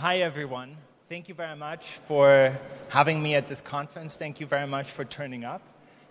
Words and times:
Hi 0.00 0.18
everyone. 0.18 0.76
Thank 1.08 1.28
you 1.28 1.34
very 1.34 1.56
much 1.56 1.94
for 2.06 2.56
having 2.88 3.20
me 3.20 3.34
at 3.34 3.48
this 3.48 3.60
conference. 3.60 4.16
Thank 4.16 4.38
you 4.38 4.46
very 4.46 4.68
much 4.68 4.92
for 4.92 5.04
turning 5.04 5.44
up. 5.44 5.60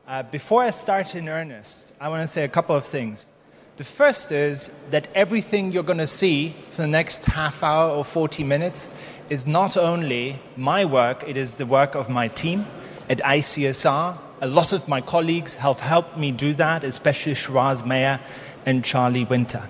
Uh, 0.06 0.24
before 0.24 0.62
I 0.62 0.72
start 0.72 1.16
in 1.16 1.30
earnest, 1.30 1.94
I 2.02 2.10
want 2.10 2.22
to 2.22 2.28
say 2.28 2.44
a 2.44 2.50
couple 2.50 2.76
of 2.76 2.84
things. 2.84 3.30
The 3.78 3.86
first 3.86 4.34
is 4.34 4.68
that 4.90 5.08
everything 5.16 5.72
you're 5.72 5.84
going 5.84 6.00
to 6.00 6.14
see 6.22 6.54
for 6.72 6.82
the 6.82 6.90
next 6.90 7.24
half 7.28 7.64
hour 7.64 7.90
or 7.90 8.04
40 8.04 8.44
minutes 8.44 8.94
is 9.30 9.48
not 9.48 9.78
only 9.78 10.42
my 10.58 10.84
work, 10.84 11.24
it 11.26 11.38
is 11.38 11.56
the 11.56 11.66
work 11.66 11.96
of 11.96 12.10
my 12.10 12.28
team 12.28 12.66
at 13.08 13.20
ICSR. 13.20 14.18
A 14.42 14.48
lot 14.48 14.74
of 14.74 14.90
my 14.90 15.00
colleagues 15.00 15.56
have 15.56 15.80
helped 15.80 16.18
me 16.18 16.34
do 16.34 16.54
that, 16.56 16.84
especially 16.84 17.36
Shiraz 17.36 17.86
Maher 17.86 18.20
and 18.66 18.84
Charlie 18.84 19.24
Winter. 19.24 19.64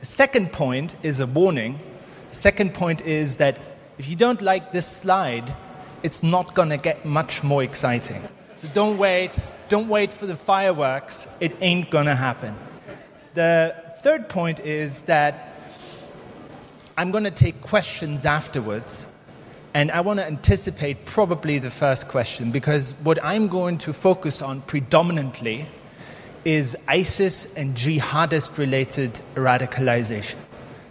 The 0.00 0.06
second 0.06 0.50
point 0.50 0.96
is 1.02 1.20
a 1.20 1.26
warning. 1.26 1.78
Second 2.30 2.74
point 2.74 3.02
is 3.02 3.38
that 3.38 3.58
if 3.98 4.08
you 4.08 4.16
don't 4.16 4.40
like 4.40 4.72
this 4.72 4.86
slide, 4.86 5.54
it's 6.02 6.22
not 6.22 6.54
going 6.54 6.70
to 6.70 6.76
get 6.76 7.04
much 7.04 7.42
more 7.42 7.62
exciting. 7.62 8.22
So 8.56 8.68
don't 8.68 8.98
wait. 8.98 9.38
Don't 9.68 9.88
wait 9.88 10.12
for 10.12 10.26
the 10.26 10.36
fireworks. 10.36 11.28
It 11.40 11.56
ain't 11.60 11.90
going 11.90 12.06
to 12.06 12.14
happen. 12.14 12.56
The 13.34 13.74
third 14.02 14.28
point 14.28 14.60
is 14.60 15.02
that 15.02 15.54
I'm 16.96 17.10
going 17.10 17.24
to 17.24 17.30
take 17.30 17.60
questions 17.62 18.26
afterwards, 18.26 19.06
and 19.72 19.90
I 19.90 20.00
want 20.00 20.18
to 20.18 20.26
anticipate 20.26 21.06
probably 21.06 21.58
the 21.58 21.70
first 21.70 22.08
question 22.08 22.50
because 22.50 22.94
what 23.02 23.18
I'm 23.24 23.48
going 23.48 23.78
to 23.78 23.92
focus 23.92 24.42
on 24.42 24.60
predominantly 24.62 25.66
is 26.44 26.76
ISIS 26.88 27.54
and 27.56 27.74
jihadist 27.74 28.58
related 28.58 29.14
radicalization. 29.34 30.36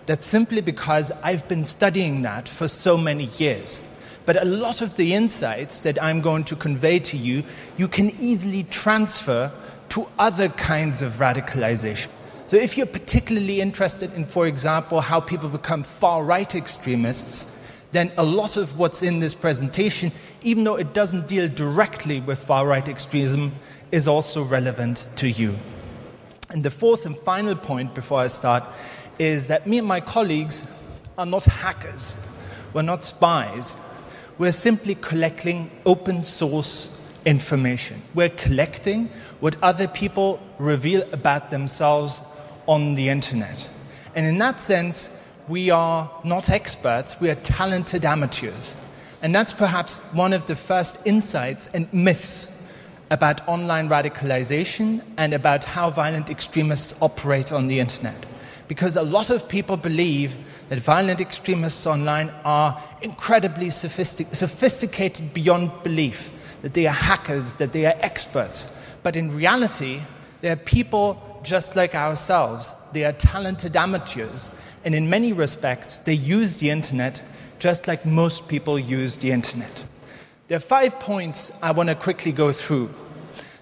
That's 0.10 0.26
simply 0.26 0.62
because 0.62 1.12
I've 1.22 1.48
been 1.48 1.64
studying 1.64 2.24
that 2.24 2.50
for 2.50 2.68
so 2.68 2.98
many 2.98 3.26
years. 3.38 3.84
But 4.26 4.42
a 4.42 4.44
lot 4.44 4.82
of 4.82 4.96
the 4.96 5.14
insights 5.14 5.82
that 5.82 6.02
I'm 6.02 6.20
going 6.22 6.46
to 6.46 6.56
convey 6.56 6.98
to 6.98 7.16
you, 7.16 7.44
you 7.78 7.88
can 7.88 8.10
easily 8.20 8.64
transfer 8.64 9.52
to 9.90 10.08
other 10.18 10.50
kinds 10.50 11.04
of 11.04 11.20
radicalization. 11.20 12.08
So, 12.48 12.58
if 12.58 12.76
you're 12.76 12.88
particularly 12.88 13.62
interested 13.62 14.12
in, 14.16 14.26
for 14.26 14.48
example, 14.48 15.00
how 15.00 15.20
people 15.20 15.48
become 15.48 15.84
far 15.84 16.24
right 16.24 16.56
extremists, 16.56 17.62
then 17.92 18.12
a 18.18 18.24
lot 18.24 18.58
of 18.58 18.80
what's 18.80 19.04
in 19.04 19.20
this 19.20 19.36
presentation, 19.36 20.12
even 20.42 20.64
though 20.64 20.78
it 20.78 20.92
doesn't 20.92 21.28
deal 21.28 21.48
directly 21.48 22.20
with 22.20 22.40
far 22.40 22.66
right 22.66 22.90
extremism, 22.90 23.52
is 23.92 24.08
also 24.08 24.42
relevant 24.42 25.08
to 25.18 25.30
you. 25.30 25.56
And 26.50 26.66
the 26.66 26.72
fourth 26.72 27.06
and 27.06 27.16
final 27.16 27.56
point 27.56 27.94
before 27.94 28.22
I 28.22 28.28
start 28.28 28.64
is 29.20 29.48
that 29.50 29.68
me 29.68 29.78
and 29.78 29.88
my 29.88 30.00
colleagues 30.00 30.66
are 31.18 31.26
not 31.26 31.44
hackers, 31.44 32.26
we're 32.74 32.82
not 32.82 33.04
spies, 33.04 33.78
we're 34.38 34.52
simply 34.52 34.96
collecting 34.96 35.70
open 35.86 36.24
source 36.24 37.00
information. 37.26 38.02
We're 38.14 38.30
collecting 38.30 39.10
what 39.40 39.56
other 39.62 39.88
people 39.88 40.40
reveal 40.58 41.04
about 41.12 41.52
themselves 41.52 42.22
on 42.68 42.96
the 42.96 43.10
internet. 43.10 43.70
And 44.16 44.26
in 44.26 44.38
that 44.40 44.62
sense, 44.62 45.16
we 45.48 45.70
are 45.72 46.10
not 46.24 46.50
experts, 46.50 47.20
we 47.20 47.30
are 47.30 47.36
talented 47.36 48.06
amateurs. 48.06 48.78
And 49.22 49.36
that's 49.36 49.54
perhaps 49.54 50.00
one 50.14 50.32
of 50.32 50.46
the 50.48 50.56
first 50.56 51.06
insights 51.06 51.68
and 51.68 51.92
myths 51.94 52.56
about 53.12 53.46
online 53.48 53.90
radicalization 53.90 55.02
and 55.18 55.34
about 55.34 55.66
how 55.66 55.90
violent 55.90 56.30
extremists 56.30 57.02
operate 57.02 57.52
on 57.52 57.68
the 57.68 57.80
internet. 57.80 58.26
Because 58.70 58.96
a 58.96 59.02
lot 59.02 59.32
of 59.32 59.50
people 59.50 59.78
believe 59.78 60.38
that 60.70 60.80
violent 60.80 61.20
extremists 61.20 61.88
online 61.88 62.32
are 62.46 62.80
incredibly 63.02 63.72
sophistic- 63.72 64.28
sophisticated 64.34 65.34
beyond 65.34 65.72
belief, 65.84 66.32
that 66.62 66.76
they 66.76 66.86
are 66.86 66.94
hackers, 66.94 67.56
that 67.56 67.74
they 67.74 67.88
are 67.88 67.96
experts. 68.00 68.72
But 69.02 69.16
in 69.16 69.36
reality, 69.36 70.02
they 70.42 70.52
are 70.52 70.56
people 70.56 71.42
just 71.44 71.76
like 71.76 71.96
ourselves. 71.96 72.76
They 72.94 73.06
are 73.06 73.12
talented 73.12 73.76
amateurs, 73.76 74.52
and 74.86 74.94
in 74.94 75.10
many 75.10 75.34
respects, 75.34 75.98
they 75.98 76.14
use 76.14 76.58
the 76.58 76.70
internet 76.70 77.24
just 77.58 77.88
like 77.88 78.06
most 78.06 78.48
people 78.48 78.78
use 78.78 79.18
the 79.18 79.32
internet. 79.32 79.84
There 80.48 80.58
are 80.58 80.62
five 80.62 81.00
points 81.00 81.52
I 81.62 81.72
want 81.72 81.90
to 81.90 81.96
quickly 81.96 82.32
go 82.32 82.52
through. 82.52 82.94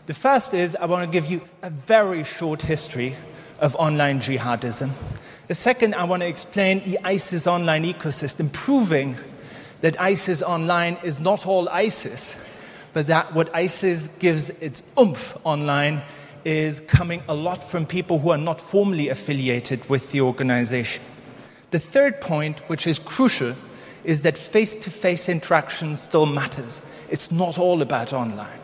The 0.06 0.14
first 0.14 0.54
is 0.54 0.76
I 0.76 0.86
want 0.86 1.06
to 1.06 1.12
give 1.12 1.32
you 1.32 1.42
a 1.62 1.70
very 1.70 2.24
short 2.24 2.62
history 2.62 3.16
of 3.60 3.76
online 3.76 4.20
jihadism. 4.20 4.92
The 5.48 5.56
second, 5.56 5.96
I 5.96 6.04
want 6.04 6.24
to 6.24 6.28
explain 6.28 6.84
the 6.84 7.00
ISIS 7.04 7.48
online 7.48 7.84
ecosystem, 7.86 8.52
proving 8.52 9.16
that 9.82 10.00
ISIS 10.00 10.42
online 10.42 10.98
is 11.04 11.20
not 11.20 11.48
all 11.48 11.70
ISIS, 11.70 12.44
but 12.94 13.08
that 13.08 13.34
what 13.34 13.54
ISIS 13.56 14.08
gives 14.20 14.50
its 14.62 14.84
oomph 15.00 15.38
online 15.44 16.02
is 16.44 16.80
coming 16.82 17.22
a 17.28 17.34
lot 17.34 17.64
from 17.64 17.86
people 17.86 18.20
who 18.20 18.32
are 18.32 18.38
not 18.38 18.60
formally 18.60 19.10
affiliated 19.10 19.88
with 19.90 20.12
the 20.12 20.22
organization. 20.22 21.04
The 21.72 21.80
third 21.80 22.22
point, 22.22 22.60
which 22.70 22.88
is 22.88 23.00
crucial, 23.00 23.54
is 24.04 24.24
that 24.24 24.38
face 24.38 24.76
to 24.78 24.90
face 24.90 25.28
interaction 25.28 25.96
still 25.96 26.26
matters. 26.26 26.82
It's 27.10 27.32
not 27.32 27.60
all 27.60 27.82
about 27.82 28.14
online. 28.14 28.60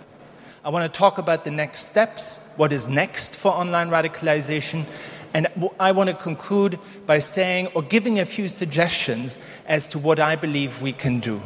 I 0.64 0.70
want 0.70 0.92
to 0.92 0.98
talk 0.98 1.18
about 1.18 1.44
the 1.44 1.52
next 1.52 1.90
steps, 1.90 2.43
what 2.58 2.72
is 2.72 2.88
next 2.88 3.38
for 3.38 3.52
online 3.52 3.90
radicalization, 3.90 4.86
and 5.34 5.48
I 5.80 5.92
want 5.92 6.10
to 6.10 6.16
conclude 6.16 6.80
by 7.06 7.20
saying 7.20 7.68
or 7.74 7.82
giving 7.82 8.20
a 8.20 8.26
few 8.26 8.48
suggestions 8.48 9.38
as 9.68 9.90
to 9.90 10.00
what 10.00 10.20
I 10.20 10.36
believe 10.36 10.82
we 10.82 10.94
can 10.94 11.20
do. 11.20 11.42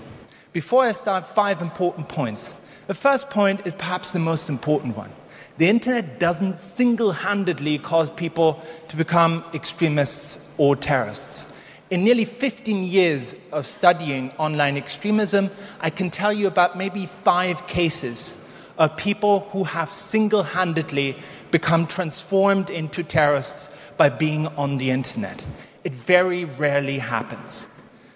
Before 0.52 0.84
I 0.84 0.92
start, 0.92 1.26
five 1.26 1.62
important 1.62 2.10
points. 2.10 2.62
The 2.88 2.94
first 2.94 3.30
point 3.30 3.66
is 3.66 3.74
perhaps 3.74 4.12
the 4.12 4.20
most 4.20 4.50
important 4.50 4.98
one. 4.98 5.12
The 5.58 5.70
internet 5.70 6.20
doesn't 6.20 6.58
single 6.60 7.12
handedly 7.12 7.80
cause 7.80 8.12
people 8.12 8.62
to 8.90 8.96
become 8.96 9.44
extremists 9.54 10.54
or 10.58 10.76
terrorists. 10.76 11.54
In 11.90 12.04
nearly 12.04 12.26
15 12.26 12.84
years 12.84 13.36
of 13.52 13.66
studying 13.66 14.32
online 14.38 14.78
extremism, 14.78 15.50
I 15.80 15.90
can 15.90 16.10
tell 16.10 16.34
you 16.34 16.48
about 16.48 16.78
maybe 16.78 17.06
five 17.06 17.66
cases 17.68 18.44
of 18.78 18.96
people 18.98 19.42
who 19.52 19.64
have 19.64 19.92
single 19.92 20.44
handedly 20.44 21.16
become 21.52 21.88
transformed 21.88 22.70
into 22.70 23.04
terrorists 23.04 23.76
by 23.98 24.10
being 24.10 24.48
on 24.48 24.78
the 24.78 24.92
internet. 24.92 25.46
It 25.84 25.94
very 25.94 26.46
rarely 26.46 27.00
happens. 27.00 27.70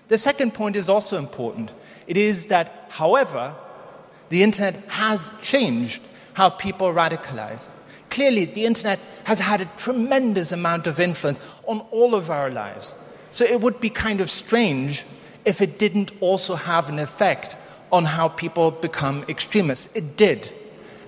The 0.07 0.17
second 0.17 0.53
point 0.53 0.75
is 0.75 0.89
also 0.89 1.17
important. 1.17 1.71
It 2.05 2.17
is 2.17 2.47
that, 2.47 2.87
however, 2.89 3.55
the 4.29 4.43
internet 4.43 4.75
has 4.89 5.31
changed 5.41 6.01
how 6.33 6.49
people 6.49 6.93
radicalize. 6.93 7.71
Clearly, 8.09 8.45
the 8.45 8.65
internet 8.65 8.99
has 9.23 9.39
had 9.39 9.61
a 9.61 9.71
tremendous 9.77 10.51
amount 10.51 10.85
of 10.85 10.99
influence 10.99 11.41
on 11.65 11.79
all 11.91 12.13
of 12.13 12.29
our 12.29 12.49
lives. 12.49 12.95
So 13.31 13.45
it 13.45 13.61
would 13.61 13.79
be 13.79 13.89
kind 13.89 14.19
of 14.19 14.29
strange 14.29 15.05
if 15.45 15.61
it 15.61 15.79
didn't 15.79 16.11
also 16.19 16.55
have 16.55 16.89
an 16.89 16.99
effect 16.99 17.55
on 17.91 18.05
how 18.05 18.29
people 18.29 18.71
become 18.71 19.25
extremists. 19.27 19.95
It 19.95 20.17
did. 20.17 20.51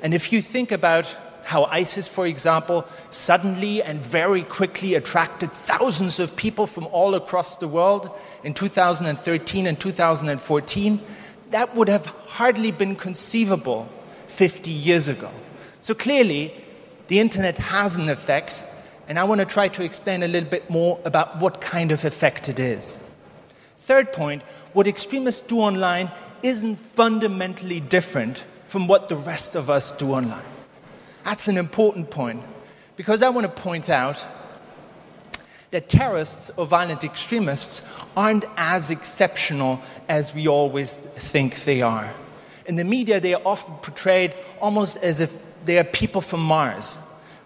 And 0.01 0.13
if 0.13 0.33
you 0.33 0.41
think 0.41 0.71
about 0.71 1.15
how 1.45 1.65
ISIS, 1.65 2.07
for 2.07 2.25
example, 2.25 2.85
suddenly 3.09 3.83
and 3.83 3.99
very 3.99 4.43
quickly 4.43 4.95
attracted 4.95 5.51
thousands 5.51 6.19
of 6.19 6.35
people 6.35 6.67
from 6.67 6.87
all 6.87 7.15
across 7.15 7.57
the 7.57 7.67
world 7.67 8.09
in 8.43 8.53
2013 8.53 9.67
and 9.67 9.79
2014, 9.79 11.01
that 11.51 11.75
would 11.75 11.87
have 11.87 12.05
hardly 12.05 12.71
been 12.71 12.95
conceivable 12.95 13.87
50 14.27 14.71
years 14.71 15.07
ago. 15.07 15.29
So 15.81 15.93
clearly, 15.93 16.53
the 17.07 17.19
internet 17.19 17.57
has 17.57 17.97
an 17.97 18.09
effect, 18.09 18.63
and 19.07 19.19
I 19.19 19.25
want 19.25 19.39
to 19.39 19.45
try 19.45 19.67
to 19.67 19.83
explain 19.83 20.23
a 20.23 20.27
little 20.27 20.49
bit 20.49 20.69
more 20.69 20.99
about 21.03 21.39
what 21.39 21.61
kind 21.61 21.91
of 21.91 22.05
effect 22.05 22.49
it 22.49 22.59
is. 22.59 23.11
Third 23.77 24.13
point 24.13 24.43
what 24.71 24.87
extremists 24.87 25.45
do 25.45 25.59
online 25.59 26.11
isn't 26.43 26.75
fundamentally 26.75 27.79
different 27.79 28.45
from 28.65 28.87
what 28.87 29.09
the 29.09 29.15
rest 29.15 29.55
of 29.55 29.69
us 29.69 29.91
do 29.91 30.11
online. 30.11 30.43
That's 31.23 31.47
an 31.47 31.57
important 31.57 32.11
point 32.11 32.43
because 32.95 33.23
I 33.23 33.29
want 33.29 33.45
to 33.47 33.61
point 33.61 33.89
out 33.89 34.25
that 35.71 35.89
terrorists 35.89 36.51
or 36.51 36.65
violent 36.65 37.03
extremists 37.03 37.87
aren't 38.15 38.45
as 38.57 38.91
exceptional 38.91 39.81
as 40.07 40.33
we 40.33 40.47
always 40.47 40.95
think 40.95 41.63
they 41.63 41.81
are. 41.81 42.13
In 42.65 42.75
the 42.75 42.83
media, 42.83 43.19
they 43.19 43.33
are 43.33 43.41
often 43.43 43.73
portrayed 43.75 44.33
almost 44.61 45.03
as 45.03 45.19
if 45.19 45.43
they 45.65 45.79
are 45.79 45.83
people 45.83 46.21
from 46.21 46.41
Mars. 46.41 46.97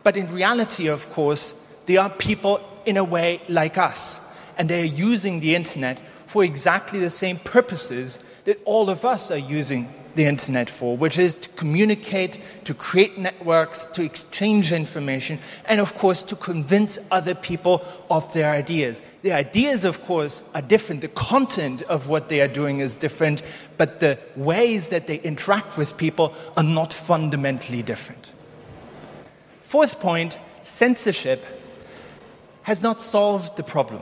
But 0.04 0.18
in 0.18 0.32
reality, 0.32 0.88
of 0.88 1.10
course, 1.10 1.74
they 1.86 1.98
are 1.98 2.10
people 2.10 2.60
in 2.86 2.98
a 2.98 3.04
way 3.04 3.42
like 3.48 3.78
us. 3.78 4.24
And 4.58 4.70
they 4.70 4.82
are 4.82 4.86
using 4.86 5.40
the 5.40 5.56
internet 5.56 6.00
for 6.26 6.44
exactly 6.44 7.00
the 7.00 7.10
same 7.10 7.38
purposes 7.38 8.20
that 8.48 8.62
all 8.64 8.90
of 8.90 9.04
us 9.04 9.30
are 9.30 9.38
using 9.38 9.90
the 10.16 10.24
internet 10.24 10.70
for, 10.70 10.96
which 10.96 11.20
is 11.20 11.36
to 11.36 11.50
communicate, 11.50 12.42
to 12.64 12.74
create 12.74 13.18
networks, 13.18 13.86
to 13.88 14.02
exchange 14.02 14.72
information, 14.72 15.38
and 15.66 15.82
of 15.82 15.94
course 15.96 16.24
to 16.24 16.34
convince 16.34 16.98
other 17.12 17.36
people 17.36 17.86
of 18.10 18.32
their 18.32 18.50
ideas. 18.50 19.04
The 19.22 19.34
ideas, 19.34 19.84
of 19.84 20.02
course, 20.06 20.50
are 20.56 20.62
different. 20.62 21.02
The 21.02 21.10
content 21.10 21.82
of 21.84 22.08
what 22.08 22.30
they 22.30 22.40
are 22.40 22.48
doing 22.48 22.80
is 22.80 22.96
different, 22.96 23.44
but 23.78 24.00
the 24.00 24.18
ways 24.38 24.88
that 24.90 25.08
they 25.08 25.18
interact 25.18 25.76
with 25.78 25.98
people 25.98 26.34
are 26.56 26.64
not 26.64 26.94
fundamentally 26.94 27.84
different. 27.84 28.32
Fourth 29.60 30.00
point 30.00 30.40
censorship 30.64 31.46
has 32.62 32.82
not 32.82 33.02
solved 33.02 33.58
the 33.58 33.64
problem 33.64 34.02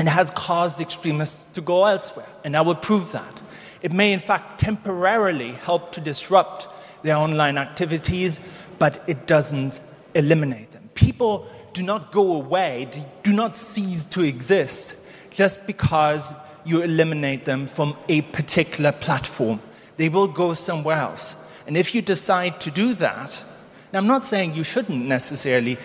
and 0.00 0.08
has 0.08 0.30
caused 0.30 0.80
extremists 0.80 1.44
to 1.48 1.60
go 1.60 1.84
elsewhere, 1.84 2.26
and 2.42 2.56
I 2.56 2.62
will 2.62 2.74
prove 2.74 3.12
that. 3.12 3.42
It 3.82 3.92
may, 3.92 4.14
in 4.14 4.18
fact, 4.18 4.58
temporarily 4.58 5.52
help 5.52 5.92
to 5.92 6.00
disrupt 6.00 6.68
their 7.02 7.16
online 7.16 7.58
activities, 7.58 8.40
but 8.78 9.04
it 9.06 9.26
doesn't 9.26 9.78
eliminate 10.14 10.70
them. 10.70 10.88
People 10.94 11.46
do 11.74 11.82
not 11.82 12.12
go 12.12 12.32
away, 12.32 12.88
do 13.22 13.34
not 13.34 13.54
cease 13.54 14.06
to 14.06 14.22
exist 14.22 15.06
just 15.32 15.66
because 15.66 16.32
you 16.64 16.80
eliminate 16.80 17.44
them 17.44 17.66
from 17.66 17.94
a 18.08 18.22
particular 18.22 18.92
platform. 18.92 19.60
They 19.98 20.08
will 20.08 20.28
go 20.28 20.54
somewhere 20.54 20.96
else. 20.96 21.46
And 21.66 21.76
if 21.76 21.94
you 21.94 22.00
decide 22.00 22.58
to 22.62 22.70
do 22.70 22.94
that, 22.94 23.44
now 23.92 23.98
I'm 23.98 24.06
not 24.06 24.24
saying 24.24 24.54
you 24.54 24.64
shouldn't 24.64 25.04
necessarily 25.04 25.76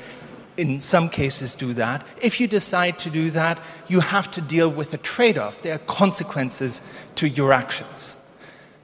in 0.58 0.80
some 0.80 1.10
cases 1.10 1.56
do 1.56 1.74
that. 1.74 2.06
If 2.22 2.40
you 2.40 2.48
decide 2.48 2.98
to 3.00 3.10
do 3.10 3.30
that, 3.32 3.60
you 3.88 4.00
have 4.00 4.32
to 4.32 4.42
deal 4.42 4.70
with 4.70 4.94
a 4.94 4.98
trade 4.98 5.38
off. 5.38 5.62
There 5.62 5.76
are 5.76 5.80
consequences 5.80 6.82
to 7.16 7.28
your 7.28 7.54
actions. 7.54 8.18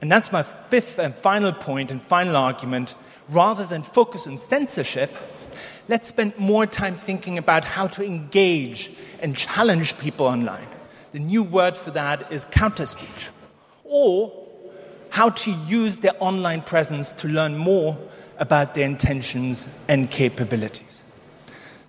And 0.01 0.11
that's 0.11 0.31
my 0.31 0.43
fifth 0.43 0.99
and 0.99 1.13
final 1.13 1.53
point 1.53 1.91
and 1.91 2.01
final 2.01 2.35
argument. 2.35 2.95
Rather 3.29 3.65
than 3.65 3.83
focus 3.83 4.27
on 4.27 4.37
censorship, 4.37 5.15
let's 5.87 6.09
spend 6.09 6.37
more 6.37 6.65
time 6.65 6.95
thinking 6.95 7.37
about 7.37 7.63
how 7.63 7.87
to 7.87 8.03
engage 8.03 8.91
and 9.21 9.37
challenge 9.37 9.97
people 9.99 10.25
online. 10.25 10.67
The 11.11 11.19
new 11.19 11.43
word 11.43 11.77
for 11.77 11.91
that 11.91 12.31
is 12.31 12.45
counter 12.45 12.85
speech. 12.85 13.29
Or 13.83 14.33
how 15.09 15.29
to 15.29 15.51
use 15.51 15.99
their 15.99 16.15
online 16.19 16.61
presence 16.61 17.11
to 17.13 17.27
learn 17.27 17.57
more 17.57 17.97
about 18.37 18.73
their 18.73 18.85
intentions 18.85 19.83
and 19.87 20.09
capabilities. 20.09 21.00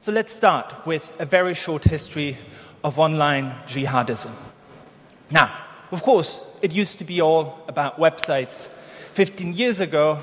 So 0.03 0.11
let's 0.11 0.33
start 0.33 0.85
with 0.85 1.13
a 1.21 1.25
very 1.25 1.55
short 1.55 1.85
history 1.85 2.37
of 2.83 2.99
online 2.99 3.53
jihadism. 3.69 4.33
Now, 5.31 5.57
of 5.93 6.03
course, 6.03 6.59
it 6.61 6.75
used 6.75 6.99
to 6.99 7.05
be 7.05 7.21
all 7.21 7.61
about 7.69 8.01
websites. 8.01 8.67
15 9.13 9.53
years 9.53 9.79
ago, 9.79 10.19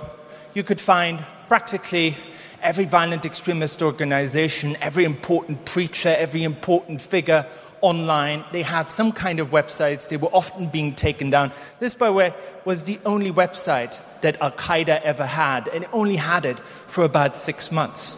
you 0.54 0.64
could 0.64 0.82
find 0.82 1.24
practically 1.48 2.18
every 2.62 2.84
violent 2.84 3.26
extremist 3.26 3.82
organization, 3.82 4.76
every 4.82 5.06
important 5.06 5.64
preacher, 5.64 6.14
every 6.14 6.44
important 6.44 7.00
figure 7.00 7.46
online. 7.80 8.44
They 8.52 8.64
had 8.64 8.92
some 8.92 9.14
kind 9.14 9.40
of 9.40 9.52
websites. 9.52 10.10
They 10.10 10.18
were 10.18 10.34
often 10.34 10.68
being 10.68 10.94
taken 10.94 11.30
down. 11.30 11.54
This, 11.80 11.96
by 11.96 12.08
the 12.08 12.12
way, 12.12 12.34
was 12.66 12.84
the 12.84 13.00
only 13.06 13.32
website 13.32 14.02
that 14.20 14.42
Al 14.42 14.52
Qaeda 14.52 15.02
ever 15.04 15.26
had, 15.26 15.70
and 15.70 15.86
it 15.86 15.90
only 15.94 16.18
had 16.18 16.44
it 16.44 16.60
for 16.60 17.06
about 17.06 17.38
six 17.38 17.72
months. 17.72 18.18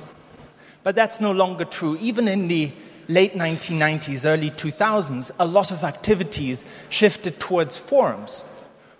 But 0.83 0.95
that's 0.95 1.21
no 1.21 1.31
longer 1.31 1.65
true. 1.65 1.97
Even 1.99 2.27
in 2.27 2.47
the 2.47 2.71
late 3.07 3.33
1990s, 3.33 4.25
early 4.25 4.49
2000s, 4.49 5.31
a 5.39 5.45
lot 5.45 5.71
of 5.71 5.83
activities 5.83 6.65
shifted 6.89 7.39
towards 7.39 7.77
forums. 7.77 8.43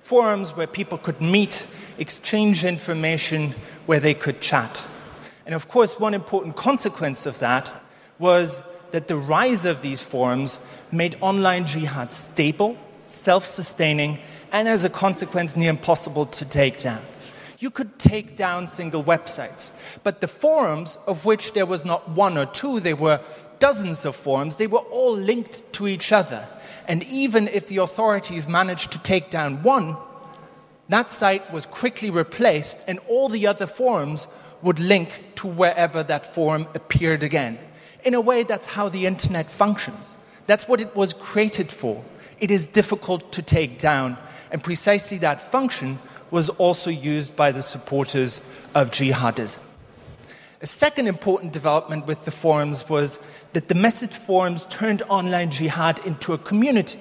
Forums 0.01 0.56
where 0.56 0.68
people 0.68 0.98
could 0.98 1.22
meet, 1.22 1.66
exchange 1.98 2.66
information, 2.66 3.54
where 3.86 4.00
they 4.00 4.13
could 4.13 4.42
chat. 4.42 4.88
And 5.45 5.56
of 5.56 5.68
course, 5.68 6.00
one 6.00 6.13
important 6.13 6.56
consequence 6.56 7.25
of 7.25 7.39
that 7.39 7.74
was 8.19 8.62
that 8.92 9.07
the 9.07 9.16
rise 9.16 9.66
of 9.66 9.81
these 9.81 10.01
forums 10.01 10.60
made 10.92 11.16
online 11.22 11.66
jihad 11.66 12.13
stable, 12.13 12.77
self 13.07 13.45
sustaining, 13.45 14.19
and 14.51 14.68
as 14.68 14.84
a 14.84 14.89
consequence, 14.89 15.56
near 15.56 15.69
impossible 15.69 16.25
to 16.25 16.45
take 16.45 16.81
down 16.81 17.01
you 17.62 17.69
could 17.69 18.00
take 18.00 18.36
down 18.36 18.66
single 18.66 19.04
websites. 19.04 19.72
But 20.04 20.19
the 20.19 20.28
forums, 20.28 20.98
of 21.06 21.25
which 21.25 21.54
there 21.54 21.68
was 21.68 21.86
not 21.86 22.10
one 22.10 22.36
or 22.36 22.48
two, 22.48 22.80
there 22.80 22.96
were 22.96 23.22
dozens 23.60 24.04
of 24.04 24.16
forums, 24.16 24.58
they 24.58 24.66
were 24.66 24.80
all 24.80 25.16
linked 25.16 25.72
to 25.74 25.88
each 25.88 26.12
other. 26.12 26.48
And 26.88 27.04
even 27.04 27.48
if 27.48 27.68
the 27.68 27.78
authorities 27.78 28.48
managed 28.48 28.92
to 28.94 29.04
take 29.04 29.30
down 29.30 29.62
one, 29.62 29.96
that 30.90 31.12
site 31.12 31.54
was 31.54 31.68
quickly 31.68 32.10
replaced, 32.10 32.80
and 32.88 33.00
all 33.08 33.30
the 33.30 33.46
other 33.46 33.68
forums 33.68 34.28
would 34.63 34.80
link 34.80 35.24
to 35.36 35.48
wherever 35.48 36.02
that 36.02 36.25
forum 36.25 36.68
appeared 36.74 37.22
again. 37.22 37.60
In 38.04 38.16
a 38.16 38.22
way, 38.22 38.42
that's 38.42 38.66
how 38.66 38.90
the 38.90 39.06
internet 39.06 39.50
functions. 39.50 40.18
That's 40.48 40.68
what 40.68 40.81
it 40.81 40.96
was 40.96 41.13
created 41.13 41.69
for. 41.69 42.04
It 42.40 42.50
is 42.50 42.68
difficult 42.68 43.31
to 43.34 43.44
take 43.44 43.78
down, 43.78 44.18
and 44.52 44.63
precisely 44.63 45.19
that 45.19 45.40
function 45.40 46.00
was 46.31 46.50
also 46.50 46.89
used 46.89 47.36
by 47.36 47.51
the 47.51 47.62
supporters 47.62 48.39
of 48.74 48.89
jihadism. 48.89 49.60
A 50.62 50.68
second 50.68 51.07
important 51.07 51.54
development 51.54 52.06
with 52.06 52.25
the 52.25 52.31
forums 52.31 52.88
was 52.88 53.19
that 53.54 53.68
the 53.68 53.75
message 53.75 54.16
forums 54.16 54.66
turned 54.68 55.01
online 55.10 55.51
jihad 55.51 56.00
into 56.06 56.33
a 56.33 56.38
community. 56.38 57.00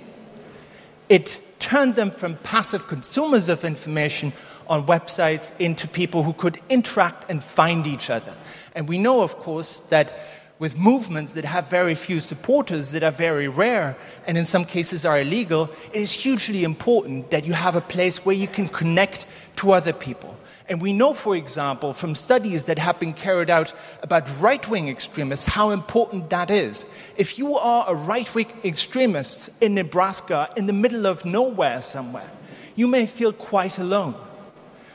It 1.08 1.40
turned 1.58 1.94
them 1.94 2.10
from 2.10 2.36
passive 2.36 2.88
consumers 2.88 3.48
of 3.48 3.64
information 3.64 4.32
on 4.66 4.86
websites 4.86 5.52
into 5.60 5.86
people 5.86 6.22
who 6.22 6.32
could 6.32 6.58
interact 6.68 7.28
and 7.28 7.44
find 7.44 7.86
each 7.86 8.08
other. 8.08 8.34
And 8.74 8.88
we 8.88 8.98
know, 8.98 9.22
of 9.22 9.36
course, 9.36 9.78
that 9.90 10.18
with 10.60 10.76
movements 10.76 11.32
that 11.34 11.44
have 11.46 11.70
very 11.70 11.94
few 11.94 12.20
supporters, 12.20 12.92
that 12.92 13.02
are 13.02 13.10
very 13.10 13.48
rare, 13.48 13.96
and 14.26 14.36
in 14.36 14.44
some 14.44 14.66
cases 14.66 15.06
are 15.06 15.18
illegal, 15.18 15.70
it 15.90 16.02
is 16.02 16.12
hugely 16.12 16.64
important 16.64 17.30
that 17.30 17.46
you 17.46 17.54
have 17.54 17.74
a 17.74 17.80
place 17.80 18.26
where 18.26 18.36
you 18.36 18.46
can 18.46 18.68
connect 18.68 19.24
to 19.56 19.72
other 19.72 19.94
people. 19.94 20.36
And 20.68 20.80
we 20.80 20.92
know, 20.92 21.14
for 21.14 21.34
example, 21.34 21.94
from 21.94 22.14
studies 22.14 22.66
that 22.66 22.78
have 22.78 23.00
been 23.00 23.14
carried 23.14 23.48
out 23.48 23.72
about 24.02 24.30
right 24.38 24.68
wing 24.68 24.88
extremists, 24.88 25.46
how 25.46 25.70
important 25.70 26.28
that 26.28 26.50
is. 26.50 26.86
If 27.16 27.38
you 27.38 27.56
are 27.56 27.86
a 27.88 27.94
right 27.94 28.32
wing 28.34 28.52
extremist 28.62 29.50
in 29.62 29.74
Nebraska, 29.74 30.50
in 30.58 30.66
the 30.66 30.74
middle 30.74 31.06
of 31.06 31.24
nowhere 31.24 31.80
somewhere, 31.80 32.30
you 32.76 32.86
may 32.86 33.06
feel 33.06 33.32
quite 33.32 33.78
alone. 33.78 34.14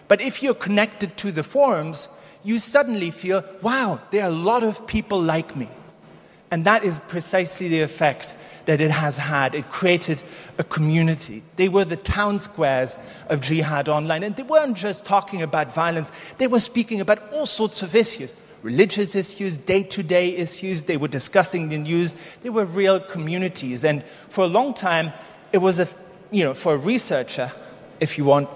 But 0.08 0.22
if 0.22 0.44
you're 0.44 0.54
connected 0.54 1.18
to 1.18 1.32
the 1.32 1.44
forums, 1.44 2.08
you 2.46 2.60
suddenly 2.60 3.12
feel, 3.12 3.44
wow, 3.62 4.00
there 4.12 4.24
are 4.24 4.30
a 4.30 4.34
lot 4.34 4.64
of 4.64 4.88
people 4.88 5.22
like 5.22 5.56
me. 5.56 5.68
And 6.52 6.66
that 6.66 6.84
is 6.84 7.00
precisely 7.00 7.68
the 7.68 7.82
effect 7.82 8.36
that 8.66 8.80
it 8.82 8.92
has 8.92 9.18
had. 9.18 9.56
It 9.56 9.70
created 9.70 10.22
a 10.58 10.64
community. 10.64 11.44
They 11.56 11.68
were 11.68 11.86
the 11.86 11.98
town 11.98 12.40
squares 12.40 12.98
of 13.30 13.42
jihad 13.42 13.90
online. 13.90 14.24
And 14.24 14.36
they 14.36 14.44
weren't 14.44 14.78
just 14.78 15.06
talking 15.06 15.42
about 15.42 15.74
violence, 15.74 16.12
they 16.38 16.48
were 16.48 16.60
speaking 16.60 17.02
about 17.02 17.34
all 17.34 17.46
sorts 17.46 17.82
of 17.82 17.96
issues 17.96 18.34
religious 18.66 19.14
issues, 19.14 19.60
day 19.60 19.84
to 19.84 20.02
day 20.02 20.36
issues. 20.36 20.84
They 20.84 20.98
were 20.98 21.08
discussing 21.08 21.70
the 21.70 21.78
news. 21.78 22.16
They 22.42 22.50
were 22.50 22.66
real 22.66 23.00
communities. 23.00 23.86
And 23.86 24.04
for 24.28 24.44
a 24.44 24.48
long 24.48 24.74
time, 24.74 25.14
it 25.52 25.60
was 25.60 25.80
a, 25.80 25.88
you 26.32 26.44
know, 26.44 26.56
for 26.56 26.74
a 26.74 26.78
researcher, 26.78 27.52
if 28.00 28.18
you 28.18 28.26
want, 28.26 28.50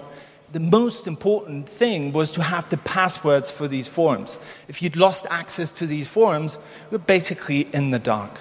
the 0.52 0.60
most 0.60 1.06
important 1.06 1.68
thing 1.68 2.12
was 2.12 2.32
to 2.32 2.42
have 2.42 2.68
the 2.70 2.76
passwords 2.78 3.50
for 3.50 3.68
these 3.68 3.86
forums. 3.86 4.38
If 4.68 4.82
you'd 4.82 4.96
lost 4.96 5.26
access 5.30 5.70
to 5.72 5.86
these 5.86 6.08
forums, 6.08 6.58
you're 6.90 6.98
basically 6.98 7.68
in 7.72 7.90
the 7.90 7.98
dark. 7.98 8.40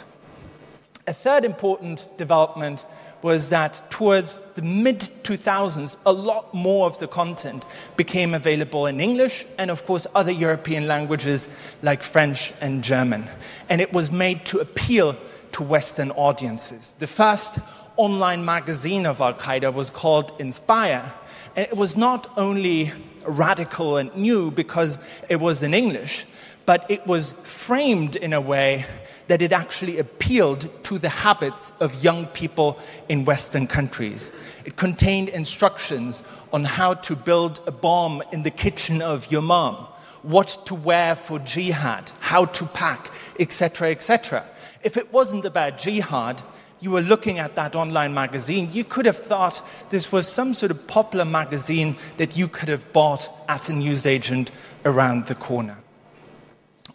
A 1.07 1.13
third 1.13 1.45
important 1.45 2.07
development 2.17 2.85
was 3.21 3.49
that 3.49 3.81
towards 3.89 4.39
the 4.53 4.61
mid 4.61 4.99
2000s, 5.23 5.97
a 6.05 6.11
lot 6.11 6.53
more 6.53 6.87
of 6.87 6.97
the 6.99 7.07
content 7.07 7.65
became 7.97 8.33
available 8.33 8.85
in 8.85 9.01
English 9.01 9.45
and, 9.57 9.69
of 9.69 9.85
course, 9.85 10.07
other 10.15 10.31
European 10.31 10.87
languages 10.87 11.49
like 11.81 12.01
French 12.01 12.53
and 12.61 12.83
German. 12.83 13.29
And 13.67 13.81
it 13.81 13.91
was 13.91 14.11
made 14.11 14.45
to 14.45 14.59
appeal 14.59 15.17
to 15.51 15.63
Western 15.63 16.11
audiences. 16.11 16.93
The 16.93 17.07
first 17.07 17.59
online 17.97 18.45
magazine 18.45 19.05
of 19.05 19.19
Al 19.19 19.33
Qaeda 19.33 19.73
was 19.73 19.89
called 19.89 20.31
Inspire 20.39 21.13
it 21.59 21.75
was 21.75 21.97
not 21.97 22.31
only 22.37 22.91
radical 23.25 23.97
and 23.97 24.15
new 24.15 24.51
because 24.51 24.99
it 25.27 25.37
was 25.37 25.61
in 25.61 25.73
English, 25.73 26.25
but 26.65 26.85
it 26.89 27.05
was 27.05 27.31
framed 27.31 28.15
in 28.15 28.33
a 28.33 28.41
way 28.41 28.85
that 29.27 29.41
it 29.41 29.51
actually 29.51 29.99
appealed 29.99 30.69
to 30.83 30.97
the 30.97 31.09
habits 31.09 31.79
of 31.81 32.03
young 32.03 32.25
people 32.27 32.79
in 33.09 33.25
Western 33.25 33.67
countries. 33.67 34.31
It 34.65 34.75
contained 34.75 35.29
instructions 35.29 36.23
on 36.51 36.63
how 36.63 36.95
to 36.95 37.15
build 37.15 37.59
a 37.67 37.71
bomb 37.71 38.23
in 38.31 38.43
the 38.43 38.51
kitchen 38.51 39.01
of 39.01 39.31
your 39.31 39.41
mom, 39.41 39.75
what 40.23 40.57
to 40.65 40.75
wear 40.75 41.15
for 41.15 41.39
jihad, 41.39 42.09
how 42.19 42.45
to 42.45 42.65
pack, 42.65 43.11
etc., 43.39 43.91
etc. 43.91 44.43
If 44.81 44.97
it 44.97 45.13
wasn't 45.13 45.45
about 45.45 45.77
jihad, 45.77 46.41
you 46.79 46.91
were 46.91 47.01
looking 47.01 47.39
at 47.39 47.55
that 47.55 47.75
online 47.75 48.13
magazine, 48.13 48.69
you 48.71 48.83
could 48.83 49.05
have 49.05 49.17
thought 49.17 49.61
this 49.89 50.11
was 50.11 50.27
some 50.27 50.53
sort 50.53 50.71
of 50.71 50.87
popular 50.87 51.25
magazine 51.25 51.95
that 52.17 52.37
you 52.37 52.47
could 52.47 52.69
have 52.69 52.93
bought 52.93 53.29
at 53.49 53.69
a 53.69 53.73
newsagent 53.73 54.51
around 54.85 55.27
the 55.27 55.35
corner. 55.35 55.77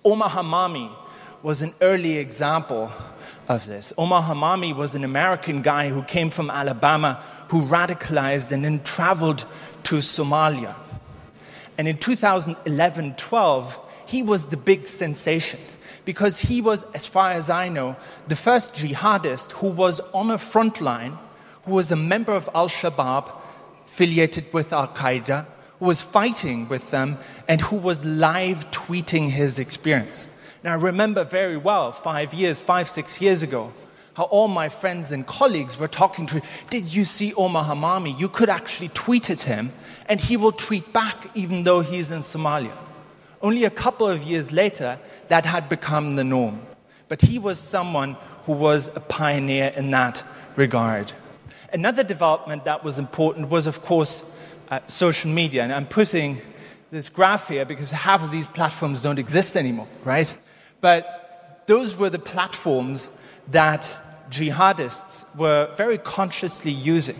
Omar 0.05 0.31
Hamami 0.31 0.91
was 1.43 1.63
an 1.63 1.75
early 1.81 2.17
example 2.17 2.91
of 3.49 3.67
this. 3.67 3.93
Omar 3.99 4.23
Hamami 4.23 4.75
was 4.75 4.95
an 4.95 5.05
American 5.05 5.63
guy 5.63 5.89
who 5.91 6.03
came 6.03 6.31
from 6.31 6.51
Alabama 6.51 7.23
who 7.49 7.63
radicalized 7.63 8.51
and 8.53 8.65
then 8.65 8.83
traveled 8.83 9.45
to 9.85 9.97
Somalia. 9.97 10.75
And 11.77 11.89
in 11.89 11.99
2011 11.99 13.15
12, 13.17 13.81
he 14.07 14.23
was 14.23 14.47
the 14.47 14.57
big 14.57 14.87
sensation 14.87 15.61
because 16.05 16.39
he 16.39 16.61
was, 16.61 16.85
as 16.93 17.07
far 17.07 17.31
as 17.33 17.51
I 17.51 17.69
know, 17.69 17.97
the 18.29 18.37
first 18.37 18.75
jihadist 18.75 19.53
who 19.53 19.69
was 19.69 20.01
on 20.13 20.31
a 20.31 20.39
front 20.39 20.81
line, 20.81 21.19
who 21.65 21.73
was 21.75 21.91
a 21.91 21.97
member 21.97 22.33
of 22.33 22.49
Al 22.55 22.69
Shabaab, 22.69 23.31
affiliated 23.87 24.53
with 24.53 24.73
Al 24.73 24.89
Qaeda, 24.89 25.47
who 25.79 25.87
was 25.87 26.03
fighting 26.03 26.69
with 26.69 26.91
them, 26.91 27.19
and 27.49 27.61
who 27.61 27.77
was 27.77 28.05
live 28.05 28.71
tweeting 28.71 29.31
his 29.31 29.59
experience. 29.59 30.29
Now, 30.63 30.73
I 30.73 30.77
remember 30.77 31.25
very 31.25 31.57
well, 31.57 31.93
five 31.93 32.33
years, 32.33 32.61
five, 32.61 32.89
six 32.89 33.21
years 33.21 33.43
ago, 33.43 33.73
how 34.15 34.25
all 34.25 34.49
my 34.49 34.69
friends 34.69 35.13
and 35.13 35.27
colleagues 35.27 35.79
were 35.79 35.89
talking 35.89 36.27
to, 36.27 36.41
did 36.71 36.95
you 36.95 37.05
see 37.05 37.35
Omar 37.35 37.65
Hamami? 37.65 38.19
You 38.19 38.29
could 38.29 38.49
actually 38.49 38.89
tweet 38.89 39.29
at 39.29 39.43
him, 39.43 39.73
and 40.09 40.21
he 40.21 40.37
will 40.37 40.53
tweet 40.53 40.93
back 40.93 41.31
even 41.35 41.65
though 41.65 41.81
he's 41.81 42.11
in 42.11 42.21
Somalia. 42.21 42.73
Only 43.45 43.65
a 43.65 43.71
couple 43.71 44.09
of 44.09 44.23
years 44.23 44.53
later, 44.53 44.99
that 45.29 45.45
had 45.45 45.69
become 45.69 46.17
the 46.17 46.25
norm. 46.25 46.63
But 47.09 47.21
he 47.21 47.39
was 47.39 47.59
someone 47.59 48.17
who 48.45 48.55
was 48.55 48.89
a 48.97 49.01
pioneer 49.01 49.67
in 49.77 49.91
that 49.91 50.25
regard. 50.57 51.13
Another 51.71 52.03
development 52.03 52.65
that 52.65 52.83
was 52.83 52.99
important 52.99 53.51
was, 53.51 53.67
of 53.67 53.83
course, 53.83 54.41
uh, 54.71 54.81
social 54.87 55.31
media. 55.31 55.63
And 55.63 55.75
I'm 55.75 55.87
putting 55.87 56.41
this 56.91 57.11
graph 57.11 57.49
here 57.49 57.67
because 57.67 57.91
half 57.91 58.23
of 58.23 58.31
these 58.31 58.49
platforms 58.49 59.03
don't 59.03 59.19
exist 59.19 59.59
anymore, 59.59 59.89
right? 60.05 60.35
But 60.81 61.65
those 61.67 61.99
were 61.99 62.09
the 62.09 62.19
platforms 62.19 63.11
that 63.51 63.83
jihadists 64.31 65.37
were 65.37 65.69
very 65.77 65.99
consciously 65.99 66.71
using. 66.71 67.19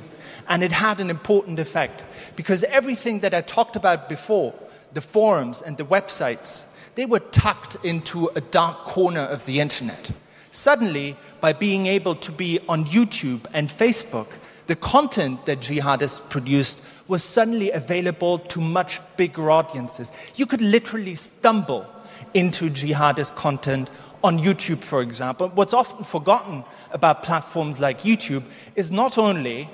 And 0.49 0.63
it 0.63 0.73
had 0.73 1.01
an 1.01 1.11
important 1.11 1.59
effect 1.59 2.03
because 2.35 2.65
everything 2.65 3.21
that 3.21 3.35
I 3.35 3.43
talked 3.43 3.77
about 3.77 4.09
before 4.09 4.55
the 4.95 5.01
forums 5.01 5.61
and 5.61 5.77
the 5.77 5.85
websites, 5.85 6.67
they 6.95 7.07
were 7.07 7.21
tucked 7.21 7.77
into 7.85 8.31
a 8.35 8.41
dark 8.41 8.85
corner 8.85 9.21
of 9.21 9.47
the 9.47 9.61
internet. 9.61 10.11
Suddenly, 10.51 11.17
by 11.41 11.53
being 11.53 11.87
able 11.87 12.15
to 12.15 12.33
be 12.33 12.61
on 12.69 12.87
YouTube 12.87 13.47
and 13.53 13.69
Facebook, 13.69 14.29
the 14.67 14.77
content 14.77 15.45
that 15.47 15.61
jihadists 15.61 16.31
produced 16.31 16.85
was 17.07 17.23
suddenly 17.23 17.71
available 17.71 18.39
to 18.39 18.61
much 18.61 19.01
bigger 19.17 19.51
audiences. 19.51 20.11
You 20.37 20.47
could 20.47 20.63
literally 20.63 21.17
stumble 21.17 21.87
into 22.33 22.71
jihadist 22.71 23.35
content 23.37 23.91
on 24.23 24.39
YouTube, 24.39 24.79
for 24.79 25.03
example. 25.03 25.51
What's 25.51 25.75
often 25.75 26.05
forgotten 26.05 26.65
about 26.93 27.23
platforms 27.23 27.79
like 27.79 28.01
YouTube 28.01 28.45
is 28.75 28.91
not 28.91 29.19
only 29.19 29.69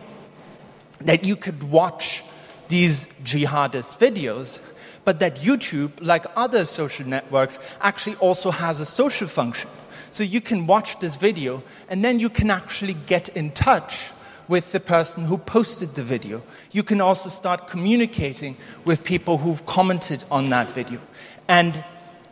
that 1.02 1.24
you 1.24 1.36
could 1.36 1.62
watch 1.62 2.24
these 2.68 3.08
jihadist 3.22 3.98
videos, 3.98 4.60
but 5.04 5.20
that 5.20 5.36
YouTube, 5.36 5.90
like 6.00 6.26
other 6.36 6.64
social 6.64 7.06
networks, 7.06 7.58
actually 7.80 8.16
also 8.16 8.50
has 8.50 8.80
a 8.80 8.86
social 8.86 9.28
function. 9.28 9.70
So 10.10 10.24
you 10.24 10.40
can 10.40 10.66
watch 10.66 10.98
this 10.98 11.16
video 11.16 11.62
and 11.88 12.04
then 12.04 12.18
you 12.18 12.28
can 12.28 12.50
actually 12.50 12.94
get 12.94 13.28
in 13.30 13.50
touch 13.52 14.10
with 14.48 14.72
the 14.72 14.80
person 14.80 15.24
who 15.24 15.38
posted 15.38 15.94
the 15.94 16.02
video. 16.02 16.42
You 16.72 16.82
can 16.82 17.00
also 17.00 17.28
start 17.28 17.68
communicating 17.68 18.56
with 18.84 19.04
people 19.04 19.38
who've 19.38 19.64
commented 19.64 20.24
on 20.30 20.50
that 20.50 20.72
video. 20.72 21.00
And 21.46 21.84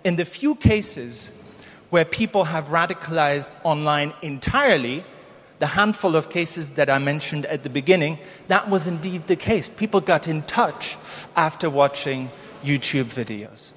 in 0.02 0.16
the 0.16 0.24
few 0.24 0.56
cases 0.56 1.44
where 1.90 2.04
people 2.04 2.44
have 2.44 2.66
radicalized 2.66 3.54
online 3.64 4.12
entirely, 4.20 5.04
the 5.60 5.68
handful 5.68 6.16
of 6.16 6.28
cases 6.28 6.70
that 6.70 6.90
I 6.90 6.98
mentioned 6.98 7.46
at 7.46 7.62
the 7.62 7.70
beginning, 7.70 8.18
that 8.48 8.68
was 8.68 8.86
indeed 8.86 9.26
the 9.28 9.36
case. 9.36 9.68
People 9.68 10.00
got 10.00 10.26
in 10.26 10.42
touch 10.42 10.96
after 11.36 11.70
watching 11.70 12.30
YouTube 12.62 13.04
videos. 13.04 13.72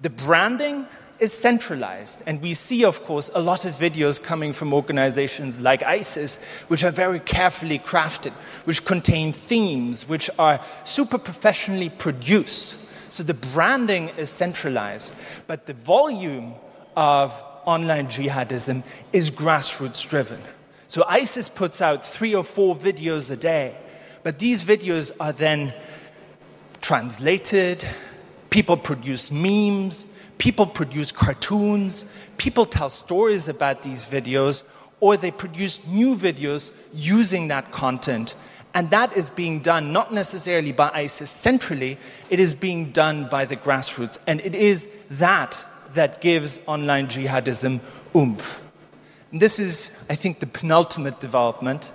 The 0.00 0.10
branding 0.10 0.86
is 1.18 1.32
centralized, 1.34 2.22
and 2.26 2.40
we 2.40 2.54
see, 2.54 2.84
of 2.84 3.04
course, 3.04 3.30
a 3.34 3.40
lot 3.40 3.66
of 3.66 3.74
videos 3.74 4.22
coming 4.22 4.54
from 4.54 4.72
organizations 4.72 5.60
like 5.60 5.82
ISIS, 5.82 6.42
which 6.68 6.82
are 6.82 6.90
very 6.90 7.20
carefully 7.20 7.78
crafted, 7.78 8.32
which 8.64 8.86
contain 8.86 9.32
themes, 9.32 10.08
which 10.08 10.30
are 10.38 10.60
super 10.84 11.18
professionally 11.18 11.90
produced. 11.90 12.74
So 13.10 13.22
the 13.22 13.34
branding 13.34 14.08
is 14.16 14.30
centralized, 14.30 15.14
but 15.46 15.66
the 15.66 15.74
volume 15.74 16.54
of 16.96 17.42
online 17.66 18.06
jihadism 18.06 18.82
is 19.12 19.30
grassroots 19.30 20.08
driven. 20.08 20.40
So 20.88 21.04
ISIS 21.06 21.48
puts 21.48 21.82
out 21.82 22.04
three 22.04 22.34
or 22.34 22.44
four 22.44 22.74
videos 22.74 23.30
a 23.30 23.36
day, 23.36 23.76
but 24.22 24.38
these 24.38 24.64
videos 24.64 25.12
are 25.20 25.32
then 25.32 25.74
translated, 26.90 27.86
people 28.50 28.76
produce 28.76 29.30
memes, 29.30 30.08
people 30.38 30.66
produce 30.66 31.12
cartoons, 31.12 32.04
people 32.36 32.66
tell 32.66 32.90
stories 32.90 33.46
about 33.46 33.82
these 33.82 34.06
videos, 34.06 34.64
or 34.98 35.16
they 35.16 35.30
produce 35.30 35.86
new 35.86 36.16
videos 36.16 36.74
using 36.92 37.46
that 37.46 37.70
content. 37.70 38.34
And 38.74 38.90
that 38.90 39.16
is 39.16 39.30
being 39.30 39.60
done 39.60 39.92
not 39.92 40.12
necessarily 40.12 40.72
by 40.72 40.90
ISIS 40.92 41.30
centrally, 41.30 41.96
it 42.28 42.40
is 42.40 42.54
being 42.54 42.90
done 42.90 43.28
by 43.28 43.44
the 43.44 43.54
grassroots. 43.54 44.18
And 44.26 44.40
it 44.40 44.56
is 44.56 44.90
that 45.10 45.64
that 45.92 46.20
gives 46.20 46.60
online 46.66 47.06
jihadism 47.06 47.78
oomph. 48.16 48.68
And 49.30 49.40
this 49.40 49.60
is, 49.60 50.04
I 50.10 50.16
think, 50.16 50.40
the 50.40 50.48
penultimate 50.48 51.20
development 51.20 51.92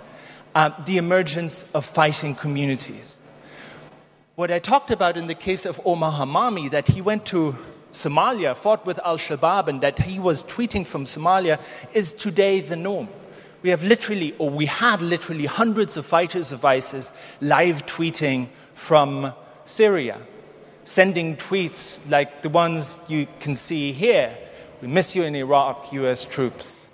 uh, 0.56 0.70
the 0.86 0.96
emergence 0.96 1.70
of 1.74 1.84
fighting 1.84 2.34
communities. 2.34 3.15
What 4.36 4.50
I 4.50 4.58
talked 4.58 4.90
about 4.90 5.16
in 5.16 5.28
the 5.28 5.34
case 5.34 5.64
of 5.64 5.80
Omar 5.86 6.12
Hamami, 6.12 6.70
that 6.70 6.88
he 6.88 7.00
went 7.00 7.24
to 7.24 7.56
Somalia, 7.92 8.54
fought 8.54 8.84
with 8.84 9.00
Al 9.02 9.16
Shabaab, 9.16 9.68
and 9.68 9.80
that 9.80 9.98
he 10.00 10.18
was 10.18 10.42
tweeting 10.42 10.86
from 10.86 11.06
Somalia, 11.06 11.58
is 11.94 12.12
today 12.12 12.60
the 12.60 12.76
norm. 12.76 13.08
We 13.62 13.70
have 13.70 13.82
literally, 13.82 14.34
or 14.36 14.50
we 14.50 14.66
had 14.66 15.00
literally, 15.00 15.46
hundreds 15.46 15.96
of 15.96 16.04
fighters 16.04 16.52
of 16.52 16.66
ISIS 16.66 17.12
live 17.40 17.86
tweeting 17.86 18.48
from 18.74 19.32
Syria, 19.64 20.20
sending 20.84 21.38
tweets 21.38 22.06
like 22.10 22.42
the 22.42 22.50
ones 22.50 23.02
you 23.08 23.28
can 23.40 23.56
see 23.56 23.92
here. 23.92 24.36
We 24.82 24.88
miss 24.88 25.16
you 25.16 25.22
in 25.22 25.34
Iraq, 25.34 25.94
US 25.94 26.26
troops. 26.26 26.85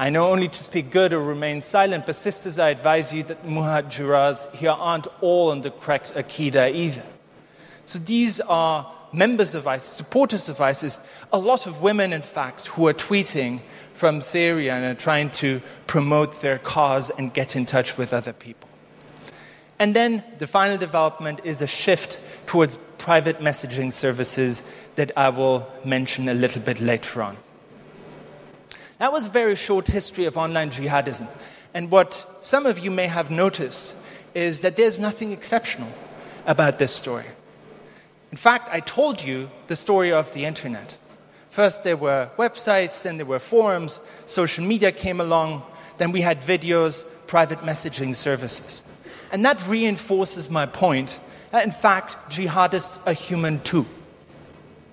I 0.00 0.10
know 0.10 0.30
only 0.30 0.46
to 0.46 0.58
speak 0.58 0.92
good 0.92 1.12
or 1.12 1.20
remain 1.20 1.60
silent, 1.60 2.06
but 2.06 2.14
sisters, 2.14 2.56
I 2.56 2.68
advise 2.68 3.12
you 3.12 3.24
that 3.24 3.44
muhajiras 3.44 4.54
here 4.54 4.70
aren't 4.70 5.08
all 5.20 5.50
on 5.50 5.62
the 5.62 5.72
correct 5.72 6.14
akida 6.14 6.72
either. 6.72 7.02
So 7.84 7.98
these 7.98 8.38
are 8.40 8.88
members 9.12 9.56
of 9.56 9.66
ISIS, 9.66 9.88
supporters 9.88 10.48
of 10.48 10.60
ISIS, 10.60 11.00
a 11.32 11.38
lot 11.40 11.66
of 11.66 11.82
women, 11.82 12.12
in 12.12 12.22
fact, 12.22 12.66
who 12.68 12.86
are 12.86 12.94
tweeting 12.94 13.60
from 13.92 14.20
Syria 14.20 14.74
and 14.74 14.84
are 14.84 14.94
trying 14.94 15.30
to 15.30 15.60
promote 15.88 16.42
their 16.42 16.58
cause 16.58 17.10
and 17.10 17.34
get 17.34 17.56
in 17.56 17.66
touch 17.66 17.98
with 17.98 18.14
other 18.14 18.32
people. 18.32 18.68
And 19.80 19.96
then 19.96 20.22
the 20.38 20.46
final 20.46 20.78
development 20.78 21.40
is 21.42 21.60
a 21.60 21.66
shift 21.66 22.20
towards 22.46 22.76
private 22.98 23.40
messaging 23.40 23.92
services 23.92 24.62
that 24.94 25.10
I 25.16 25.30
will 25.30 25.68
mention 25.84 26.28
a 26.28 26.34
little 26.34 26.62
bit 26.62 26.80
later 26.80 27.20
on. 27.20 27.36
That 28.98 29.12
was 29.12 29.26
a 29.26 29.30
very 29.30 29.54
short 29.54 29.86
history 29.86 30.24
of 30.24 30.36
online 30.36 30.70
jihadism. 30.70 31.28
And 31.72 31.90
what 31.90 32.26
some 32.40 32.66
of 32.66 32.78
you 32.78 32.90
may 32.90 33.06
have 33.06 33.30
noticed 33.30 33.96
is 34.34 34.62
that 34.62 34.76
there's 34.76 34.98
nothing 34.98 35.32
exceptional 35.32 35.88
about 36.46 36.78
this 36.78 36.94
story. 36.94 37.26
In 38.30 38.36
fact, 38.36 38.68
I 38.72 38.80
told 38.80 39.22
you 39.22 39.50
the 39.68 39.76
story 39.76 40.12
of 40.12 40.32
the 40.34 40.44
internet. 40.44 40.96
First, 41.50 41.84
there 41.84 41.96
were 41.96 42.30
websites, 42.36 43.02
then 43.02 43.16
there 43.16 43.26
were 43.26 43.38
forums, 43.38 44.00
social 44.26 44.64
media 44.64 44.92
came 44.92 45.20
along, 45.20 45.62
then 45.96 46.12
we 46.12 46.20
had 46.20 46.40
videos, 46.40 47.26
private 47.26 47.60
messaging 47.60 48.14
services. 48.14 48.82
And 49.32 49.44
that 49.44 49.66
reinforces 49.66 50.50
my 50.50 50.66
point 50.66 51.20
that, 51.50 51.64
in 51.64 51.70
fact, 51.70 52.30
jihadists 52.30 53.04
are 53.06 53.12
human 53.12 53.60
too. 53.60 53.86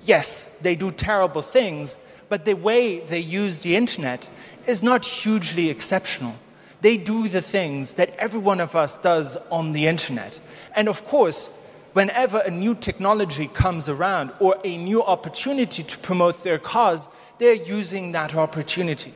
Yes, 0.03 0.57
they 0.59 0.75
do 0.75 0.91
terrible 0.91 1.41
things, 1.41 1.97
but 2.29 2.46
the 2.46 2.53
way 2.53 3.00
they 3.00 3.20
use 3.20 3.60
the 3.60 3.75
internet 3.75 4.27
is 4.67 4.82
not 4.82 5.05
hugely 5.05 5.70
exceptional. 5.70 6.36
They 6.82 6.98
do 6.98 7.27
the 7.27 7.41
things 7.41 7.96
that 7.96 8.15
every 8.17 8.39
one 8.39 8.60
of 8.60 8.75
us 8.75 8.98
does 8.98 9.38
on 9.50 9.72
the 9.72 9.88
internet. 9.88 10.39
And 10.75 10.88
of 10.88 11.05
course, 11.05 11.62
whenever 11.94 12.39
a 12.39 12.51
new 12.51 12.75
technology 12.75 13.48
comes 13.48 13.88
around 13.88 14.32
or 14.39 14.58
a 14.63 14.77
new 14.77 15.03
opportunity 15.03 15.84
to 15.84 15.98
promote 16.00 16.44
their 16.44 16.60
cause, 16.60 17.10
they're 17.39 17.53
using 17.53 18.12
that 18.12 18.36
opportunity. 18.36 19.13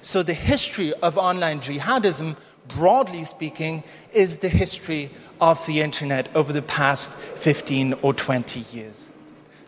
So, 0.00 0.22
the 0.22 0.34
history 0.34 0.92
of 1.02 1.16
online 1.16 1.60
jihadism, 1.60 2.36
broadly 2.68 3.24
speaking, 3.24 3.82
is 4.12 4.38
the 4.38 4.48
history 4.48 5.10
of 5.40 5.64
the 5.66 5.80
internet 5.80 6.28
over 6.34 6.52
the 6.52 6.62
past 6.62 7.12
15 7.12 7.94
or 8.02 8.12
20 8.12 8.60
years. 8.76 9.10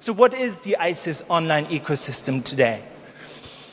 So, 0.07 0.13
what 0.13 0.35
is 0.35 0.61
the 0.61 0.77
ISIS 0.77 1.25
online 1.29 1.67
ecosystem 1.67 2.45
today? 2.45 2.81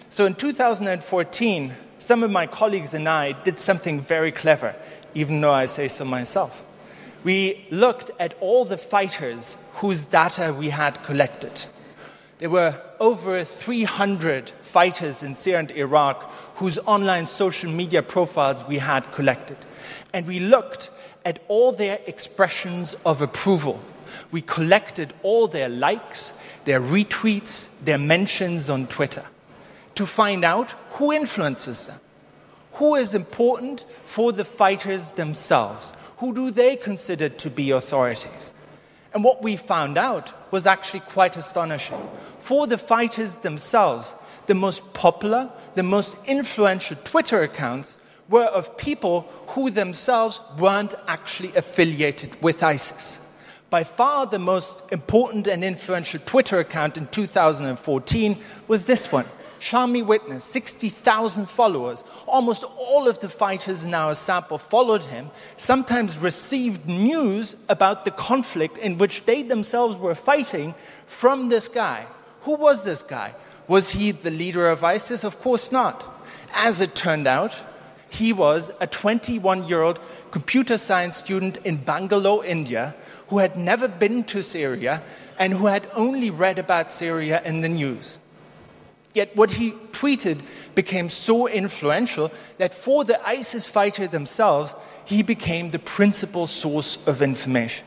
So, 0.09 0.25
in 0.25 0.33
2014, 0.33 1.73
some 1.99 2.23
of 2.23 2.31
my 2.31 2.47
colleagues 2.47 2.95
and 2.95 3.07
I 3.07 3.33
did 3.43 3.59
something 3.59 4.01
very 4.01 4.31
clever, 4.31 4.73
even 5.13 5.41
though 5.41 5.51
I 5.51 5.65
say 5.65 5.87
so 5.87 6.05
myself. 6.05 6.65
We 7.23 7.67
looked 7.69 8.09
at 8.19 8.33
all 8.39 8.65
the 8.65 8.79
fighters 8.79 9.57
whose 9.73 10.05
data 10.05 10.55
we 10.57 10.71
had 10.71 11.03
collected. 11.03 11.65
There 12.39 12.49
were 12.49 12.81
over 12.99 13.43
300 13.43 14.49
fighters 14.49 15.21
in 15.21 15.35
Syria 15.35 15.59
and 15.59 15.69
Iraq 15.69 16.23
whose 16.55 16.79
online 16.79 17.27
social 17.27 17.71
media 17.71 18.01
profiles 18.01 18.67
we 18.67 18.79
had 18.79 19.11
collected. 19.11 19.57
And 20.13 20.25
we 20.25 20.39
looked 20.39 20.89
at 21.25 21.43
all 21.47 21.73
their 21.73 21.99
expressions 22.07 22.95
of 23.05 23.21
approval. 23.21 23.79
We 24.33 24.41
collected 24.41 25.13
all 25.21 25.47
their 25.47 25.69
likes, 25.69 26.33
their 26.65 26.81
retweets, 26.81 27.79
their 27.81 27.99
mentions 27.99 28.67
on 28.67 28.87
Twitter 28.87 29.23
to 29.93 30.07
find 30.07 30.43
out 30.43 30.71
who 30.93 31.13
influences 31.13 31.85
them. 31.85 31.99
Who 32.73 32.95
is 32.95 33.13
important 33.13 33.85
for 34.05 34.31
the 34.31 34.43
fighters 34.43 35.11
themselves? 35.11 35.93
Who 36.17 36.33
do 36.33 36.49
they 36.49 36.75
consider 36.77 37.29
to 37.29 37.49
be 37.51 37.69
authorities? 37.69 38.55
And 39.13 39.23
what 39.23 39.43
we 39.43 39.55
found 39.55 39.99
out 39.99 40.33
was 40.51 40.65
actually 40.65 41.01
quite 41.01 41.37
astonishing 41.37 42.01
for 42.39 42.65
the 42.65 42.79
fighters 42.79 43.37
themselves, 43.37 44.15
the 44.47 44.55
most 44.55 44.95
popular, 44.95 45.51
the 45.75 45.83
most 45.83 46.15
influential 46.25 46.97
Twitter 47.03 47.43
accounts 47.43 47.99
were 48.29 48.45
of 48.45 48.77
people 48.77 49.21
who 49.49 49.69
themselves 49.69 50.41
weren't 50.57 50.95
actually 51.07 51.55
affiliated 51.55 52.41
with 52.41 52.63
ISIS. 52.63 53.23
By 53.74 53.84
far, 53.84 54.27
the 54.27 54.38
most 54.38 54.84
important 54.92 55.48
and 55.48 55.63
influential 55.63 56.20
Twitter 56.24 56.60
account 56.60 56.96
in 56.96 57.08
2014 57.08 58.38
was 58.68 58.86
this 58.86 59.12
one 59.12 59.25
ShamiWitness, 59.60 60.42
60,000 60.42 61.50
followers. 61.50 62.03
Almost 62.27 62.65
all 62.77 63.08
of 63.08 63.18
the 63.18 63.30
fighters 63.30 63.84
in 63.84 63.96
our 63.96 64.13
sample 64.13 64.60
followed 64.60 65.06
him, 65.06 65.32
sometimes 65.58 66.20
received 66.20 66.88
news 66.88 67.56
about 67.68 68.06
the 68.06 68.12
conflict 68.12 68.77
in 68.77 69.00
which 69.00 69.25
they 69.25 69.42
themselves 69.42 69.98
were 69.98 70.13
fighting 70.13 70.75
from 71.08 71.50
this 71.50 71.68
guy. 71.68 72.06
Who 72.42 72.56
was 72.56 72.86
this 72.86 73.01
guy? 73.01 73.34
Was 73.68 73.89
he 73.89 74.12
the 74.12 74.30
leader 74.30 74.68
of 74.68 74.84
ISIS? 74.84 75.24
Of 75.24 75.42
course 75.42 75.72
not. 75.72 76.24
As 76.53 76.80
it 76.80 76.94
turned 76.94 77.25
out, 77.25 77.60
he 78.13 78.32
was 78.32 78.72
a 78.79 78.88
21 78.88 79.67
year 79.67 79.82
old 79.82 80.00
computer 80.32 80.77
science 80.77 81.17
student 81.17 81.58
in 81.65 81.77
Bangalore, 81.77 82.46
India, 82.46 82.96
who 83.29 83.39
had 83.39 83.58
never 83.58 83.88
been 83.88 84.24
to 84.25 84.43
Syria 84.43 85.01
and 85.39 85.53
who 85.53 85.65
had 85.65 85.89
only 85.93 86.29
read 86.29 86.60
about 86.60 86.91
Syria 86.91 87.41
in 87.43 87.62
the 87.62 87.70
news. 87.70 88.20
Yet 89.13 89.36
what 89.36 89.51
he 89.51 89.72
tweeted 89.91 90.41
became 90.75 91.10
so 91.10 91.48
influential 91.48 92.32
that 92.58 92.74
for 92.74 93.03
the 93.03 93.20
ISIS 93.27 93.67
fighter 93.67 94.08
themselves, 94.08 94.75
he 95.05 95.24
became 95.24 95.70
the 95.70 95.79
principal 95.79 96.48
source 96.48 97.05
of 97.08 97.22
information. 97.22 97.86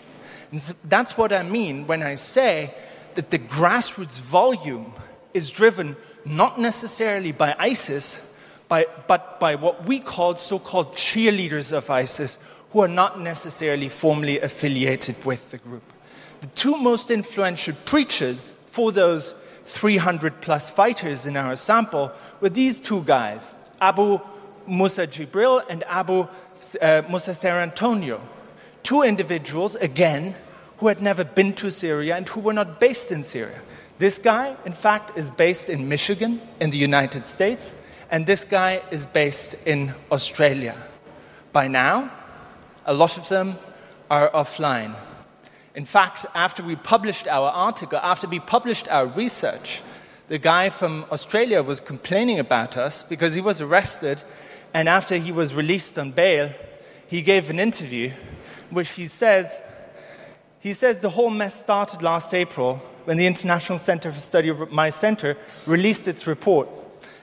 And 0.50 0.60
that's 0.84 1.16
what 1.16 1.32
I 1.32 1.42
mean 1.42 1.86
when 1.86 2.02
I 2.02 2.14
say 2.14 2.74
that 3.14 3.30
the 3.30 3.38
grassroots 3.38 4.20
volume 4.20 4.92
is 5.34 5.50
driven 5.50 5.96
not 6.24 6.58
necessarily 6.58 7.32
by 7.32 7.54
ISIS, 7.58 8.35
by, 8.68 8.86
but 9.06 9.38
by 9.38 9.54
what 9.54 9.84
we 9.86 9.98
call 9.98 10.36
so 10.38 10.58
called 10.58 10.94
cheerleaders 10.94 11.72
of 11.76 11.88
ISIS, 11.90 12.38
who 12.70 12.80
are 12.80 12.88
not 12.88 13.20
necessarily 13.20 13.88
formally 13.88 14.40
affiliated 14.40 15.24
with 15.24 15.50
the 15.50 15.58
group. 15.58 15.82
The 16.40 16.48
two 16.48 16.76
most 16.76 17.10
influential 17.10 17.74
preachers 17.84 18.50
for 18.50 18.92
those 18.92 19.34
300 19.64 20.40
plus 20.40 20.70
fighters 20.70 21.26
in 21.26 21.36
our 21.36 21.56
sample 21.56 22.12
were 22.40 22.48
these 22.48 22.80
two 22.80 23.02
guys, 23.02 23.54
Abu 23.80 24.20
Musa 24.66 25.06
Jibril 25.06 25.64
and 25.68 25.84
Abu 25.84 26.26
uh, 26.80 27.02
Musa 27.08 27.32
Cerantonio. 27.32 28.20
Two 28.82 29.02
individuals, 29.02 29.74
again, 29.76 30.34
who 30.78 30.88
had 30.88 31.00
never 31.00 31.24
been 31.24 31.52
to 31.54 31.70
Syria 31.70 32.16
and 32.16 32.28
who 32.28 32.40
were 32.40 32.52
not 32.52 32.78
based 32.78 33.10
in 33.10 33.22
Syria. 33.22 33.60
This 33.98 34.18
guy, 34.18 34.56
in 34.66 34.72
fact, 34.72 35.16
is 35.16 35.30
based 35.30 35.70
in 35.70 35.88
Michigan 35.88 36.40
in 36.60 36.70
the 36.70 36.76
United 36.76 37.26
States, 37.26 37.74
and 38.10 38.26
this 38.26 38.44
guy 38.44 38.82
is 38.90 39.06
based 39.06 39.66
in 39.66 39.94
Australia. 40.10 40.76
By 41.52 41.68
now, 41.68 42.10
a 42.84 42.94
lot 42.94 43.16
of 43.16 43.28
them 43.28 43.56
are 44.10 44.30
offline. 44.30 44.94
In 45.74 45.84
fact, 45.84 46.26
after 46.34 46.62
we 46.62 46.76
published 46.76 47.26
our 47.28 47.48
article, 47.50 47.98
after 47.98 48.26
we 48.26 48.40
published 48.40 48.88
our 48.88 49.06
research, 49.06 49.82
the 50.28 50.38
guy 50.38 50.70
from 50.70 51.04
Australia 51.10 51.62
was 51.62 51.80
complaining 51.80 52.38
about 52.38 52.76
us 52.76 53.02
because 53.02 53.34
he 53.34 53.40
was 53.40 53.60
arrested, 53.60 54.22
and 54.72 54.88
after 54.88 55.16
he 55.16 55.32
was 55.32 55.54
released 55.54 55.98
on 55.98 56.12
bail, 56.12 56.50
he 57.06 57.22
gave 57.22 57.50
an 57.50 57.60
interview 57.60 58.12
which 58.70 58.90
he 58.90 59.06
says 59.06 59.60
he 60.60 60.72
says 60.72 60.98
the 60.98 61.10
whole 61.10 61.30
mess 61.30 61.54
started 61.54 62.02
last 62.02 62.34
April 62.34 62.82
when 63.04 63.16
the 63.16 63.26
International 63.26 63.78
Center 63.78 64.10
for 64.10 64.18
Study 64.18 64.48
of 64.48 64.72
My 64.72 64.90
Center 64.90 65.36
released 65.64 66.08
its 66.08 66.26
report. 66.26 66.68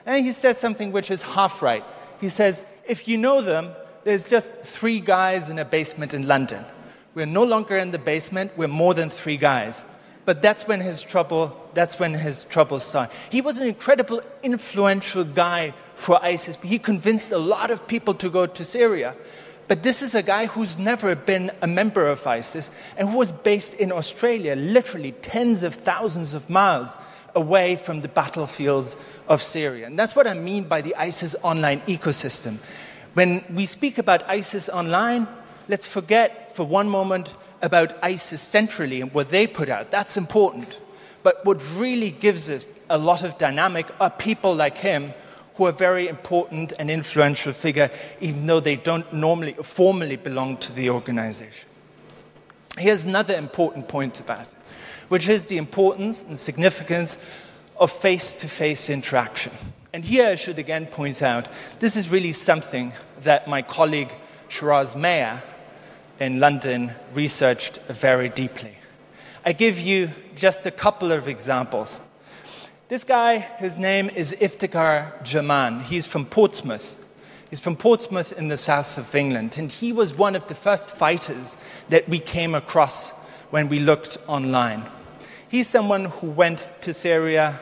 And 0.06 0.24
he 0.24 0.32
says 0.32 0.58
something 0.58 0.92
which 0.92 1.10
is 1.10 1.22
half 1.22 1.62
right. 1.62 1.84
He 2.20 2.28
says, 2.28 2.62
if 2.86 3.08
you 3.08 3.16
know 3.16 3.40
them, 3.40 3.74
there's 4.04 4.28
just 4.28 4.52
three 4.64 5.00
guys 5.00 5.48
in 5.48 5.58
a 5.58 5.64
basement 5.64 6.12
in 6.14 6.26
London. 6.26 6.64
We're 7.14 7.26
no 7.26 7.44
longer 7.44 7.76
in 7.78 7.90
the 7.90 7.98
basement, 7.98 8.52
we're 8.56 8.68
more 8.68 8.92
than 8.92 9.08
three 9.08 9.36
guys. 9.36 9.84
But 10.24 10.42
that's 10.42 10.66
when 10.66 10.80
his 10.80 11.02
trouble, 11.02 11.56
that's 11.74 11.98
when 11.98 12.14
his 12.14 12.44
trouble 12.44 12.80
started. 12.80 13.14
He 13.30 13.40
was 13.40 13.58
an 13.58 13.66
incredible 13.66 14.22
influential 14.42 15.24
guy 15.24 15.74
for 15.94 16.22
ISIS. 16.24 16.56
He 16.62 16.78
convinced 16.78 17.30
a 17.32 17.38
lot 17.38 17.70
of 17.70 17.86
people 17.86 18.14
to 18.14 18.30
go 18.30 18.46
to 18.46 18.64
Syria. 18.64 19.14
But 19.68 19.82
this 19.82 20.02
is 20.02 20.14
a 20.14 20.22
guy 20.22 20.46
who's 20.46 20.78
never 20.78 21.14
been 21.14 21.50
a 21.62 21.66
member 21.66 22.06
of 22.08 22.26
ISIS 22.26 22.70
and 22.98 23.08
who 23.08 23.18
was 23.18 23.30
based 23.30 23.74
in 23.74 23.92
Australia, 23.92 24.56
literally 24.56 25.12
tens 25.12 25.62
of 25.62 25.74
thousands 25.74 26.34
of 26.34 26.50
miles 26.50 26.98
away 27.34 27.76
from 27.76 28.00
the 28.00 28.08
battlefields 28.08 28.96
of 29.28 29.42
Syria. 29.42 29.86
And 29.86 29.98
that's 29.98 30.14
what 30.14 30.26
I 30.26 30.34
mean 30.34 30.64
by 30.64 30.80
the 30.80 30.94
ISIS 30.96 31.34
online 31.42 31.80
ecosystem. 31.82 32.58
When 33.14 33.44
we 33.52 33.66
speak 33.66 33.98
about 33.98 34.28
ISIS 34.28 34.68
online, 34.68 35.28
let's 35.68 35.86
forget 35.86 36.54
for 36.54 36.66
one 36.66 36.88
moment 36.88 37.34
about 37.62 37.96
ISIS 38.02 38.40
centrally 38.40 39.00
and 39.00 39.12
what 39.14 39.30
they 39.30 39.46
put 39.46 39.68
out. 39.68 39.90
That's 39.90 40.16
important. 40.16 40.80
But 41.22 41.44
what 41.44 41.62
really 41.76 42.10
gives 42.10 42.50
us 42.50 42.68
a 42.90 42.98
lot 42.98 43.22
of 43.24 43.38
dynamic 43.38 43.86
are 44.00 44.10
people 44.10 44.54
like 44.54 44.76
him 44.78 45.14
who 45.54 45.66
are 45.66 45.72
very 45.72 46.08
important 46.08 46.72
and 46.78 46.90
influential 46.90 47.52
figure, 47.52 47.90
even 48.20 48.46
though 48.46 48.60
they 48.60 48.76
don't 48.76 49.10
normally 49.12 49.54
formally 49.54 50.16
belong 50.16 50.56
to 50.58 50.72
the 50.72 50.90
organization. 50.90 51.68
Here's 52.76 53.04
another 53.04 53.34
important 53.34 53.86
point 53.86 54.18
about 54.20 54.42
it, 54.42 54.54
which 55.14 55.28
is 55.28 55.46
the 55.46 55.58
importance 55.58 56.24
and 56.24 56.36
significance 56.36 57.18
of 57.76 57.88
face 57.88 58.32
to 58.32 58.48
face 58.48 58.90
interaction. 58.90 59.52
And 59.92 60.04
here 60.04 60.26
I 60.26 60.34
should 60.34 60.58
again 60.58 60.86
point 60.86 61.22
out 61.22 61.46
this 61.78 61.96
is 61.96 62.10
really 62.10 62.32
something 62.32 62.92
that 63.20 63.46
my 63.46 63.62
colleague 63.62 64.12
Shiraz 64.48 64.96
Maher 64.96 65.40
in 66.18 66.40
London 66.40 66.90
researched 67.12 67.78
very 67.82 68.28
deeply. 68.28 68.76
I 69.44 69.52
give 69.52 69.78
you 69.78 70.10
just 70.34 70.66
a 70.66 70.72
couple 70.72 71.12
of 71.12 71.28
examples. 71.28 72.00
This 72.88 73.04
guy, 73.04 73.38
his 73.38 73.78
name 73.78 74.10
is 74.10 74.32
Iftikhar 74.40 75.22
Jaman. 75.22 75.82
He's 75.82 76.08
from 76.08 76.26
Portsmouth. 76.26 76.98
He's 77.50 77.60
from 77.60 77.76
Portsmouth 77.76 78.36
in 78.36 78.48
the 78.48 78.56
south 78.56 78.98
of 78.98 79.14
England. 79.14 79.58
And 79.58 79.70
he 79.70 79.92
was 79.92 80.12
one 80.12 80.34
of 80.34 80.48
the 80.48 80.56
first 80.56 80.90
fighters 80.90 81.56
that 81.88 82.08
we 82.08 82.18
came 82.18 82.56
across 82.56 83.22
when 83.50 83.68
we 83.68 83.78
looked 83.78 84.18
online. 84.26 84.82
He's 85.54 85.68
someone 85.68 86.06
who 86.06 86.30
went 86.30 86.72
to 86.80 86.92
Syria 86.92 87.60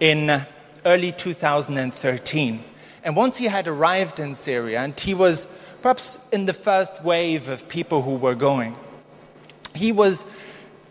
in 0.00 0.46
early 0.86 1.12
2013. 1.12 2.64
And 3.04 3.14
once 3.14 3.36
he 3.36 3.44
had 3.44 3.68
arrived 3.68 4.20
in 4.20 4.32
Syria, 4.32 4.80
and 4.80 4.98
he 4.98 5.12
was 5.12 5.44
perhaps 5.82 6.30
in 6.30 6.46
the 6.46 6.54
first 6.54 7.04
wave 7.04 7.50
of 7.50 7.68
people 7.68 8.00
who 8.00 8.14
were 8.14 8.34
going, 8.34 8.74
he 9.74 9.92
was 9.92 10.24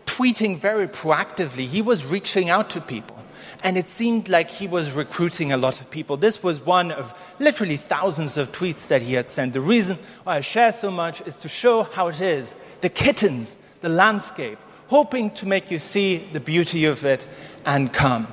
tweeting 0.04 0.56
very 0.56 0.86
proactively. 0.86 1.66
He 1.66 1.82
was 1.82 2.06
reaching 2.06 2.48
out 2.48 2.70
to 2.70 2.80
people 2.80 3.16
and 3.64 3.76
it 3.76 3.88
seemed 3.88 4.28
like 4.28 4.48
he 4.48 4.68
was 4.68 4.92
recruiting 4.92 5.50
a 5.50 5.56
lot 5.56 5.80
of 5.80 5.90
people. 5.90 6.16
This 6.16 6.44
was 6.44 6.60
one 6.60 6.92
of 6.92 7.12
literally 7.40 7.76
thousands 7.76 8.36
of 8.36 8.52
tweets 8.52 8.86
that 8.86 9.02
he 9.02 9.14
had 9.14 9.28
sent. 9.28 9.52
The 9.52 9.60
reason 9.60 9.98
why 10.22 10.36
I 10.36 10.40
share 10.42 10.70
so 10.70 10.92
much 10.92 11.22
is 11.22 11.36
to 11.38 11.48
show 11.48 11.82
how 11.82 12.06
it 12.06 12.20
is 12.20 12.54
the 12.82 12.88
kittens, 12.88 13.56
the 13.80 13.88
landscape, 13.88 14.58
hoping 14.88 15.30
to 15.32 15.46
make 15.46 15.70
you 15.70 15.78
see 15.78 16.18
the 16.18 16.40
beauty 16.40 16.84
of 16.84 17.04
it 17.04 17.26
and 17.64 17.92
come. 17.92 18.26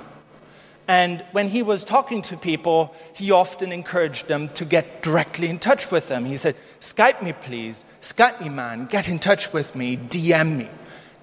And 0.87 1.23
when 1.31 1.47
he 1.47 1.63
was 1.63 1.85
talking 1.85 2.21
to 2.23 2.37
people, 2.37 2.93
he 3.13 3.31
often 3.31 3.71
encouraged 3.71 4.27
them 4.27 4.49
to 4.49 4.65
get 4.65 5.01
directly 5.01 5.47
in 5.47 5.59
touch 5.59 5.91
with 5.91 6.09
them. 6.09 6.25
He 6.25 6.35
said, 6.35 6.55
Skype 6.81 7.21
me, 7.23 7.33
please. 7.33 7.85
Skype 8.01 8.41
me, 8.41 8.49
man. 8.49 8.87
Get 8.87 9.07
in 9.07 9.19
touch 9.19 9.53
with 9.53 9.75
me. 9.75 9.95
DM 9.95 10.57
me. 10.57 10.69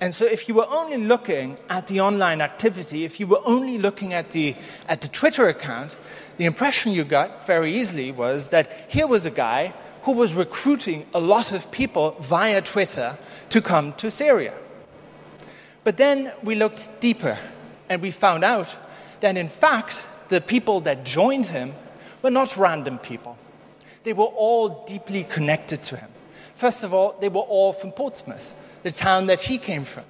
And 0.01 0.15
so, 0.15 0.25
if 0.25 0.49
you 0.49 0.55
were 0.55 0.67
only 0.71 0.97
looking 0.97 1.59
at 1.69 1.87
the 1.89 2.01
online 2.01 2.41
activity, 2.41 3.05
if 3.05 3.21
you 3.21 3.27
were 3.27 3.43
only 3.45 3.77
looking 3.77 4.15
at 4.15 4.31
the, 4.31 4.57
at 4.89 5.03
the 5.03 5.09
Twitter 5.09 5.47
account, 5.47 5.99
the 6.39 6.47
impression 6.47 6.93
you 6.93 7.05
got 7.05 7.47
very 7.47 7.75
easily 7.75 8.11
was 8.11 8.49
that 8.49 8.87
here 8.89 9.07
was 9.07 9.27
a 9.27 9.31
guy 9.31 9.75
who 10.05 10.13
was 10.13 10.33
recruiting 10.33 11.05
a 11.13 11.21
lot 11.21 11.53
of 11.53 11.71
people 11.71 12.17
via 12.21 12.63
Twitter 12.63 13.19
to 13.51 13.61
come 13.61 13.93
to 13.95 14.11
Syria. 14.11 14.55
But 15.85 15.97
then 15.97 16.33
we 16.43 16.55
looked 16.55 17.01
deeper 17.01 17.39
and 17.89 18.03
we 18.03 18.11
found 18.11 18.45
out 18.45 18.77
that, 19.21 19.37
in 19.37 19.49
fact, 19.49 20.09
the 20.29 20.41
people 20.41 20.81
that 20.81 21.05
joined 21.05 21.47
him 21.47 21.75
were 22.23 22.31
not 22.31 22.57
random 22.57 22.99
people. 22.99 23.37
They 24.03 24.13
were 24.13 24.25
all 24.25 24.85
deeply 24.85 25.25
connected 25.25 25.83
to 25.85 25.97
him. 25.97 26.09
First 26.55 26.85
of 26.85 26.95
all, 26.95 27.17
they 27.21 27.29
were 27.29 27.41
all 27.41 27.73
from 27.73 27.93
Portsmouth, 27.93 28.55
the 28.83 28.91
town 28.91 29.27
that 29.27 29.41
he 29.41 29.59
came 29.59 29.85
from. 29.85 30.05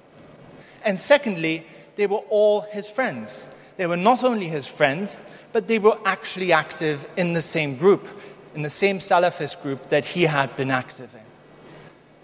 And 0.83 0.99
secondly, 0.99 1.65
they 1.95 2.07
were 2.07 2.23
all 2.29 2.61
his 2.61 2.89
friends. 2.89 3.49
They 3.77 3.87
were 3.87 3.97
not 3.97 4.23
only 4.23 4.47
his 4.47 4.67
friends, 4.67 5.23
but 5.53 5.67
they 5.67 5.79
were 5.79 5.97
actually 6.05 6.51
active 6.51 7.07
in 7.17 7.33
the 7.33 7.41
same 7.41 7.75
group, 7.75 8.07
in 8.55 8.61
the 8.61 8.69
same 8.69 8.99
Salafist 8.99 9.61
group 9.61 9.89
that 9.89 10.05
he 10.05 10.23
had 10.23 10.55
been 10.55 10.71
active 10.71 11.13
in. 11.13 11.21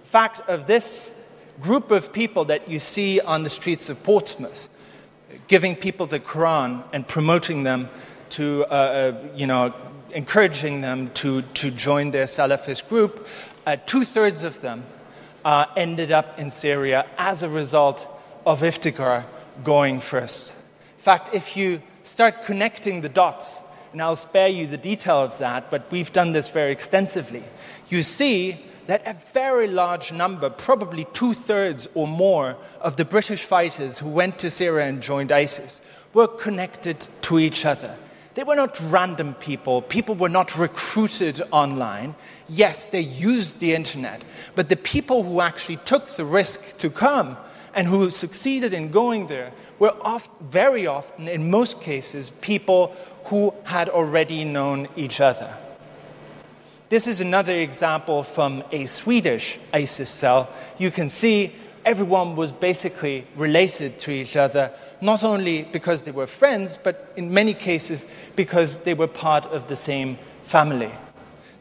Fact 0.04 0.48
of 0.50 0.66
this 0.66 1.14
group 1.60 1.92
of 1.92 2.14
people 2.14 2.46
that 2.46 2.70
you 2.70 2.80
see 2.80 3.20
on 3.20 3.44
the 3.44 3.50
streets 3.50 3.90
of 3.90 4.04
Portsmouth, 4.04 4.70
giving 5.48 5.76
people 5.76 6.06
the 6.06 6.20
Quran 6.20 6.84
and 6.94 7.08
promoting 7.08 7.64
them 7.64 7.90
to, 8.30 8.66
uh, 8.66 8.74
uh, 8.74 9.28
you 9.36 9.48
know, 9.48 9.74
encouraging 10.14 10.82
them 10.82 11.10
to, 11.16 11.42
to 11.42 11.72
join 11.72 12.12
their 12.12 12.26
Salafist 12.26 12.88
group, 12.90 13.28
uh, 13.66 13.76
two 13.86 14.04
thirds 14.04 14.44
of 14.44 14.62
them 14.62 14.86
uh, 15.44 15.66
ended 15.76 16.12
up 16.12 16.40
in 16.40 16.50
Syria 16.50 17.06
as 17.18 17.44
a 17.44 17.50
result 17.50 18.08
of 18.46 18.62
Iftikhar 18.62 19.26
going 19.64 20.00
first. 20.00 20.54
In 20.54 21.02
fact, 21.04 21.34
if 21.34 21.58
you 21.58 21.82
start 22.04 22.44
connecting 22.44 23.02
the 23.02 23.10
dots, 23.10 23.60
and 23.92 24.02
I'll 24.02 24.16
spare 24.16 24.48
you 24.48 24.68
the 24.68 24.78
detail 24.78 25.18
of 25.18 25.38
that, 25.40 25.72
but 25.72 25.90
we've 25.92 26.12
done 26.12 26.32
this 26.32 26.50
very 26.50 26.72
extensively, 26.72 27.44
you 27.88 28.04
see 28.04 28.58
that 28.88 29.06
a 29.06 29.14
very 29.34 29.68
large 29.68 30.12
number, 30.12 30.50
probably 30.50 31.06
two 31.14 31.34
thirds 31.34 31.88
or 31.94 32.08
more, 32.08 32.58
of 32.82 32.96
the 32.96 33.06
British 33.06 33.44
fighters 33.44 34.00
who 34.00 34.10
went 34.10 34.40
to 34.40 34.50
Syria 34.50 34.88
and 34.88 35.02
joined 35.02 35.32
ISIS 35.32 35.82
were 36.14 36.28
connected 36.28 37.08
to 37.22 37.38
each 37.38 37.66
other. 37.66 37.96
They 38.34 38.44
were 38.44 38.56
not 38.56 38.80
random 38.90 39.34
people. 39.34 39.82
People 39.82 40.16
were 40.16 40.30
not 40.30 40.58
recruited 40.58 41.42
online. 41.52 42.16
Yes, 42.48 42.86
they 42.86 43.02
used 43.02 43.60
the 43.60 43.74
internet. 43.74 44.24
But 44.56 44.70
the 44.70 44.76
people 44.76 45.24
who 45.24 45.42
actually 45.42 45.78
took 45.78 46.06
the 46.06 46.24
risk 46.24 46.78
to 46.78 46.90
come 46.90 47.36
and 47.74 47.88
who 47.88 48.10
succeeded 48.10 48.74
in 48.74 48.90
going 48.90 49.28
there 49.28 49.52
were 49.80 49.96
oft, 50.02 50.32
very 50.42 50.88
often, 50.88 51.28
in 51.28 51.50
most 51.50 51.82
cases, 51.82 52.30
people 52.30 52.96
who 53.26 53.54
had 53.64 53.90
already 53.90 54.46
known 54.46 54.88
each 54.96 55.20
other. 55.20 55.54
This 56.90 57.06
is 57.06 57.20
another 57.20 57.54
example 57.54 58.24
from 58.24 58.64
a 58.72 58.86
Swedish 58.86 59.60
ISIS 59.74 60.10
cell. 60.10 60.50
You 60.78 60.90
can 60.90 61.10
see 61.10 61.52
everyone 61.86 62.38
was 62.38 62.54
basically 62.54 63.28
related 63.36 64.00
to 64.00 64.12
each 64.12 64.38
other, 64.38 64.72
not 65.02 65.22
only 65.26 65.64
because 65.64 66.06
they 66.06 66.12
were 66.12 66.28
friends, 66.28 66.78
but 66.78 67.12
in 67.18 67.34
many 67.34 67.54
cases 67.54 68.06
because 68.38 68.80
they 68.80 68.94
were 68.94 69.08
part 69.08 69.46
of 69.48 69.68
the 69.68 69.76
same 69.76 70.18
family. 70.44 70.92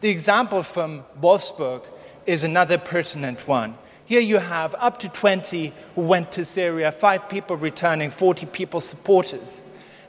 The 0.00 0.10
example 0.10 0.62
from 0.62 1.04
Wolfsburg 1.20 1.82
is 2.24 2.44
another 2.44 2.78
pertinent 2.78 3.48
one. 3.48 3.76
Here 4.04 4.20
you 4.20 4.38
have 4.38 4.76
up 4.78 5.00
to 5.00 5.08
20 5.08 5.72
who 5.96 6.02
went 6.02 6.30
to 6.32 6.44
Syria, 6.44 6.92
five 6.92 7.28
people 7.28 7.56
returning, 7.56 8.10
40 8.10 8.46
people 8.46 8.80
supporters. 8.80 9.62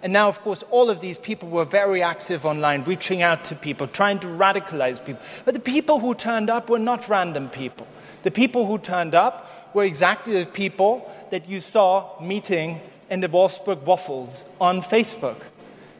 And 0.08 0.14
now, 0.14 0.30
of 0.30 0.42
course, 0.42 0.64
all 0.72 0.90
of 0.90 1.02
these 1.02 1.18
people 1.18 1.50
were 1.50 1.66
very 1.66 2.02
active 2.02 2.46
online, 2.46 2.86
reaching 2.86 3.24
out 3.24 3.44
to 3.44 3.56
people, 3.56 3.88
trying 3.88 4.20
to 4.20 4.28
radicalize 4.28 5.04
people. 5.04 5.22
But 5.44 5.54
the 5.54 5.60
people 5.60 6.00
who 6.00 6.16
turned 6.16 6.50
up 6.50 6.70
were 6.70 6.80
not 6.80 7.10
random 7.10 7.50
people. 7.50 7.86
The 8.24 8.32
people 8.32 8.66
who 8.66 8.78
turned 8.78 9.14
up 9.14 9.74
were 9.74 9.84
exactly 9.84 10.40
the 10.40 10.46
people 10.50 11.14
that 11.30 11.50
you 11.50 11.60
saw 11.60 12.18
meeting 12.22 12.80
in 13.10 13.20
the 13.20 13.28
Wolfsburg 13.28 13.82
Waffles 13.82 14.46
on 14.62 14.82
Facebook. 14.82 15.42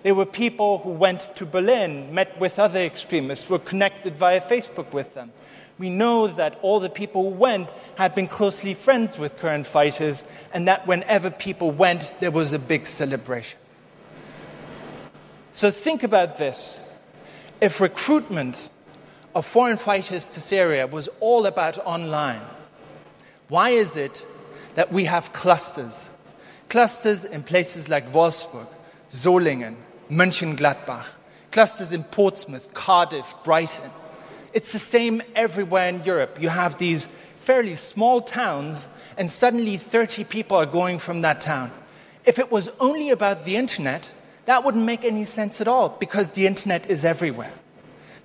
They 0.04 0.14
were 0.14 0.26
people 0.26 0.78
who 0.78 0.92
went 0.92 1.30
to 1.36 1.46
Berlin, 1.46 2.14
met 2.16 2.40
with 2.40 2.60
other 2.60 2.80
extremists, 2.80 3.50
were 3.50 3.60
connected 3.60 4.16
via 4.16 4.40
Facebook 4.40 4.94
with 4.94 5.16
them. 5.16 5.34
We 5.80 5.90
know 5.90 6.28
that 6.28 6.58
all 6.62 6.80
the 6.80 6.90
people 6.90 7.24
who 7.24 7.36
went 7.36 7.70
had 7.98 8.16
been 8.16 8.28
closely 8.28 8.74
friends 8.74 9.18
with 9.18 9.38
current 9.38 9.68
fighters, 9.68 10.24
and 10.54 10.66
that 10.70 10.88
whenever 10.88 11.30
people 11.30 11.72
went, 11.72 12.16
there 12.22 12.32
was 12.32 12.54
a 12.54 12.60
big 12.60 12.88
celebration. 12.88 13.60
So 15.58 15.72
think 15.72 16.04
about 16.04 16.38
this. 16.38 16.88
If 17.62 17.82
recruitment 17.82 18.70
of 19.34 19.44
foreign 19.44 19.78
fighters 19.78 20.28
to 20.28 20.40
Syria 20.40 20.86
was 20.86 21.10
all 21.20 21.48
about 21.48 21.80
online, 21.80 22.44
why 23.48 23.70
is 23.70 23.98
it 23.98 24.24
that 24.76 24.92
we 24.92 25.06
have 25.06 25.34
clusters? 25.34 26.16
Clusters 26.70 27.26
in 27.26 27.42
places 27.42 27.90
like 27.90 28.14
Wolfsburg, 28.14 28.68
Solingen, 29.10 29.78
Mönchengladbach, 30.12 31.08
clusters 31.52 31.92
in 31.92 32.04
Portsmouth, 32.04 32.72
Cardiff, 32.76 33.34
Brighton. 33.44 33.90
It's 34.54 34.74
the 34.74 34.78
same 34.78 35.24
everywhere 35.34 35.90
in 35.90 36.04
Europe. 36.04 36.40
You 36.40 36.50
have 36.50 36.78
these 36.78 37.08
fairly 37.08 37.74
small 37.74 38.22
towns, 38.22 38.90
and 39.18 39.28
suddenly 39.28 39.78
30 39.78 40.24
people 40.26 40.56
are 40.56 40.68
going 40.68 41.00
from 41.00 41.22
that 41.22 41.42
town. 41.42 41.72
If 42.26 42.38
it 42.38 42.52
was 42.52 42.70
only 42.80 43.10
about 43.10 43.44
the 43.44 43.56
internet, 43.56 44.14
that 44.48 44.64
wouldn't 44.64 44.86
make 44.86 45.04
any 45.04 45.26
sense 45.26 45.60
at 45.60 45.68
all 45.68 45.90
because 45.90 46.32
the 46.32 46.48
internet 46.48 46.90
is 46.90 47.04
everywhere. 47.04 47.52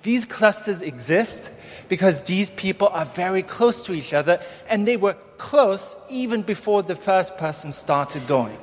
These 0.03 0.23
clusters 0.23 0.81
exist 0.81 1.51
because 1.89 2.21
these 2.21 2.49
people 2.51 2.87
are 2.87 3.03
very 3.03 3.43
close 3.43 3.81
to 3.81 3.93
each 3.93 4.13
other 4.13 4.39
and 4.69 4.87
they 4.87 4.95
were 4.95 5.17
close 5.37 5.97
even 6.09 6.41
before 6.41 6.81
the 6.81 6.95
first 6.95 7.37
person 7.37 7.73
started 7.73 8.25
going. 8.25 8.57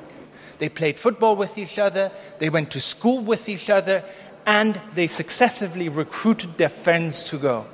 They 0.57 0.69
played 0.69 0.97
football 0.97 1.35
with 1.35 1.59
each 1.59 1.77
other, 1.77 2.11
they 2.39 2.49
went 2.49 2.71
to 2.71 2.81
school 2.81 3.21
with 3.21 3.47
each 3.47 3.69
other, 3.69 4.03
and 4.47 4.81
they 4.95 5.05
successively 5.05 5.87
recruited 5.87 6.57
their 6.57 6.69
friends 6.69 7.23
to 7.25 7.37
go. 7.37 7.67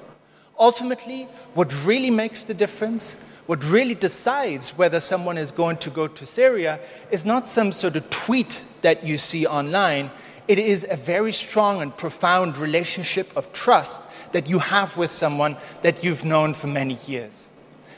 Ultimately, 0.59 1.29
what 1.53 1.73
really 1.85 2.11
makes 2.11 2.43
the 2.43 2.53
difference, 2.53 3.17
what 3.47 3.63
really 3.69 3.95
decides 3.95 4.77
whether 4.77 4.99
someone 4.99 5.37
is 5.37 5.51
going 5.51 5.77
to 5.77 5.89
go 5.89 6.07
to 6.07 6.25
Syria, 6.25 6.79
is 7.11 7.25
not 7.25 7.47
some 7.47 7.71
sort 7.71 7.95
of 7.95 8.09
tweet 8.09 8.63
that 8.81 9.03
you 9.03 9.17
see 9.17 9.47
online, 9.47 10.11
it 10.47 10.59
is 10.59 10.85
a 10.89 10.95
very 10.95 11.33
strong 11.33 11.81
and 11.81 11.95
profound 11.95 12.57
relationship 12.57 13.35
of 13.35 13.51
trust 13.51 14.03
that 14.33 14.49
you 14.49 14.59
have 14.59 14.95
with 14.97 15.09
someone 15.09 15.57
that 15.81 16.03
you've 16.03 16.25
known 16.25 16.53
for 16.53 16.67
many 16.67 16.97
years. 17.05 17.49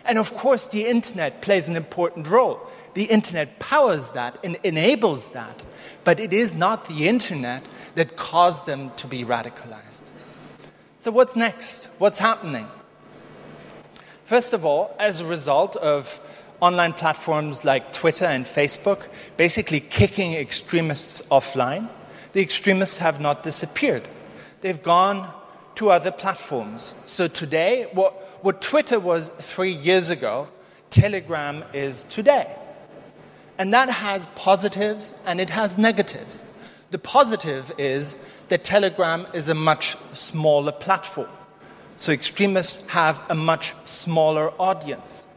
And 0.06 0.18
of 0.18 0.34
course, 0.34 0.68
the 0.68 0.88
internet 0.88 1.42
plays 1.42 1.68
an 1.70 1.76
important 1.76 2.28
role. 2.28 2.60
The 2.94 3.04
internet 3.06 3.60
powers 3.60 4.14
that 4.14 4.38
and 4.44 4.58
enables 4.64 5.34
that, 5.34 5.62
but 6.04 6.20
it 6.20 6.34
is 6.34 6.56
not 6.56 6.86
the 6.86 7.08
internet 7.08 7.68
that 7.96 8.16
caused 8.16 8.66
them 8.66 8.92
to 8.98 9.08
be 9.08 9.24
radicalized. 9.24 10.04
So, 10.98 11.12
what's 11.12 11.36
next? 11.36 11.86
What's 11.98 12.20
happening? 12.20 12.68
First 14.30 14.54
of 14.54 14.64
all, 14.64 14.96
as 15.00 15.22
a 15.22 15.26
result 15.26 15.76
of 15.78 16.20
online 16.62 16.94
platforms 16.94 17.66
like 17.66 17.92
Twitter 17.92 18.26
and 18.26 18.46
Facebook 18.46 19.08
basically 19.38 19.80
kicking 19.80 20.34
extremists 20.36 21.24
offline, 21.30 21.90
the 22.34 22.42
extremists 22.44 23.00
have 23.00 23.20
not 23.20 23.42
disappeared. 23.42 24.08
They've 24.62 24.84
gone 24.84 25.34
to 25.78 25.90
other 25.90 26.12
platforms. 26.12 26.94
So 27.08 27.28
today, 27.28 27.88
what, 27.94 28.14
what 28.44 28.62
Twitter 28.62 29.00
was 29.00 29.30
three 29.30 29.72
years 29.72 30.12
ago, 30.12 30.48
Telegram 30.92 31.64
is 31.74 32.04
today. 32.04 32.56
And 33.58 33.74
that 33.74 33.90
has 33.90 34.28
positives 34.36 35.16
and 35.26 35.42
it 35.42 35.50
has 35.50 35.80
negatives. 35.80 36.46
The 36.92 37.00
positive 37.00 37.72
is 37.80 38.24
that 38.50 38.64
Telegram 38.64 39.26
is 39.34 39.50
a 39.50 39.56
much 39.56 39.98
smaller 40.14 40.72
platform. 40.72 41.30
So 42.00 42.14
extremists 42.14 42.88
have 42.88 43.22
a 43.30 43.36
much 43.36 43.74
smaller 43.84 44.54
audience. 44.58 45.28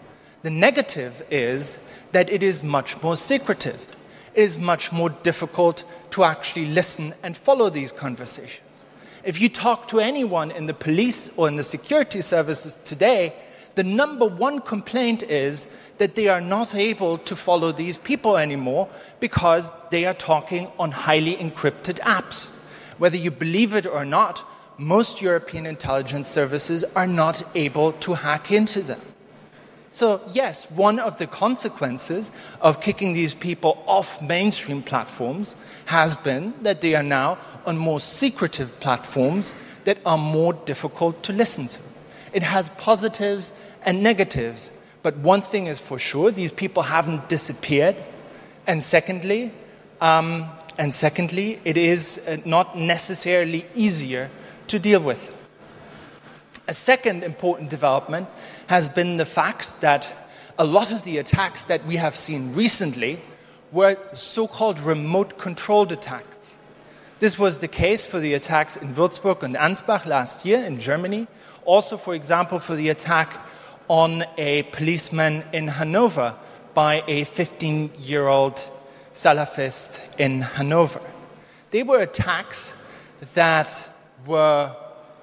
The 0.43 0.51
negative 0.51 1.27
is 1.29 1.85
that 2.13 2.31
it 2.31 2.41
is 2.41 2.63
much 2.63 3.03
more 3.03 3.17
secretive. 3.17 3.85
It 4.33 4.43
is 4.43 4.61
much 4.61 4.93
more 4.93 5.11
difficult 5.11 5.83
to 6.11 6.23
actually 6.23 6.67
listen 6.67 7.15
and 7.25 7.37
follow 7.37 7.69
these 7.69 7.91
conversations. 7.91 8.87
If 9.25 9.41
you 9.41 9.49
talk 9.49 9.89
to 9.89 9.99
anyone 9.99 10.53
in 10.53 10.67
the 10.67 10.73
police 10.73 11.37
or 11.37 11.49
in 11.49 11.57
the 11.57 11.65
security 11.65 12.21
services 12.21 12.77
today, 12.77 13.35
the 13.75 13.83
number 13.83 14.29
one 14.29 14.61
complaint 14.61 15.25
is 15.25 15.67
that 15.99 16.15
they 16.15 16.29
are 16.29 16.41
not 16.41 16.77
able 16.77 17.19
to 17.19 17.35
follow 17.35 17.73
these 17.73 17.99
people 17.99 18.37
anymore 18.37 18.89
because 19.19 19.75
they 19.91 20.05
are 20.05 20.15
talking 20.15 20.69
on 20.79 20.93
highly 20.93 21.35
encrypted 21.35 21.99
apps. 22.03 22.55
Whether 22.99 23.17
you 23.17 23.33
believe 23.33 23.75
it 23.75 23.85
or 23.85 24.05
not, 24.05 24.45
most 24.83 25.23
European 25.23 25.65
intelligence 25.67 26.29
services 26.29 26.85
are 26.97 27.07
not 27.07 27.43
able 27.55 27.93
to 27.93 28.15
hack 28.15 28.51
into 28.51 28.83
them. 28.83 29.01
So, 29.91 30.23
yes, 30.33 30.71
one 30.71 30.99
of 30.99 31.19
the 31.19 31.27
consequences 31.27 32.33
of 32.63 32.81
kicking 32.81 33.13
these 33.13 33.35
people 33.35 33.83
off 33.87 34.23
mainstream 34.23 34.83
platforms 34.83 35.55
has 35.85 36.17
been 36.17 36.55
that 36.63 36.81
they 36.81 36.95
are 36.95 37.03
now 37.03 37.39
on 37.67 37.77
more 37.77 38.01
secretive 38.01 38.81
platforms 38.81 39.53
that 39.85 39.99
are 40.07 40.17
more 40.17 40.55
difficult 40.55 41.23
to 41.25 41.33
listen 41.33 41.69
to. 41.69 41.79
It 42.33 42.43
has 42.43 42.71
positives 42.71 43.53
and 43.83 44.03
negatives, 44.03 44.73
but 45.03 45.19
one 45.19 45.43
thing 45.43 45.67
is 45.67 45.79
for 45.79 45.99
sure 45.99 46.31
these 46.31 46.53
people 46.53 46.85
haven't 46.85 47.29
disappeared. 47.29 47.97
And 48.67 48.83
secondly, 48.83 49.53
um, 50.01 50.49
and 50.79 50.95
secondly, 50.95 51.61
it 51.65 51.77
is 51.77 52.23
uh, 52.27 52.39
not 52.47 52.79
necessarily 52.79 53.67
easier 53.75 54.31
to 54.69 54.79
deal 54.79 55.01
with. 55.01 55.37
A 56.69 56.73
second 56.73 57.25
important 57.25 57.71
development 57.71 58.29
has 58.69 58.89
been 58.89 59.17
the 59.17 59.27
fact 59.27 59.81
that 59.81 60.15
a 60.59 60.65
lot 60.65 60.93
of 60.93 61.05
the 61.05 61.19
attacks 61.19 61.65
that 61.65 61.85
we 61.87 61.97
have 61.97 62.15
seen 62.15 62.55
recently 62.55 63.21
were 63.73 63.97
so 64.13 64.47
called 64.47 64.79
remote 64.81 65.39
controlled 65.39 65.93
attacks. 65.93 66.59
This 67.19 67.39
was 67.39 67.61
the 67.61 67.69
case 67.69 68.07
for 68.07 68.19
the 68.19 68.35
attacks 68.35 68.77
in 68.77 68.95
Würzburg 68.95 69.43
and 69.43 69.55
Ansbach 69.55 70.07
last 70.07 70.45
year 70.45 70.65
in 70.65 70.79
Germany, 70.79 71.27
also, 71.65 71.97
for 71.97 72.15
example, 72.15 72.59
for 72.59 72.75
the 72.75 72.89
attack 72.89 73.41
on 73.89 74.25
a 74.37 74.65
policeman 74.65 75.45
in 75.53 75.69
Hanover 75.69 76.35
by 76.75 77.05
a 77.07 77.25
15 77.25 77.93
year 78.01 78.27
old 78.27 78.57
Salafist 79.15 80.19
in 80.19 80.43
Hanover. 80.43 81.01
They 81.71 81.83
were 81.83 82.01
attacks 82.01 82.83
that 83.35 83.92
were 84.27 84.75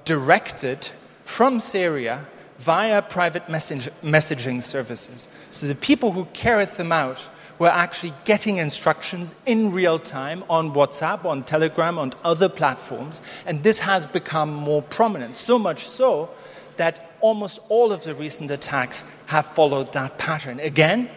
directed 0.06 0.90
from 1.26 1.60
Syria 1.60 2.26
via 2.58 3.02
private 3.02 3.48
message, 3.50 3.90
messaging 4.04 4.62
services. 4.62 5.30
So 5.52 5.68
the 5.68 5.76
people 5.76 6.12
who 6.12 6.26
carried 6.34 6.70
them 6.70 6.92
out 6.92 7.26
were 7.58 7.70
actually 7.70 8.14
getting 8.26 8.58
instructions 8.58 9.36
in 9.46 9.72
real 9.72 10.00
time 10.00 10.44
on 10.50 10.74
WhatsApp, 10.74 11.26
on 11.26 11.44
Telegram, 11.44 12.00
on 12.00 12.12
other 12.24 12.50
platforms, 12.50 13.22
and 13.46 13.64
this 13.64 13.80
has 13.80 14.06
become 14.06 14.54
more 14.54 14.82
prominent. 14.82 15.36
So 15.36 15.60
much 15.60 15.88
so 15.88 16.30
that 16.78 17.12
almost 17.20 17.60
all 17.68 17.92
of 17.92 18.04
the 18.06 18.16
recent 18.16 18.50
attacks 18.50 19.04
have 19.26 19.46
followed 19.46 19.92
that 19.94 20.18
pattern. 20.18 20.60
Again, 20.62 21.10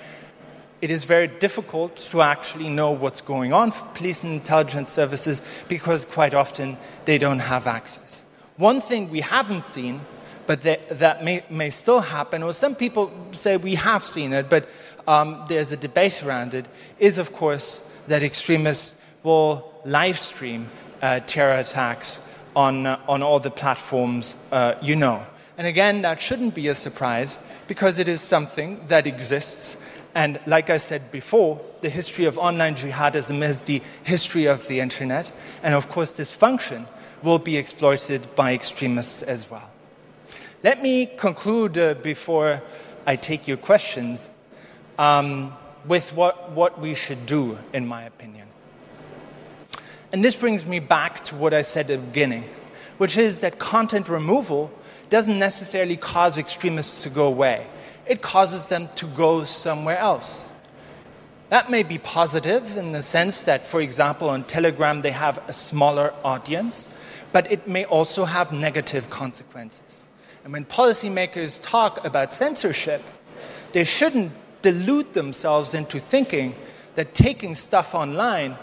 it 0.83 0.90
is 0.90 1.05
very 1.05 1.29
difficult 1.29 1.97
to 1.97 2.21
actually 2.21 2.68
know 2.68 2.90
what's 2.90 3.21
going 3.21 3.53
on 3.53 3.71
for 3.71 3.85
police 3.95 4.25
and 4.25 4.33
intelligence 4.33 4.90
services 4.90 5.40
because 5.68 6.05
quite 6.05 6.35
often 6.35 6.77
they 7.05 7.18
don't 7.18 7.38
have 7.38 7.68
access. 7.68 8.25
One 8.57 8.81
thing 8.81 9.09
we 9.09 9.21
haven't 9.21 9.64
seen, 9.64 10.01
but 10.47 10.62
that, 10.62 10.99
that 10.99 11.23
may, 11.23 11.45
may, 11.49 11.71
still 11.71 12.01
happen, 12.01 12.42
or 12.42 12.53
some 12.53 12.75
people 12.75 13.12
say 13.31 13.57
we 13.57 13.77
have 13.77 14.05
seen 14.05 14.33
it, 14.33 14.51
but 14.51 14.68
um, 15.07 15.45
there's 15.49 15.71
a 15.71 15.77
debate 15.77 16.21
around 16.25 16.53
it, 16.53 16.66
is 16.99 17.16
of 17.16 17.33
course 17.33 17.88
that 18.09 18.25
extremists 18.25 19.01
will 19.23 19.73
live 19.85 20.18
stream 20.18 20.68
uh, 21.01 21.21
terror 21.21 21.59
attacks 21.59 22.27
on, 22.57 22.87
uh, 22.87 22.99
on 23.09 23.23
all 23.23 23.38
the 23.38 23.53
platforms 23.53 24.35
uh, 24.51 24.75
you 24.83 24.97
know. 24.97 25.25
And 25.57 25.66
again, 25.66 26.03
that 26.03 26.18
shouldn't 26.18 26.55
be 26.55 26.68
a 26.68 26.75
surprise 26.75 27.38
because 27.68 27.99
it 27.99 28.09
is 28.09 28.21
something 28.21 28.85
that 28.88 29.07
exists. 29.07 29.91
And 30.14 30.38
like 30.46 30.68
I 30.70 30.77
said 30.77 31.11
before, 31.11 31.61
the 31.81 31.88
history 31.88 32.27
of 32.27 32.38
online 32.38 32.75
jihadism 32.75 33.42
is 33.42 33.62
the 33.62 33.83
history 34.03 34.46
of 34.46 34.66
the 34.68 34.81
internet. 34.81 35.33
And 35.62 35.75
of 35.75 35.88
course, 35.88 36.16
this 36.16 36.33
function 36.33 36.87
will 37.22 37.38
be 37.38 37.57
exploited 37.57 38.35
by 38.37 38.53
extremists 38.53 39.22
as 39.22 39.51
well. 39.51 39.70
Let 40.62 40.83
me 40.83 41.07
conclude 41.07 41.79
uh, 41.79 41.94
before 41.94 42.62
I 43.07 43.16
take 43.16 43.48
your 43.48 43.57
questions 43.57 44.31
um, 44.98 45.55
with 45.87 46.14
what, 46.14 46.53
what 46.53 46.79
we 46.79 46.94
should 46.94 47.27
do, 47.27 47.59
in 47.72 47.87
my 47.87 48.05
opinion. 48.05 48.46
And 50.12 50.22
this 50.22 50.37
brings 50.37 50.66
me 50.66 50.79
back 50.79 51.25
to 51.25 51.35
what 51.35 51.55
I 51.55 51.62
said 51.62 51.90
at 51.90 52.01
the 52.01 52.07
beginning, 52.07 52.44
which 52.98 53.16
is 53.16 53.38
that 53.38 53.59
content 53.59 54.09
removal 54.09 54.70
doesn't 55.09 55.38
necessarily 55.38 55.96
cause 55.96 56.38
extremists 56.38 57.03
to 57.03 57.11
go 57.11 57.27
away, 57.27 57.66
it 58.06 58.22
causes 58.22 58.68
them 58.68 58.88
to 58.96 59.06
go 59.06 59.44
somewhere 59.44 59.98
else. 59.98 60.50
That 61.48 61.70
may 61.70 61.82
be 61.82 61.98
positive 61.98 62.76
in 62.76 62.92
the 62.92 63.02
sense 63.02 63.42
that, 63.42 63.66
for 63.66 63.80
example, 63.80 64.28
on 64.30 64.44
Telegram 64.44 65.02
they 65.02 65.10
have 65.10 65.42
a 65.48 65.52
smaller 65.52 66.14
audience 66.24 66.98
but 67.32 67.50
it 67.50 67.66
may 67.66 67.84
also 67.86 68.26
have 68.26 68.52
negative 68.52 69.08
consequences. 69.10 70.04
And 70.44 70.52
when 70.52 70.64
policymakers 70.64 71.62
talk 71.62 72.04
about 72.04 72.34
censorship, 72.34 73.02
they 73.72 73.84
shouldn't 73.84 74.32
delude 74.60 75.14
themselves 75.14 75.74
into 75.74 75.98
thinking 75.98 76.54
that 76.94 77.14
taking 77.14 77.54
stuff 77.54 77.94
online 77.94 78.56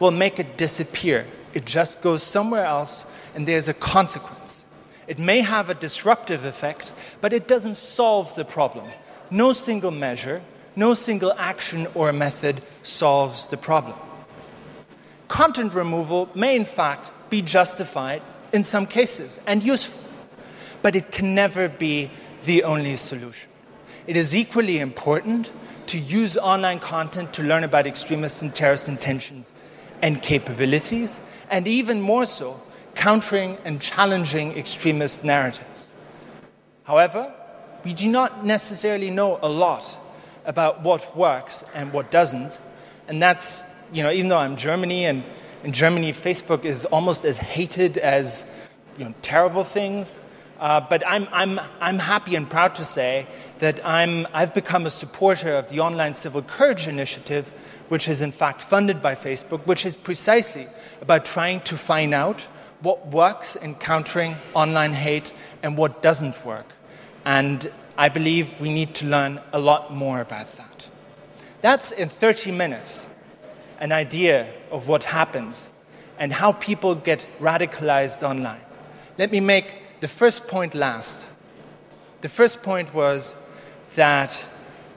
will 0.00 0.10
make 0.10 0.38
it 0.38 0.58
disappear. 0.58 1.26
It 1.54 1.64
just 1.64 2.02
goes 2.02 2.22
somewhere 2.22 2.64
else, 2.64 3.16
and 3.34 3.46
there's 3.46 3.68
a 3.68 3.74
consequence. 3.74 4.65
It 5.06 5.18
may 5.18 5.40
have 5.40 5.70
a 5.70 5.74
disruptive 5.74 6.44
effect, 6.44 6.92
but 7.20 7.32
it 7.32 7.46
doesn't 7.46 7.76
solve 7.76 8.34
the 8.34 8.44
problem. 8.44 8.86
No 9.30 9.52
single 9.52 9.90
measure, 9.90 10.42
no 10.74 10.94
single 10.94 11.32
action 11.38 11.86
or 11.94 12.12
method 12.12 12.62
solves 12.82 13.48
the 13.48 13.56
problem. 13.56 13.96
Content 15.28 15.74
removal 15.74 16.28
may, 16.34 16.56
in 16.56 16.64
fact, 16.64 17.10
be 17.30 17.42
justified 17.42 18.22
in 18.52 18.62
some 18.62 18.86
cases 18.86 19.40
and 19.46 19.62
useful, 19.62 20.08
but 20.82 20.94
it 20.94 21.10
can 21.10 21.34
never 21.34 21.68
be 21.68 22.10
the 22.44 22.62
only 22.62 22.96
solution. 22.96 23.50
It 24.06 24.16
is 24.16 24.36
equally 24.36 24.78
important 24.78 25.50
to 25.88 25.98
use 25.98 26.36
online 26.36 26.78
content 26.78 27.32
to 27.34 27.42
learn 27.42 27.64
about 27.64 27.86
extremist 27.86 28.42
and 28.42 28.54
terrorist 28.54 28.88
intentions 28.88 29.54
and 30.02 30.22
capabilities, 30.22 31.20
and 31.50 31.66
even 31.66 32.00
more 32.00 32.26
so, 32.26 32.60
countering 32.96 33.58
and 33.64 33.80
challenging 33.80 34.58
extremist 34.58 35.22
narratives. 35.22 35.92
However, 36.84 37.32
we 37.84 37.92
do 37.92 38.10
not 38.10 38.44
necessarily 38.44 39.10
know 39.10 39.38
a 39.42 39.48
lot 39.48 39.96
about 40.44 40.82
what 40.82 41.16
works 41.16 41.64
and 41.74 41.92
what 41.92 42.10
doesn't, 42.10 42.58
and 43.06 43.22
that's, 43.22 43.62
you 43.92 44.02
know, 44.02 44.10
even 44.10 44.28
though 44.28 44.38
I'm 44.38 44.56
Germany 44.56 45.04
and 45.04 45.22
in 45.62 45.72
Germany, 45.72 46.12
Facebook 46.12 46.64
is 46.64 46.84
almost 46.86 47.24
as 47.24 47.38
hated 47.38 47.98
as 47.98 48.50
you 48.98 49.04
know, 49.04 49.14
terrible 49.22 49.64
things. 49.64 50.18
Uh, 50.60 50.80
but 50.80 51.02
I'm, 51.06 51.28
I'm, 51.32 51.60
I'm 51.80 51.98
happy 51.98 52.34
and 52.34 52.48
proud 52.48 52.76
to 52.76 52.84
say 52.84 53.26
that 53.58 53.84
I'm, 53.84 54.26
I've 54.32 54.54
become 54.54 54.86
a 54.86 54.90
supporter 54.90 55.54
of 55.54 55.68
the 55.68 55.80
Online 55.80 56.14
Civil 56.14 56.42
Courage 56.42 56.86
Initiative, 56.88 57.48
which 57.88 58.08
is 58.08 58.22
in 58.22 58.32
fact 58.32 58.62
funded 58.62 59.02
by 59.02 59.14
Facebook, 59.14 59.66
which 59.66 59.84
is 59.84 59.94
precisely 59.96 60.66
about 61.00 61.24
trying 61.24 61.60
to 61.62 61.76
find 61.76 62.14
out 62.14 62.46
what 62.86 63.08
works 63.08 63.56
in 63.56 63.74
countering 63.74 64.36
online 64.54 64.92
hate 64.92 65.32
and 65.60 65.76
what 65.76 66.02
doesn't 66.02 66.46
work. 66.46 66.66
And 67.24 67.68
I 67.98 68.08
believe 68.08 68.60
we 68.60 68.72
need 68.72 68.94
to 68.96 69.06
learn 69.06 69.40
a 69.52 69.58
lot 69.58 69.92
more 69.92 70.20
about 70.20 70.52
that. 70.52 70.88
That's 71.62 71.90
in 71.90 72.08
30 72.08 72.52
minutes 72.52 73.04
an 73.80 73.90
idea 73.90 74.46
of 74.70 74.86
what 74.86 75.02
happens 75.02 75.68
and 76.20 76.32
how 76.32 76.52
people 76.52 76.94
get 76.94 77.26
radicalized 77.40 78.22
online. 78.22 78.60
Let 79.18 79.32
me 79.32 79.40
make 79.40 79.82
the 79.98 80.06
first 80.06 80.46
point 80.46 80.72
last. 80.72 81.26
The 82.20 82.28
first 82.28 82.62
point 82.62 82.94
was 82.94 83.34
that 83.96 84.48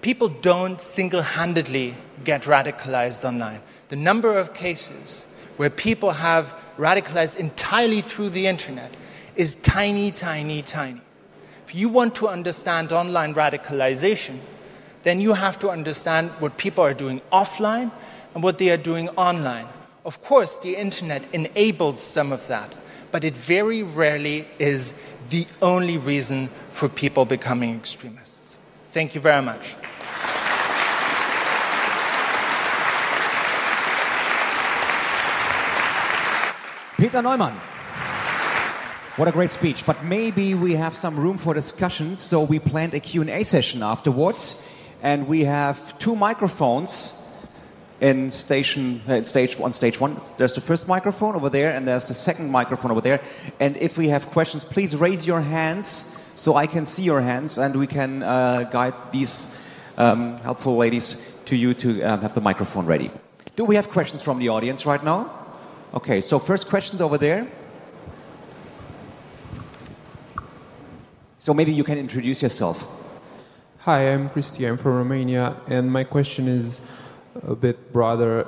people 0.01 0.29
don't 0.29 0.79
single 0.79 1.23
handedly 1.23 1.95
get 2.23 2.43
radicalized 2.43 3.25
online. 3.25 3.61
The 3.87 3.95
number 3.95 4.37
of 4.37 4.53
cases 4.53 5.25
where 5.59 5.69
people 5.69 6.11
have 6.11 6.55
radicalized 6.77 7.35
entirely 7.35 7.99
through 7.99 8.29
the 8.29 8.47
internet 8.47 8.89
is 9.35 9.55
tiny, 9.55 10.09
tiny, 10.09 10.61
tiny. 10.61 11.01
If 11.67 11.75
you 11.75 11.89
want 11.89 12.15
to 12.15 12.29
understand 12.29 12.93
online 12.93 13.33
radicalization, 13.33 14.37
then 15.03 15.19
you 15.19 15.33
have 15.33 15.59
to 15.59 15.69
understand 15.69 16.29
what 16.39 16.55
people 16.55 16.81
are 16.81 16.93
doing 16.93 17.19
offline 17.33 17.91
and 18.33 18.41
what 18.41 18.57
they 18.57 18.69
are 18.69 18.77
doing 18.77 19.09
online. 19.17 19.67
Of 20.05 20.21
course, 20.23 20.57
the 20.59 20.77
internet 20.77 21.27
enables 21.33 21.99
some 21.99 22.31
of 22.31 22.47
that, 22.47 22.73
but 23.11 23.25
it 23.25 23.35
very 23.35 23.83
rarely 23.83 24.47
is 24.59 24.93
the 25.27 25.45
only 25.61 25.97
reason 25.97 26.47
for 26.71 26.87
people 26.87 27.25
becoming 27.25 27.75
extremists. 27.75 28.57
Thank 28.85 29.13
you 29.13 29.19
very 29.19 29.41
much. 29.41 29.75
Peter 36.99 37.21
Neumann. 37.21 37.53
What 39.15 39.29
a 39.29 39.31
great 39.31 39.51
speech. 39.51 39.85
But 39.85 40.03
maybe 40.03 40.53
we 40.53 40.73
have 40.73 40.97
some 40.97 41.17
room 41.17 41.37
for 41.37 41.53
discussion, 41.53 42.17
so 42.17 42.41
we 42.41 42.59
planned 42.59 42.93
a 42.93 42.99
Q&A 42.99 43.43
session 43.43 43.81
afterwards. 43.81 44.61
And 45.01 45.25
we 45.29 45.45
have 45.45 45.97
two 45.97 46.17
microphones 46.17 47.13
in 48.01 48.31
station 48.31 49.01
uh, 49.07 49.23
stage 49.23 49.57
on 49.61 49.71
stage 49.71 49.97
one. 50.01 50.19
There's 50.37 50.55
the 50.55 50.61
first 50.61 50.89
microphone 50.89 51.35
over 51.35 51.49
there, 51.49 51.73
and 51.73 51.87
there's 51.87 52.09
the 52.09 52.13
second 52.13 52.51
microphone 52.51 52.91
over 52.91 52.99
there. 52.99 53.21
And 53.61 53.77
if 53.77 53.97
we 53.97 54.09
have 54.09 54.27
questions, 54.27 54.65
please 54.65 54.93
raise 54.93 55.25
your 55.25 55.39
hands 55.39 56.13
so 56.35 56.57
I 56.57 56.67
can 56.67 56.83
see 56.83 57.03
your 57.03 57.21
hands, 57.21 57.57
and 57.57 57.77
we 57.77 57.87
can 57.87 58.23
uh, 58.23 58.63
guide 58.63 58.95
these 59.13 59.55
um, 59.97 60.35
helpful 60.39 60.75
ladies 60.75 61.25
to 61.45 61.55
you 61.55 61.73
to 61.75 62.03
um, 62.03 62.19
have 62.19 62.35
the 62.35 62.41
microphone 62.41 62.85
ready. 62.85 63.09
Do 63.55 63.63
we 63.63 63.75
have 63.75 63.89
questions 63.89 64.21
from 64.21 64.39
the 64.39 64.49
audience 64.49 64.85
right 64.85 65.01
now? 65.01 65.38
Okay, 65.91 66.21
so 66.21 66.37
first 66.37 66.69
questions 66.69 67.01
over 67.01 67.17
there. 67.17 67.47
So 71.39 71.51
maybe 71.51 71.73
you 71.73 71.83
can 71.83 71.97
introduce 71.97 72.43
yourself. 72.43 72.87
Hi, 73.79 74.13
I'm 74.13 74.29
Cristi. 74.29 74.69
I'm 74.69 74.77
from 74.77 74.97
Romania, 74.97 75.55
and 75.67 75.91
my 75.91 76.03
question 76.03 76.47
is 76.47 76.87
a 77.41 77.55
bit 77.55 77.91
broader. 77.91 78.45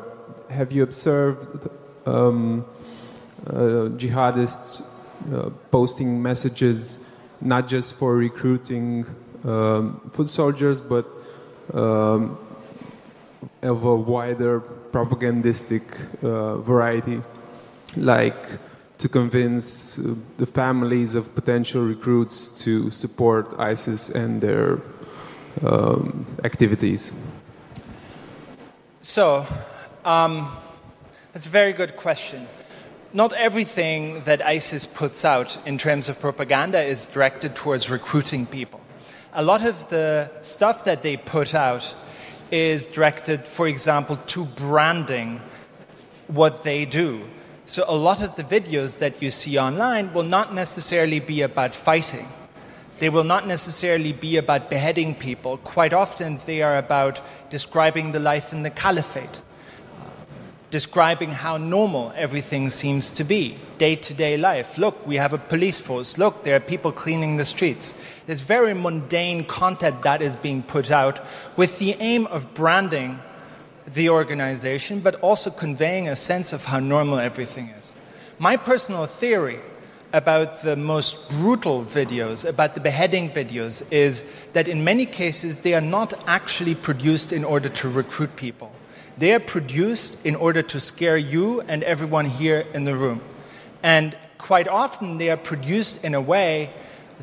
Have 0.52 0.72
you 0.72 0.84
observed 0.84 1.68
um, 2.06 2.64
uh, 3.48 3.90
jihadists 3.98 4.88
uh, 5.34 5.50
posting 5.72 6.22
messages 6.22 7.10
not 7.42 7.68
just 7.68 7.98
for 7.98 8.18
recruiting 8.18 9.08
um, 9.46 10.00
foot 10.14 10.28
soldiers, 10.28 10.80
but 10.80 11.08
um, 11.74 12.38
of 13.64 13.84
a 13.84 13.96
wider 13.96 14.62
propagandistic 14.92 15.84
uh, 16.24 16.58
variety, 16.58 17.22
like 17.96 18.60
to 18.98 19.10
convince 19.10 20.00
uh, 20.00 20.16
the 20.38 20.46
families 20.46 21.16
of 21.16 21.34
potential 21.34 21.82
recruits 21.84 22.64
to 22.64 22.92
support 22.92 23.54
ISIS 23.60 24.10
and 24.10 24.40
their 24.42 24.80
um, 25.66 26.26
activities? 26.44 27.14
So, 29.00 29.46
um, 30.06 30.48
that's 31.34 31.48
a 31.48 31.50
very 31.50 31.74
good 31.74 31.96
question. 31.96 32.48
Not 33.14 33.34
everything 33.34 34.22
that 34.22 34.46
ISIS 34.46 34.86
puts 34.86 35.26
out 35.26 35.58
in 35.66 35.78
terms 35.78 36.08
of 36.08 36.20
propaganda 36.20 36.82
is 36.82 37.06
directed 37.06 37.56
towards 37.56 37.90
recruiting 37.90 38.46
people. 38.46 38.80
A 39.34 39.42
lot 39.42 39.66
of 39.66 39.90
the 39.90 40.30
stuff 40.42 40.86
that 40.86 41.02
they 41.02 41.18
put 41.18 41.56
out 41.56 41.96
is 42.52 42.86
directed, 42.86 43.48
for 43.48 43.68
example, 43.68 44.18
to 44.28 44.46
branding 44.46 45.42
what 46.28 46.64
they 46.64 46.86
do. 46.86 47.22
So, 47.66 47.86
a 47.88 47.96
lot 47.96 48.22
of 48.22 48.36
the 48.36 48.44
videos 48.44 49.00
that 49.00 49.22
you 49.22 49.32
see 49.32 49.58
online 49.58 50.14
will 50.14 50.24
not 50.24 50.54
necessarily 50.54 51.20
be 51.20 51.42
about 51.42 51.74
fighting 51.74 52.28
they 53.02 53.10
will 53.10 53.24
not 53.24 53.48
necessarily 53.48 54.14
be 54.14 54.38
about 54.38 54.70
beheading 54.70 55.16
people. 55.16 55.58
Quite 55.58 55.92
often, 55.92 56.38
they 56.46 56.62
are 56.62 56.78
about 56.78 57.20
describing 57.50 58.12
the 58.12 58.20
life 58.20 58.54
in 58.54 58.62
the 58.62 58.70
caliphate, 58.70 59.42
describing 60.72 61.32
how 61.32 61.58
normal 61.58 62.14
everything 62.16 62.70
seems 62.70 63.10
to 63.12 63.24
be, 63.24 63.58
day 63.78 63.96
to 63.96 64.14
day 64.14 64.38
life. 64.38 64.78
Look, 64.78 65.06
we 65.06 65.18
have 65.18 65.34
a 65.34 65.38
police 65.38 65.80
force. 65.80 66.18
Look, 66.18 66.44
there 66.44 66.56
are 66.56 66.62
people 66.62 66.92
cleaning 66.92 67.38
the 67.38 67.46
streets. 67.46 68.02
There's 68.26 68.42
very 68.42 68.74
mundane 68.74 69.44
content 69.44 70.02
that 70.02 70.22
is 70.22 70.36
being 70.36 70.64
put 70.64 70.90
out 70.90 71.20
with 71.58 71.78
the 71.78 71.96
aim 72.00 72.26
of 72.28 72.54
branding 72.54 73.20
the 73.86 74.10
organization, 74.10 75.02
but 75.02 75.16
also 75.16 75.52
conveying 75.52 76.08
a 76.08 76.16
sense 76.16 76.54
of 76.54 76.66
how 76.66 76.80
normal 76.80 77.20
everything 77.20 77.68
is. 77.78 77.94
My 78.40 78.56
personal 78.56 79.06
theory 79.06 79.60
about 80.14 80.62
the 80.62 80.76
most 80.76 81.30
brutal 81.30 81.84
videos, 81.84 82.48
about 82.48 82.76
the 82.76 82.82
beheading 82.82 83.30
videos, 83.30 83.86
is 83.92 84.26
that 84.54 84.68
in 84.68 84.84
many 84.84 85.06
cases 85.06 85.58
they 85.58 85.74
are 85.74 85.82
not 85.82 86.14
actually 86.28 86.76
produced 86.76 87.34
in 87.34 87.44
order 87.44 87.70
to 87.70 87.90
recruit 87.90 88.36
people. 88.36 88.72
They 89.18 89.34
are 89.34 89.40
produced 89.40 90.26
in 90.26 90.36
order 90.36 90.62
to 90.62 90.80
scare 90.80 91.18
you 91.18 91.62
and 91.62 91.84
everyone 91.84 92.26
here 92.26 92.66
in 92.74 92.86
the 92.86 92.96
room. 92.96 93.22
And 93.84 94.18
quite 94.38 94.68
often 94.68 95.18
they 95.18 95.30
are 95.30 95.38
produced 95.38 96.04
in 96.04 96.16
a 96.16 96.22
way 96.22 96.72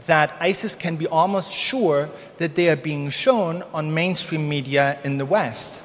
that 0.07 0.37
ISIS 0.41 0.75
can 0.75 0.97
be 0.97 1.07
almost 1.07 1.53
sure 1.53 2.09
that 2.37 2.55
they 2.55 2.69
are 2.69 2.77
being 2.77 3.11
shown 3.11 3.65
on 3.73 3.93
mainstream 3.93 4.49
media 4.49 4.99
in 5.03 5.19
the 5.19 5.27
West. 5.27 5.83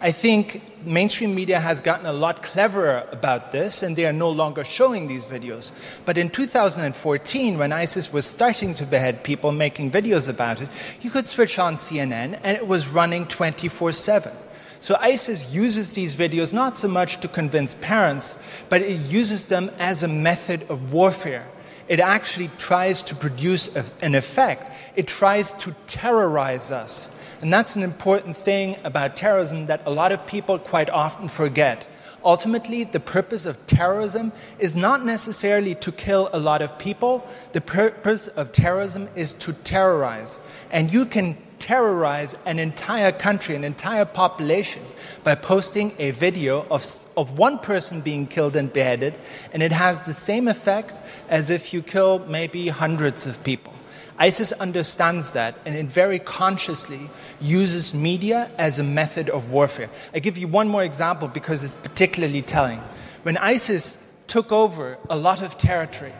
I 0.00 0.12
think 0.12 0.62
mainstream 0.86 1.34
media 1.34 1.58
has 1.58 1.80
gotten 1.80 2.06
a 2.06 2.12
lot 2.12 2.44
cleverer 2.44 3.08
about 3.10 3.50
this, 3.50 3.82
and 3.82 3.96
they 3.96 4.06
are 4.06 4.12
no 4.12 4.30
longer 4.30 4.62
showing 4.62 5.08
these 5.08 5.24
videos. 5.24 5.72
But 6.04 6.16
in 6.16 6.30
2014, 6.30 7.58
when 7.58 7.72
ISIS 7.72 8.12
was 8.12 8.24
starting 8.24 8.74
to 8.74 8.86
behead 8.86 9.24
people, 9.24 9.50
making 9.50 9.90
videos 9.90 10.28
about 10.28 10.60
it, 10.60 10.68
you 11.00 11.10
could 11.10 11.26
switch 11.26 11.58
on 11.58 11.74
CNN, 11.74 12.38
and 12.44 12.56
it 12.56 12.68
was 12.68 12.86
running 12.88 13.26
24 13.26 13.90
7. 13.90 14.32
So 14.80 14.96
ISIS 15.00 15.54
uses 15.54 15.92
these 15.94 16.14
videos 16.14 16.52
not 16.52 16.78
so 16.78 16.88
much 16.88 17.20
to 17.20 17.28
convince 17.28 17.74
parents, 17.74 18.38
but 18.68 18.82
it 18.82 19.00
uses 19.10 19.46
them 19.46 19.70
as 19.78 20.02
a 20.02 20.08
method 20.08 20.70
of 20.70 20.92
warfare. 20.92 21.46
It 21.88 22.00
actually 22.00 22.50
tries 22.58 23.02
to 23.02 23.14
produce 23.14 23.74
an 24.02 24.14
effect. 24.14 24.72
It 24.94 25.06
tries 25.06 25.52
to 25.54 25.74
terrorize 25.86 26.70
us. 26.70 27.18
And 27.40 27.52
that's 27.52 27.76
an 27.76 27.82
important 27.82 28.36
thing 28.36 28.76
about 28.84 29.16
terrorism 29.16 29.66
that 29.66 29.82
a 29.86 29.90
lot 29.90 30.12
of 30.12 30.26
people 30.26 30.58
quite 30.58 30.90
often 30.90 31.28
forget. 31.28 31.88
Ultimately, 32.24 32.84
the 32.84 33.00
purpose 33.00 33.46
of 33.46 33.64
terrorism 33.66 34.32
is 34.58 34.74
not 34.74 35.04
necessarily 35.04 35.76
to 35.76 35.92
kill 35.92 36.28
a 36.32 36.38
lot 36.38 36.62
of 36.62 36.78
people. 36.78 37.26
The 37.52 37.60
purpose 37.60 38.26
of 38.26 38.52
terrorism 38.52 39.08
is 39.14 39.32
to 39.34 39.52
terrorize. 39.52 40.40
And 40.70 40.92
you 40.92 41.06
can 41.06 41.36
terrorize 41.58 42.36
an 42.46 42.58
entire 42.58 43.12
country, 43.12 43.54
an 43.54 43.64
entire 43.64 44.04
population, 44.04 44.82
by 45.24 45.34
posting 45.34 45.92
a 45.98 46.10
video 46.12 46.66
of, 46.70 46.84
of 47.16 47.38
one 47.38 47.58
person 47.58 48.00
being 48.00 48.26
killed 48.26 48.56
and 48.56 48.72
beheaded, 48.72 49.18
and 49.52 49.62
it 49.62 49.72
has 49.72 50.02
the 50.02 50.12
same 50.12 50.48
effect 50.48 50.94
as 51.28 51.50
if 51.50 51.72
you 51.72 51.82
kill 51.82 52.20
maybe 52.20 52.68
hundreds 52.68 53.26
of 53.26 53.42
people. 53.44 53.72
ISIS 54.18 54.50
understands 54.52 55.32
that 55.32 55.54
and 55.64 55.76
it 55.76 55.86
very 55.86 56.18
consciously 56.18 57.08
uses 57.40 57.94
media 57.94 58.50
as 58.58 58.80
a 58.80 58.84
method 58.84 59.30
of 59.30 59.50
warfare. 59.50 59.88
I 60.12 60.18
give 60.18 60.36
you 60.36 60.48
one 60.48 60.68
more 60.68 60.82
example 60.82 61.28
because 61.28 61.62
it's 61.62 61.74
particularly 61.74 62.42
telling. 62.42 62.80
When 63.22 63.36
ISIS 63.36 64.12
took 64.26 64.50
over 64.50 64.98
a 65.08 65.16
lot 65.16 65.40
of 65.40 65.56
territory 65.56 66.12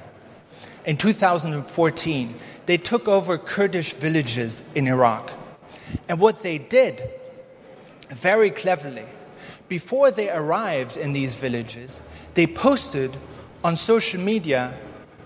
in 0.87 0.97
2014, 0.97 2.35
they 2.69 2.77
took 2.77 3.09
over 3.09 3.39
Kurdish 3.39 3.95
villages 3.95 4.63
in 4.75 4.87
Iraq. 4.87 5.33
And 6.07 6.21
what 6.21 6.41
they 6.41 6.59
did, 6.59 7.03
very 8.11 8.51
cleverly, 8.51 9.07
before 9.69 10.11
they 10.11 10.29
arrived 10.29 10.99
in 10.99 11.15
these 11.15 11.35
villages, 11.35 12.03
they 12.35 12.47
posted 12.47 13.17
on 13.65 13.75
social 13.75 14.21
media 14.21 14.75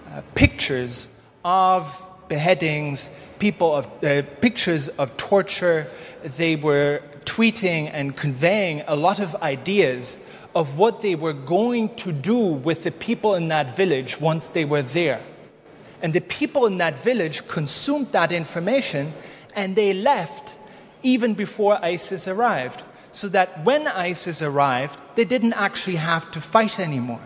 uh, 0.09 0.22
pictures 0.37 1.09
of 1.44 2.07
beheadings, 2.28 3.11
people 3.40 3.74
of 3.74 3.87
uh, 4.05 4.22
pictures 4.40 4.87
of 4.90 5.16
torture. 5.16 5.88
They 6.22 6.55
were 6.55 7.02
tweeting 7.24 7.90
and 7.92 8.16
conveying 8.16 8.85
a 8.87 8.94
lot 8.94 9.18
of 9.18 9.35
ideas 9.42 10.24
of 10.55 10.78
what 10.78 11.00
they 11.00 11.16
were 11.16 11.33
going 11.33 11.96
to 11.96 12.12
do 12.12 12.38
with 12.38 12.85
the 12.85 12.92
people 12.92 13.35
in 13.35 13.48
that 13.48 13.76
village 13.76 14.20
once 14.20 14.46
they 14.46 14.64
were 14.64 14.83
there. 14.83 15.20
And 16.03 16.12
the 16.12 16.21
people 16.21 16.67
in 16.67 16.79
that 16.79 16.99
village 16.99 17.47
consumed 17.49 18.09
that 18.09 18.33
information 18.33 19.12
and 19.55 19.77
they 19.77 19.95
left 19.95 20.57
even 21.03 21.35
before 21.35 21.83
ISIS 21.85 22.29
arrived. 22.29 22.83
So 23.12 23.29
that 23.29 23.65
when 23.65 23.87
ISIS 23.87 24.43
arrived, 24.43 25.01
they 25.15 25.25
didn't 25.25 25.53
actually 25.53 25.97
have 25.97 26.31
to 26.33 26.41
fight 26.41 26.81
anymore. 26.81 27.21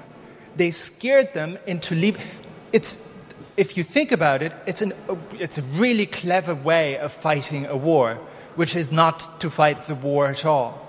They 0.57 0.71
scared 0.71 1.33
them 1.33 1.59
into 1.67 1.95
leaving. 1.95 2.23
It's 2.73 3.15
if 3.57 3.77
you 3.77 3.85
think 3.85 4.12
about 4.12 4.43
it, 4.43 4.53
it's, 4.67 4.83
an, 4.83 4.93
it's 5.39 5.59
a 5.59 5.62
really 5.62 6.07
clever 6.07 6.55
way 6.55 6.99
of 6.99 7.12
fighting 7.12 7.67
a 7.67 7.77
war, 7.77 8.19
which 8.55 8.77
is 8.77 8.93
not 8.93 9.41
to 9.41 9.49
fight 9.49 9.83
the 9.83 9.95
war 9.95 10.27
at 10.27 10.45
all. 10.45 10.87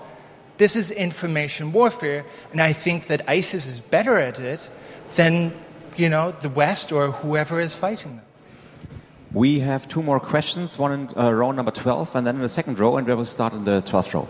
This 0.58 0.76
is 0.76 0.90
information 0.90 1.72
warfare, 1.72 2.26
and 2.52 2.60
I 2.60 2.72
think 2.72 3.06
that 3.06 3.22
ISIS 3.28 3.66
is 3.66 3.80
better 3.80 4.18
at 4.18 4.38
it 4.38 4.70
than 5.14 5.52
you 5.98 6.08
know, 6.08 6.30
the 6.30 6.48
West 6.48 6.92
or 6.92 7.10
whoever 7.10 7.60
is 7.60 7.74
fighting 7.74 8.16
them. 8.16 8.24
We 9.32 9.60
have 9.60 9.88
two 9.88 10.02
more 10.02 10.20
questions, 10.20 10.78
one 10.78 10.92
in 10.92 11.08
uh, 11.16 11.32
row 11.32 11.50
number 11.50 11.70
12 11.70 12.14
and 12.16 12.26
then 12.26 12.36
in 12.36 12.42
the 12.42 12.48
second 12.48 12.78
row, 12.78 12.96
and 12.96 13.06
we 13.06 13.14
will 13.14 13.24
start 13.24 13.52
in 13.52 13.64
the 13.64 13.82
12th 13.82 14.14
row. 14.14 14.28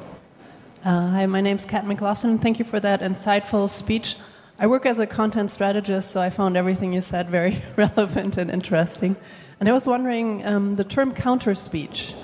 Uh, 0.84 1.10
hi, 1.10 1.26
my 1.26 1.40
name 1.40 1.56
is 1.56 1.64
Kat 1.64 1.86
McLaughlin. 1.86 2.38
Thank 2.38 2.58
you 2.58 2.64
for 2.64 2.80
that 2.80 3.00
insightful 3.00 3.68
speech. 3.68 4.16
I 4.58 4.66
work 4.66 4.86
as 4.86 4.98
a 4.98 5.06
content 5.06 5.50
strategist, 5.50 6.10
so 6.10 6.20
I 6.20 6.30
found 6.30 6.56
everything 6.56 6.92
you 6.92 7.00
said 7.00 7.28
very 7.28 7.62
relevant 7.76 8.36
and 8.36 8.50
interesting. 8.50 9.14
And 9.60 9.68
I 9.68 9.72
was 9.72 9.86
wondering 9.86 10.44
um, 10.46 10.76
the 10.76 10.84
term 10.84 11.12
counter 11.12 11.54
speech 11.54 12.14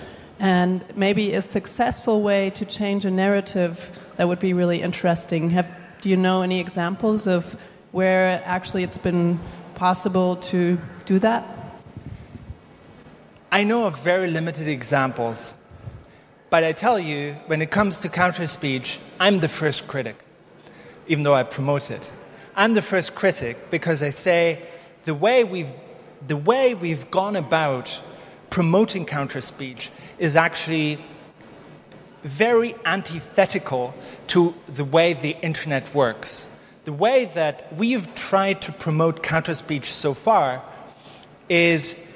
and 0.40 0.84
maybe 0.96 1.34
a 1.34 1.42
successful 1.42 2.22
way 2.22 2.50
to 2.50 2.64
change 2.64 3.04
a 3.04 3.10
narrative 3.10 4.00
that 4.16 4.26
would 4.26 4.40
be 4.40 4.52
really 4.52 4.82
interesting. 4.82 5.50
Have, 5.50 5.68
do 6.00 6.08
you 6.08 6.16
know 6.16 6.42
any 6.42 6.58
examples 6.58 7.26
of 7.26 7.56
where 7.94 8.42
actually 8.44 8.82
it's 8.82 8.98
been 8.98 9.38
possible 9.76 10.34
to 10.34 10.76
do 11.04 11.20
that? 11.20 11.46
I 13.52 13.62
know 13.62 13.86
of 13.86 13.96
very 14.02 14.28
limited 14.28 14.66
examples, 14.66 15.56
but 16.50 16.64
I 16.64 16.72
tell 16.72 16.98
you, 16.98 17.34
when 17.46 17.62
it 17.62 17.70
comes 17.70 18.00
to 18.00 18.08
counter 18.08 18.48
speech, 18.48 18.98
I'm 19.20 19.38
the 19.38 19.46
first 19.46 19.86
critic, 19.86 20.16
even 21.06 21.22
though 21.22 21.36
I 21.36 21.44
promote 21.44 21.92
it. 21.92 22.10
I'm 22.56 22.72
the 22.72 22.82
first 22.82 23.14
critic 23.14 23.70
because 23.70 24.02
I 24.02 24.10
say 24.10 24.60
the 25.04 25.14
way 25.14 25.44
we've, 25.44 25.70
the 26.26 26.36
way 26.36 26.74
we've 26.74 27.08
gone 27.12 27.36
about 27.36 28.00
promoting 28.50 29.06
counter 29.06 29.40
speech 29.40 29.92
is 30.18 30.34
actually 30.34 30.98
very 32.24 32.74
antithetical 32.84 33.94
to 34.28 34.52
the 34.66 34.84
way 34.84 35.12
the 35.12 35.36
internet 35.42 35.94
works. 35.94 36.50
The 36.84 36.92
way 36.92 37.24
that 37.34 37.74
we've 37.74 38.14
tried 38.14 38.60
to 38.62 38.72
promote 38.72 39.22
counter 39.22 39.54
speech 39.54 39.90
so 39.90 40.12
far 40.12 40.62
is 41.48 42.14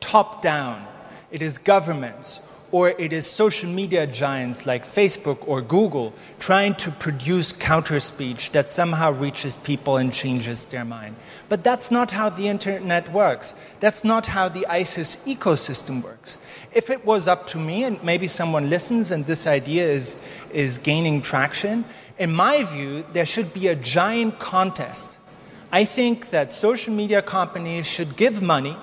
top 0.00 0.42
down. 0.42 0.84
It 1.30 1.42
is 1.42 1.58
governments 1.58 2.46
or 2.72 2.90
it 2.90 3.12
is 3.12 3.26
social 3.26 3.68
media 3.68 4.06
giants 4.06 4.64
like 4.64 4.84
Facebook 4.84 5.46
or 5.46 5.60
Google 5.60 6.12
trying 6.38 6.74
to 6.76 6.90
produce 6.90 7.52
counter 7.52 7.98
speech 8.00 8.52
that 8.52 8.70
somehow 8.70 9.12
reaches 9.12 9.56
people 9.56 9.96
and 9.96 10.12
changes 10.12 10.66
their 10.66 10.84
mind. 10.84 11.16
But 11.48 11.64
that's 11.64 11.90
not 11.90 12.12
how 12.12 12.28
the 12.28 12.46
internet 12.46 13.12
works. 13.12 13.54
That's 13.80 14.04
not 14.04 14.26
how 14.26 14.48
the 14.48 14.66
ISIS 14.66 15.16
ecosystem 15.26 16.02
works. 16.02 16.38
If 16.72 16.90
it 16.90 17.04
was 17.04 17.26
up 17.26 17.48
to 17.48 17.58
me, 17.58 17.82
and 17.82 18.02
maybe 18.04 18.28
someone 18.28 18.70
listens 18.70 19.10
and 19.10 19.26
this 19.26 19.46
idea 19.48 19.84
is, 19.84 20.24
is 20.52 20.78
gaining 20.78 21.22
traction, 21.22 21.84
in 22.20 22.30
my 22.30 22.62
view, 22.64 23.02
there 23.14 23.24
should 23.24 23.54
be 23.54 23.66
a 23.68 23.74
giant 23.74 24.38
contest. 24.38 25.16
I 25.72 25.86
think 25.86 26.28
that 26.30 26.52
social 26.52 26.92
media 26.92 27.22
companies 27.22 27.86
should 27.86 28.14
give 28.14 28.42
money 28.42 28.76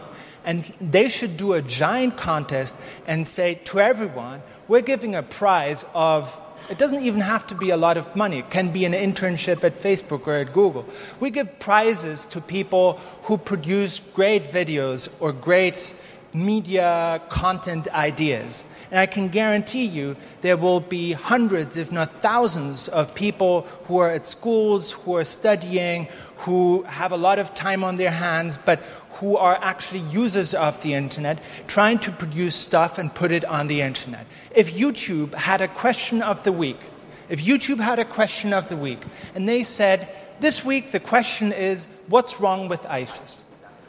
and 0.43 0.63
they 0.81 1.07
should 1.07 1.37
do 1.37 1.53
a 1.53 1.61
giant 1.61 2.17
contest 2.17 2.79
and 3.05 3.27
say 3.27 3.59
to 3.65 3.79
everyone, 3.79 4.41
we're 4.67 4.81
giving 4.81 5.13
a 5.13 5.21
prize 5.21 5.85
of, 5.93 6.41
it 6.67 6.79
doesn't 6.79 7.03
even 7.03 7.21
have 7.21 7.45
to 7.47 7.55
be 7.55 7.69
a 7.69 7.77
lot 7.77 7.95
of 7.95 8.15
money. 8.15 8.39
It 8.39 8.49
can 8.49 8.71
be 8.71 8.85
an 8.85 8.93
internship 8.93 9.63
at 9.63 9.75
Facebook 9.75 10.25
or 10.25 10.33
at 10.33 10.51
Google. 10.51 10.85
We 11.19 11.29
give 11.29 11.59
prizes 11.59 12.25
to 12.27 12.41
people 12.41 12.93
who 13.23 13.37
produce 13.37 13.99
great 13.99 14.45
videos 14.45 15.13
or 15.19 15.31
great 15.31 15.93
media 16.33 17.21
content 17.29 17.87
ideas. 17.93 18.65
And 18.89 18.99
I 18.99 19.05
can 19.05 19.27
guarantee 19.27 19.85
you 19.85 20.15
there 20.41 20.57
will 20.57 20.79
be 20.79 21.11
hundreds, 21.11 21.75
if 21.75 21.91
not 21.91 22.09
thousands, 22.09 22.87
of 22.87 23.13
people 23.13 23.61
who 23.85 23.97
are 23.97 24.09
at 24.09 24.25
schools, 24.25 24.91
who 24.91 25.15
are 25.15 25.25
studying, 25.25 26.07
who 26.37 26.83
have 26.83 27.11
a 27.11 27.17
lot 27.17 27.39
of 27.39 27.53
time 27.53 27.83
on 27.83 27.97
their 27.97 28.11
hands, 28.11 28.57
but 28.57 28.79
who 29.19 29.35
are 29.35 29.57
actually 29.61 30.01
users 30.01 30.53
of 30.53 30.81
the 30.83 30.93
internet 30.93 31.39
trying 31.67 31.97
to 31.99 32.11
produce 32.11 32.55
stuff 32.55 32.97
and 32.97 33.13
put 33.13 33.31
it 33.31 33.43
on 33.45 33.67
the 33.67 33.81
internet. 33.81 34.25
If 34.55 34.77
YouTube 34.77 35.33
had 35.33 35.61
a 35.61 35.67
question 35.67 36.21
of 36.21 36.43
the 36.43 36.51
week, 36.51 36.79
if 37.27 37.43
YouTube 37.43 37.79
had 37.79 37.99
a 37.99 38.05
question 38.05 38.53
of 38.53 38.69
the 38.69 38.77
week, 38.77 38.99
and 39.35 39.49
they 39.49 39.63
said, 39.63 40.07
this 40.39 40.63
week 40.63 40.91
the 40.91 40.99
question 40.99 41.51
is, 41.51 41.87
what's 42.07 42.39
wrong 42.39 42.69
with 42.69 42.85
ISIS? 42.85 43.43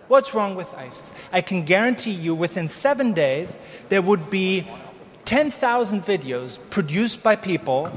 What's 0.08 0.32
wrong 0.32 0.54
with 0.54 0.74
ISIS? 0.74 1.12
I 1.30 1.42
can 1.42 1.66
guarantee 1.66 2.12
you 2.12 2.34
within 2.34 2.68
seven 2.68 3.12
days 3.12 3.58
there 3.90 4.00
would 4.00 4.30
be 4.30 4.66
10,000 5.28 6.00
videos 6.04 6.58
produced 6.70 7.22
by 7.22 7.36
people 7.36 7.92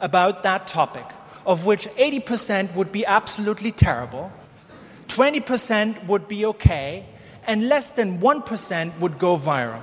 about 0.00 0.42
that 0.42 0.66
topic, 0.66 1.06
of 1.46 1.64
which 1.64 1.86
80% 1.90 2.74
would 2.74 2.90
be 2.90 3.06
absolutely 3.06 3.70
terrible, 3.70 4.32
20% 5.06 6.06
would 6.08 6.26
be 6.26 6.44
okay, 6.44 7.06
and 7.46 7.68
less 7.68 7.92
than 7.92 8.18
1% 8.18 8.98
would 8.98 9.16
go 9.20 9.36
viral. 9.36 9.80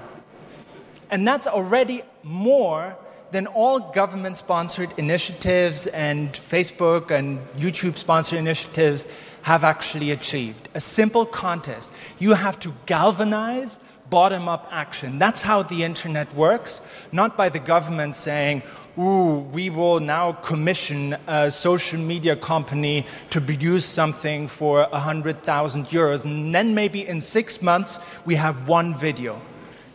And 1.10 1.26
that's 1.26 1.47
already 1.47 2.04
more 2.22 2.97
than 3.32 3.47
all 3.47 3.80
government 3.80 4.36
sponsored 4.36 4.89
initiatives 4.97 5.88
and 5.88 6.34
Facebook 6.34 7.12
and 7.12 7.39
YouTube 7.56 7.95
sponsored 7.95 8.39
initiatives 8.39 9.08
have 9.43 9.64
actually 9.64 10.12
achieved. 10.12 10.68
A 10.74 10.82
simple 10.82 11.26
contest. 11.26 11.93
You 12.20 12.34
have 12.34 12.60
to 12.60 12.74
galvanize 12.88 13.80
bottom 14.10 14.47
up 14.47 14.68
action. 14.72 15.20
That's 15.20 15.41
how 15.41 15.64
the 15.64 15.84
internet 15.84 16.34
works, 16.34 16.82
not 17.12 17.38
by 17.38 17.49
the 17.49 17.60
government 17.60 18.16
saying, 18.16 18.64
ooh, 18.97 19.47
we 19.51 19.70
will 19.70 19.99
now 19.99 20.34
commission 20.34 21.16
a 21.28 21.49
social 21.51 21.99
media 21.99 22.36
company 22.36 23.05
to 23.30 23.39
produce 23.39 23.86
something 23.86 24.47
for 24.47 24.88
100,000 24.91 25.86
euros, 25.88 26.26
and 26.26 26.53
then 26.53 26.76
maybe 26.76 27.07
in 27.07 27.22
six 27.22 27.62
months 27.62 27.99
we 28.26 28.36
have 28.36 28.68
one 28.68 28.95
video. 28.95 29.41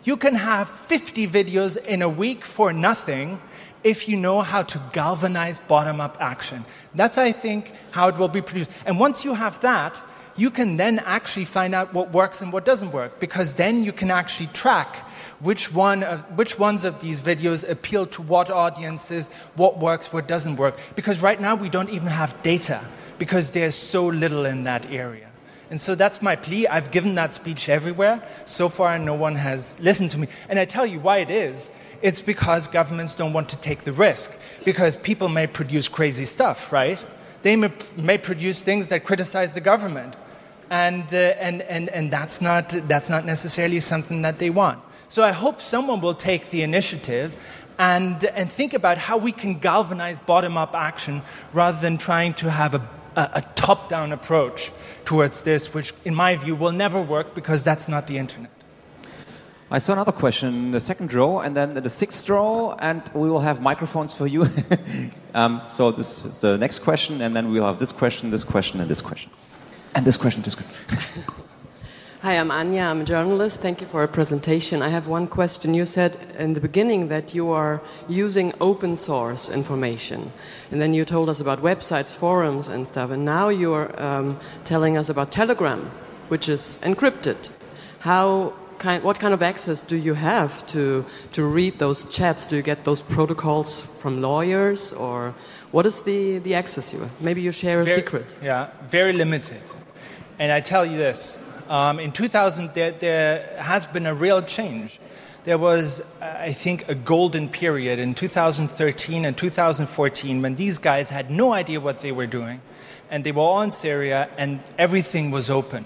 You 0.04 0.16
can 0.16 0.34
have 0.34 0.68
50 0.68 1.26
videos 1.26 1.82
in 1.84 2.02
a 2.02 2.08
week 2.08 2.44
for 2.44 2.72
nothing 2.72 3.40
if 3.82 4.08
you 4.08 4.16
know 4.16 4.40
how 4.40 4.62
to 4.62 4.80
galvanize 4.92 5.58
bottom 5.58 6.00
up 6.00 6.16
action. 6.20 6.64
That's, 6.94 7.18
I 7.18 7.32
think, 7.32 7.72
how 7.90 8.08
it 8.08 8.16
will 8.16 8.28
be 8.28 8.40
produced. 8.40 8.70
And 8.86 8.98
once 8.98 9.24
you 9.24 9.34
have 9.34 9.60
that, 9.60 10.02
you 10.36 10.50
can 10.50 10.76
then 10.76 10.98
actually 11.00 11.44
find 11.44 11.74
out 11.74 11.94
what 11.94 12.12
works 12.12 12.42
and 12.42 12.52
what 12.52 12.64
doesn't 12.64 12.92
work, 12.92 13.20
because 13.20 13.54
then 13.54 13.84
you 13.84 13.92
can 13.92 14.10
actually 14.10 14.48
track 14.48 14.96
which, 15.40 15.72
one 15.72 16.02
of, 16.02 16.24
which 16.38 16.58
ones 16.58 16.84
of 16.84 17.00
these 17.00 17.20
videos 17.20 17.68
appeal 17.68 18.06
to 18.06 18.22
what 18.22 18.50
audiences, 18.50 19.30
what 19.56 19.78
works, 19.78 20.12
what 20.12 20.26
doesn't 20.26 20.56
work. 20.56 20.78
Because 20.96 21.20
right 21.20 21.40
now 21.40 21.54
we 21.54 21.68
don't 21.68 21.90
even 21.90 22.08
have 22.08 22.40
data, 22.42 22.80
because 23.18 23.52
there's 23.52 23.74
so 23.74 24.06
little 24.06 24.46
in 24.46 24.64
that 24.64 24.90
area. 24.90 25.28
And 25.70 25.80
so 25.80 25.94
that's 25.94 26.22
my 26.22 26.36
plea. 26.36 26.66
I've 26.68 26.90
given 26.90 27.14
that 27.16 27.34
speech 27.34 27.68
everywhere. 27.68 28.22
So 28.44 28.68
far, 28.68 28.98
no 28.98 29.14
one 29.14 29.34
has 29.34 29.80
listened 29.80 30.10
to 30.12 30.18
me. 30.18 30.28
And 30.48 30.58
I 30.58 30.66
tell 30.66 30.86
you 30.86 31.00
why 31.00 31.18
it 31.18 31.30
is. 31.30 31.70
It's 32.02 32.20
because 32.20 32.68
governments 32.68 33.16
don't 33.16 33.32
want 33.32 33.48
to 33.48 33.56
take 33.56 33.82
the 33.82 33.92
risk. 33.92 34.38
Because 34.64 34.96
people 34.96 35.28
may 35.28 35.46
produce 35.46 35.88
crazy 35.88 36.26
stuff, 36.26 36.72
right? 36.72 37.04
They 37.42 37.56
may, 37.56 37.72
may 37.96 38.18
produce 38.18 38.62
things 38.62 38.88
that 38.88 39.04
criticize 39.04 39.54
the 39.54 39.60
government. 39.60 40.14
And, 40.70 41.12
uh, 41.12 41.16
and, 41.16 41.62
and, 41.62 41.88
and 41.90 42.10
that's, 42.10 42.40
not, 42.40 42.68
that's 42.88 43.10
not 43.10 43.24
necessarily 43.24 43.80
something 43.80 44.22
that 44.22 44.38
they 44.38 44.50
want. 44.50 44.82
So 45.08 45.22
I 45.22 45.32
hope 45.32 45.60
someone 45.60 46.00
will 46.00 46.14
take 46.14 46.50
the 46.50 46.62
initiative 46.62 47.36
and, 47.78 48.24
and 48.24 48.50
think 48.50 48.74
about 48.74 48.98
how 48.98 49.18
we 49.18 49.32
can 49.32 49.58
galvanize 49.58 50.18
bottom 50.18 50.56
up 50.56 50.74
action 50.74 51.22
rather 51.52 51.80
than 51.80 51.98
trying 51.98 52.34
to 52.34 52.50
have 52.50 52.74
a, 52.74 52.88
a, 53.16 53.30
a 53.34 53.42
top 53.54 53.88
down 53.88 54.12
approach 54.12 54.70
towards 55.04 55.42
this, 55.42 55.74
which, 55.74 55.92
in 56.04 56.14
my 56.14 56.36
view, 56.36 56.54
will 56.54 56.72
never 56.72 57.00
work 57.00 57.34
because 57.34 57.64
that's 57.64 57.88
not 57.88 58.06
the 58.06 58.18
internet. 58.18 58.50
I 59.70 59.78
saw 59.78 59.94
another 59.94 60.12
question 60.12 60.48
in 60.54 60.70
the 60.70 60.80
second 60.80 61.12
row 61.12 61.40
and 61.40 61.56
then 61.56 61.74
the 61.74 61.88
sixth 61.88 62.28
row, 62.28 62.76
and 62.78 63.02
we 63.14 63.28
will 63.28 63.40
have 63.40 63.60
microphones 63.60 64.12
for 64.12 64.26
you. 64.26 64.48
um, 65.34 65.62
so 65.68 65.90
this 65.90 66.24
is 66.24 66.38
the 66.38 66.56
next 66.58 66.80
question, 66.80 67.20
and 67.20 67.34
then 67.34 67.50
we'll 67.50 67.64
have 67.64 67.78
this 67.78 67.90
question, 67.90 68.30
this 68.30 68.44
question, 68.44 68.80
and 68.80 68.88
this 68.88 69.00
question. 69.00 69.30
And 69.94 70.04
this 70.04 70.16
question, 70.16 70.42
this 70.42 70.56
question. 70.56 71.24
Hi, 72.22 72.38
I'm 72.38 72.50
Anya. 72.50 72.84
I'm 72.84 73.02
a 73.02 73.04
journalist. 73.04 73.60
Thank 73.60 73.80
you 73.80 73.86
for 73.86 74.02
a 74.02 74.08
presentation. 74.08 74.82
I 74.82 74.88
have 74.88 75.06
one 75.06 75.26
question. 75.26 75.74
You 75.74 75.84
said 75.84 76.16
in 76.38 76.54
the 76.54 76.60
beginning 76.60 77.08
that 77.08 77.34
you 77.34 77.50
are 77.50 77.82
using 78.08 78.54
open 78.60 78.96
source 78.96 79.50
information, 79.50 80.32
and 80.70 80.80
then 80.80 80.94
you 80.94 81.04
told 81.04 81.28
us 81.28 81.38
about 81.38 81.60
websites, 81.60 82.16
forums, 82.16 82.66
and 82.66 82.86
stuff. 82.86 83.10
And 83.10 83.24
now 83.26 83.50
you're 83.50 84.02
um, 84.02 84.38
telling 84.64 84.96
us 84.96 85.10
about 85.10 85.30
Telegram, 85.30 85.90
which 86.28 86.48
is 86.48 86.80
encrypted. 86.82 87.52
How 88.00 88.54
kind, 88.78 89.04
what 89.04 89.20
kind 89.20 89.34
of 89.34 89.42
access 89.42 89.82
do 89.82 89.94
you 89.94 90.14
have 90.14 90.66
to 90.68 91.04
to 91.32 91.44
read 91.44 91.78
those 91.78 92.08
chats? 92.10 92.46
Do 92.46 92.56
you 92.56 92.62
get 92.62 92.84
those 92.84 93.02
protocols 93.02 94.00
from 94.00 94.22
lawyers, 94.22 94.92
or 94.94 95.34
what 95.72 95.86
is 95.86 96.02
the 96.04 96.38
the 96.38 96.54
access 96.54 96.92
you? 96.92 97.00
Have? 97.00 97.20
Maybe 97.20 97.42
you 97.42 97.52
share 97.52 97.80
a 97.80 97.84
very, 97.84 98.00
secret. 98.00 98.38
Yeah, 98.42 98.70
very 98.88 99.12
limited. 99.12 99.60
And 100.38 100.50
I 100.50 100.60
tell 100.60 100.84
you 100.84 100.96
this 100.96 101.42
um, 101.68 101.98
in 101.98 102.12
2000, 102.12 102.74
there, 102.74 102.92
there, 102.92 103.56
has 103.58 103.86
been 103.86 104.06
a 104.06 104.14
real 104.14 104.42
change. 104.42 105.00
There 105.44 105.58
was, 105.58 106.00
uh, 106.20 106.36
I 106.40 106.52
think, 106.52 106.88
a 106.88 106.94
golden 106.94 107.48
period 107.48 107.98
in 107.98 108.14
2013 108.14 109.24
and 109.24 109.36
2014 109.36 110.42
when 110.42 110.56
these 110.56 110.78
guys 110.78 111.10
had 111.10 111.30
no 111.30 111.52
idea 111.52 111.80
what 111.80 112.00
they 112.00 112.12
were 112.12 112.26
doing. 112.26 112.60
And 113.10 113.24
they 113.24 113.32
were 113.32 113.42
all 113.42 113.62
in 113.62 113.70
Syria, 113.70 114.28
and 114.36 114.60
everything 114.78 115.30
was 115.30 115.50
open. 115.50 115.84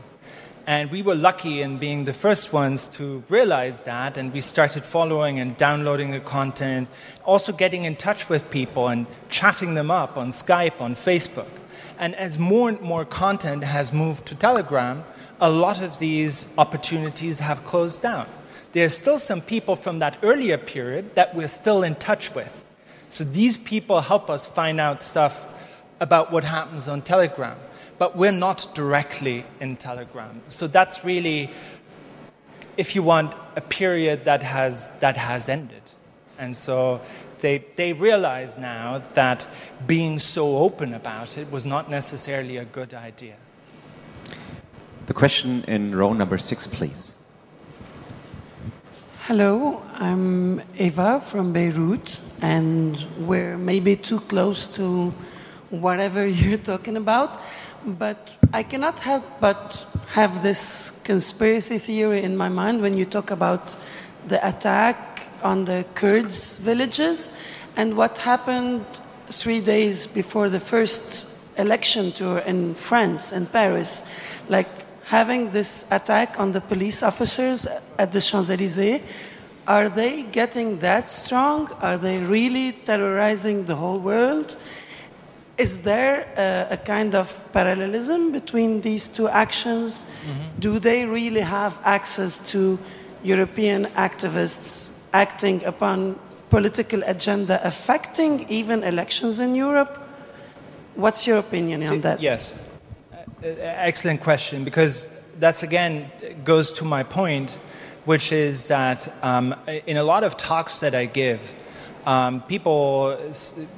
And 0.66 0.90
we 0.90 1.02
were 1.02 1.14
lucky 1.14 1.62
in 1.62 1.78
being 1.78 2.04
the 2.04 2.12
first 2.12 2.52
ones 2.52 2.88
to 2.90 3.22
realize 3.28 3.84
that, 3.84 4.16
and 4.16 4.32
we 4.32 4.40
started 4.40 4.84
following 4.84 5.40
and 5.40 5.56
downloading 5.56 6.10
the 6.10 6.20
content, 6.20 6.88
also 7.24 7.52
getting 7.52 7.84
in 7.84 7.96
touch 7.96 8.28
with 8.28 8.50
people 8.50 8.88
and 8.88 9.06
chatting 9.28 9.74
them 9.74 9.90
up 9.90 10.16
on 10.16 10.30
Skype, 10.30 10.80
on 10.80 10.94
Facebook. 10.94 11.48
And 11.98 12.14
as 12.14 12.38
more 12.38 12.68
and 12.68 12.80
more 12.80 13.04
content 13.04 13.64
has 13.64 13.92
moved 13.92 14.26
to 14.26 14.34
Telegram, 14.34 15.04
a 15.40 15.50
lot 15.50 15.82
of 15.82 15.98
these 15.98 16.54
opportunities 16.56 17.40
have 17.40 17.64
closed 17.64 18.02
down. 18.02 18.26
There's 18.72 18.96
still 18.96 19.18
some 19.18 19.40
people 19.40 19.76
from 19.76 19.98
that 19.98 20.16
earlier 20.22 20.58
period 20.58 21.14
that 21.14 21.34
we're 21.34 21.48
still 21.48 21.82
in 21.82 21.96
touch 21.96 22.34
with. 22.34 22.64
So 23.08 23.24
these 23.24 23.56
people 23.56 24.00
help 24.00 24.30
us 24.30 24.46
find 24.46 24.78
out 24.78 25.02
stuff 25.02 25.46
about 26.00 26.30
what 26.30 26.44
happens 26.44 26.86
on 26.86 27.02
Telegram. 27.02 27.56
but 27.98 28.16
we're 28.16 28.32
not 28.32 28.68
directly 28.74 29.44
in 29.60 29.76
Telegram. 29.76 30.40
So 30.46 30.66
that's 30.68 31.04
really, 31.04 31.50
if 32.76 32.94
you 32.94 33.02
want, 33.02 33.34
a 33.56 33.60
period 33.60 34.24
that 34.24 34.42
has, 34.42 34.98
that 35.00 35.16
has 35.16 35.48
ended. 35.48 35.82
And 36.38 36.56
so 36.56 37.00
they, 37.40 37.58
they 37.76 37.92
realize 37.92 38.58
now 38.58 38.98
that 39.14 39.48
being 39.86 40.18
so 40.18 40.58
open 40.58 40.94
about 40.94 41.38
it 41.38 41.50
was 41.50 41.64
not 41.64 41.90
necessarily 41.90 42.56
a 42.56 42.64
good 42.64 42.94
idea. 42.94 43.36
The 45.06 45.14
question 45.14 45.64
in 45.66 45.94
row 45.94 46.12
number 46.12 46.38
six, 46.38 46.66
please. 46.66 47.14
Hello, 49.26 49.82
I'm 49.94 50.62
Eva 50.78 51.20
from 51.20 51.52
Beirut, 51.52 52.18
and 52.40 52.96
we're 53.18 53.58
maybe 53.58 53.94
too 53.96 54.20
close 54.20 54.66
to 54.76 55.12
whatever 55.70 56.26
you're 56.38 56.58
talking 56.58 56.96
about, 56.96 57.40
but 57.84 58.36
I 58.52 58.62
cannot 58.62 59.00
help 59.00 59.24
but 59.40 59.86
have 60.08 60.42
this 60.42 61.00
conspiracy 61.04 61.78
theory 61.78 62.22
in 62.22 62.36
my 62.36 62.48
mind 62.48 62.80
when 62.80 62.96
you 62.96 63.04
talk 63.04 63.30
about 63.30 63.76
the 64.26 64.46
attack 64.46 65.17
on 65.42 65.64
the 65.64 65.84
Kurds 65.94 66.58
villages 66.58 67.32
and 67.76 67.96
what 67.96 68.18
happened 68.18 68.84
three 69.30 69.60
days 69.60 70.06
before 70.06 70.48
the 70.48 70.60
first 70.60 71.28
election 71.58 72.12
tour 72.12 72.38
in 72.38 72.74
France, 72.74 73.32
in 73.32 73.46
Paris. 73.46 74.02
Like 74.48 74.68
having 75.04 75.50
this 75.50 75.86
attack 75.90 76.40
on 76.40 76.52
the 76.52 76.60
police 76.60 77.02
officers 77.02 77.66
at 77.98 78.12
the 78.12 78.20
Champs 78.20 78.50
Elysees, 78.50 79.02
are 79.66 79.88
they 79.88 80.22
getting 80.22 80.78
that 80.78 81.10
strong? 81.10 81.70
Are 81.80 81.98
they 81.98 82.18
really 82.18 82.72
terrorizing 82.72 83.66
the 83.66 83.76
whole 83.76 84.00
world? 84.00 84.56
Is 85.58 85.82
there 85.82 86.26
a, 86.36 86.74
a 86.74 86.76
kind 86.78 87.14
of 87.14 87.44
parallelism 87.52 88.32
between 88.32 88.80
these 88.80 89.08
two 89.08 89.28
actions? 89.28 90.02
Mm-hmm. 90.02 90.60
Do 90.60 90.78
they 90.78 91.04
really 91.04 91.42
have 91.42 91.78
access 91.84 92.38
to 92.52 92.78
European 93.22 93.86
activists 93.86 94.97
acting 95.12 95.64
upon 95.64 96.18
political 96.50 97.02
agenda 97.04 97.60
affecting 97.62 98.46
even 98.48 98.82
elections 98.82 99.40
in 99.40 99.54
Europe? 99.54 99.98
What's 100.94 101.26
your 101.26 101.38
opinion 101.38 101.80
See, 101.82 101.94
on 101.94 102.00
that? 102.00 102.20
Yes, 102.20 102.68
excellent 103.42 104.20
question 104.20 104.64
because 104.64 105.14
that's 105.38 105.62
again 105.62 106.10
goes 106.44 106.72
to 106.74 106.84
my 106.84 107.02
point, 107.02 107.58
which 108.04 108.32
is 108.32 108.68
that 108.68 109.12
um, 109.22 109.54
in 109.86 109.96
a 109.96 110.02
lot 110.02 110.24
of 110.24 110.36
talks 110.36 110.80
that 110.80 110.94
I 110.94 111.06
give, 111.06 111.52
um, 112.08 112.40
people, 112.40 113.18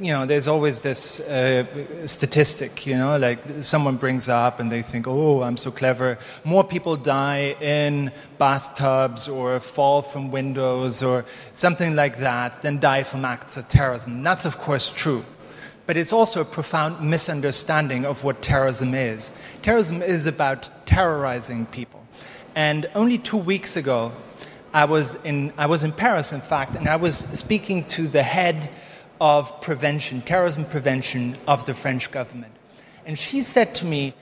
you 0.00 0.12
know, 0.12 0.24
there's 0.24 0.46
always 0.46 0.82
this 0.82 1.18
uh, 1.18 1.66
statistic, 2.06 2.86
you 2.86 2.96
know, 2.96 3.18
like 3.18 3.40
someone 3.60 3.96
brings 3.96 4.28
up 4.28 4.60
and 4.60 4.70
they 4.70 4.82
think, 4.82 5.08
oh, 5.08 5.42
I'm 5.42 5.56
so 5.56 5.72
clever. 5.72 6.16
More 6.44 6.62
people 6.62 6.94
die 6.94 7.56
in 7.60 8.12
bathtubs 8.38 9.26
or 9.26 9.58
fall 9.58 10.00
from 10.00 10.30
windows 10.30 11.02
or 11.02 11.24
something 11.52 11.96
like 11.96 12.18
that 12.18 12.62
than 12.62 12.78
die 12.78 13.02
from 13.02 13.24
acts 13.24 13.56
of 13.56 13.68
terrorism. 13.68 14.22
That's, 14.22 14.44
of 14.44 14.58
course, 14.58 14.90
true 14.92 15.24
but 15.86 15.96
it's 15.96 16.12
also 16.12 16.40
a 16.40 16.44
profound 16.44 17.00
misunderstanding 17.00 18.04
of 18.04 18.22
what 18.22 18.40
terrorism 18.42 18.94
is. 18.94 19.32
Terrorism 19.62 20.02
is 20.02 20.24
about 20.28 20.70
terrorizing 20.86 21.66
people. 21.66 22.00
And 22.54 22.88
only 22.94 23.18
two 23.18 23.36
weeks 23.36 23.76
ago, 23.76 24.12
I 24.72 24.84
was 24.84 25.22
in, 25.24 25.52
I 25.56 25.66
was 25.66 25.84
in 25.84 25.92
Paris, 25.92 26.32
in 26.32 26.40
fact, 26.40 26.76
and 26.76 26.88
I 26.88 26.96
was 26.96 27.16
speaking 27.16 27.84
to 27.86 28.06
the 28.06 28.22
head 28.22 28.70
of 29.20 29.60
prevention, 29.60 30.22
terrorism 30.22 30.64
prevention 30.64 31.36
of 31.46 31.66
the 31.66 31.74
French 31.74 32.10
government. 32.10 32.52
And 33.04 33.18
she 33.18 33.40
said 33.40 33.74
to 33.76 33.84
me, 33.84 34.14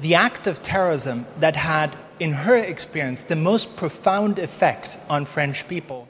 the 0.00 0.14
act 0.14 0.46
of 0.46 0.62
terrorism 0.62 1.26
that 1.38 1.56
had, 1.56 1.96
in 2.20 2.32
her 2.32 2.56
experience, 2.56 3.22
the 3.22 3.36
most 3.36 3.76
profound 3.76 4.38
effect 4.38 4.98
on 5.08 5.24
French 5.24 5.66
people 5.68 6.08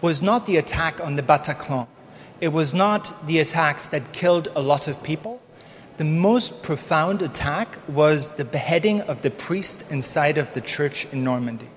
was 0.00 0.20
not 0.20 0.46
the 0.46 0.56
attack 0.56 1.00
on 1.00 1.16
the 1.16 1.22
Bataclan 1.22 1.86
it 2.42 2.52
was 2.52 2.74
not 2.74 3.14
the 3.28 3.38
attacks 3.38 3.86
that 3.90 4.12
killed 4.12 4.48
a 4.56 4.60
lot 4.60 4.88
of 4.88 5.00
people. 5.04 5.40
The 5.96 6.04
most 6.04 6.64
profound 6.64 7.22
attack 7.22 7.78
was 7.86 8.30
the 8.30 8.44
beheading 8.44 9.00
of 9.02 9.22
the 9.22 9.30
priest 9.30 9.92
inside 9.92 10.38
of 10.38 10.52
the 10.52 10.60
church 10.60 11.06
in 11.12 11.22
Normandy. 11.22 11.68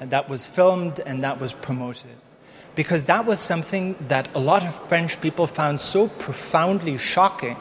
That 0.00 0.28
was 0.28 0.46
filmed 0.46 1.00
and 1.00 1.22
that 1.24 1.40
was 1.40 1.52
promoted. 1.52 2.16
Because 2.74 3.06
that 3.06 3.26
was 3.26 3.40
something 3.40 3.96
that 4.08 4.28
a 4.34 4.38
lot 4.38 4.64
of 4.64 4.74
French 4.88 5.20
people 5.20 5.46
found 5.46 5.80
so 5.80 6.08
profoundly 6.08 6.96
shocking 6.96 7.56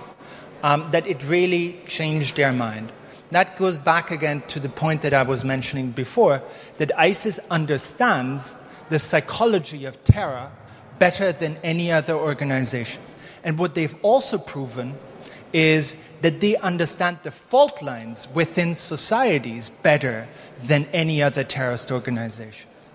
um, 0.64 0.90
that 0.92 1.08
it 1.08 1.28
really 1.28 1.80
changed 1.88 2.36
their 2.36 2.54
mind. 2.54 2.92
That 3.32 3.58
goes 3.58 3.78
back 3.78 4.12
again 4.12 4.42
to 4.48 4.60
the 4.60 4.70
point 4.70 5.02
that 5.02 5.14
I 5.14 5.24
was 5.24 5.44
mentioning 5.44 5.92
before 5.92 6.42
that 6.78 6.98
ISIS 6.98 7.40
understands 7.50 8.56
the 8.90 9.00
psychology 9.00 9.86
of 9.86 10.02
terror 10.04 10.52
better 10.98 11.32
than 11.32 11.58
any 11.64 11.92
other 11.92 12.14
organization. 12.14 13.02
And 13.44 13.58
what 13.58 13.76
they've 13.76 13.96
also 14.02 14.38
proven 14.38 14.98
is 15.54 15.96
that 16.22 16.42
they 16.42 16.56
understand 16.58 17.20
the 17.24 17.32
fault 17.32 17.82
lines 17.82 18.28
within 18.34 18.76
societies 18.76 19.70
better 19.70 20.28
than 20.64 20.86
any 20.94 21.22
other 21.22 21.44
terrorist 21.44 21.92
organizations. 21.92 22.92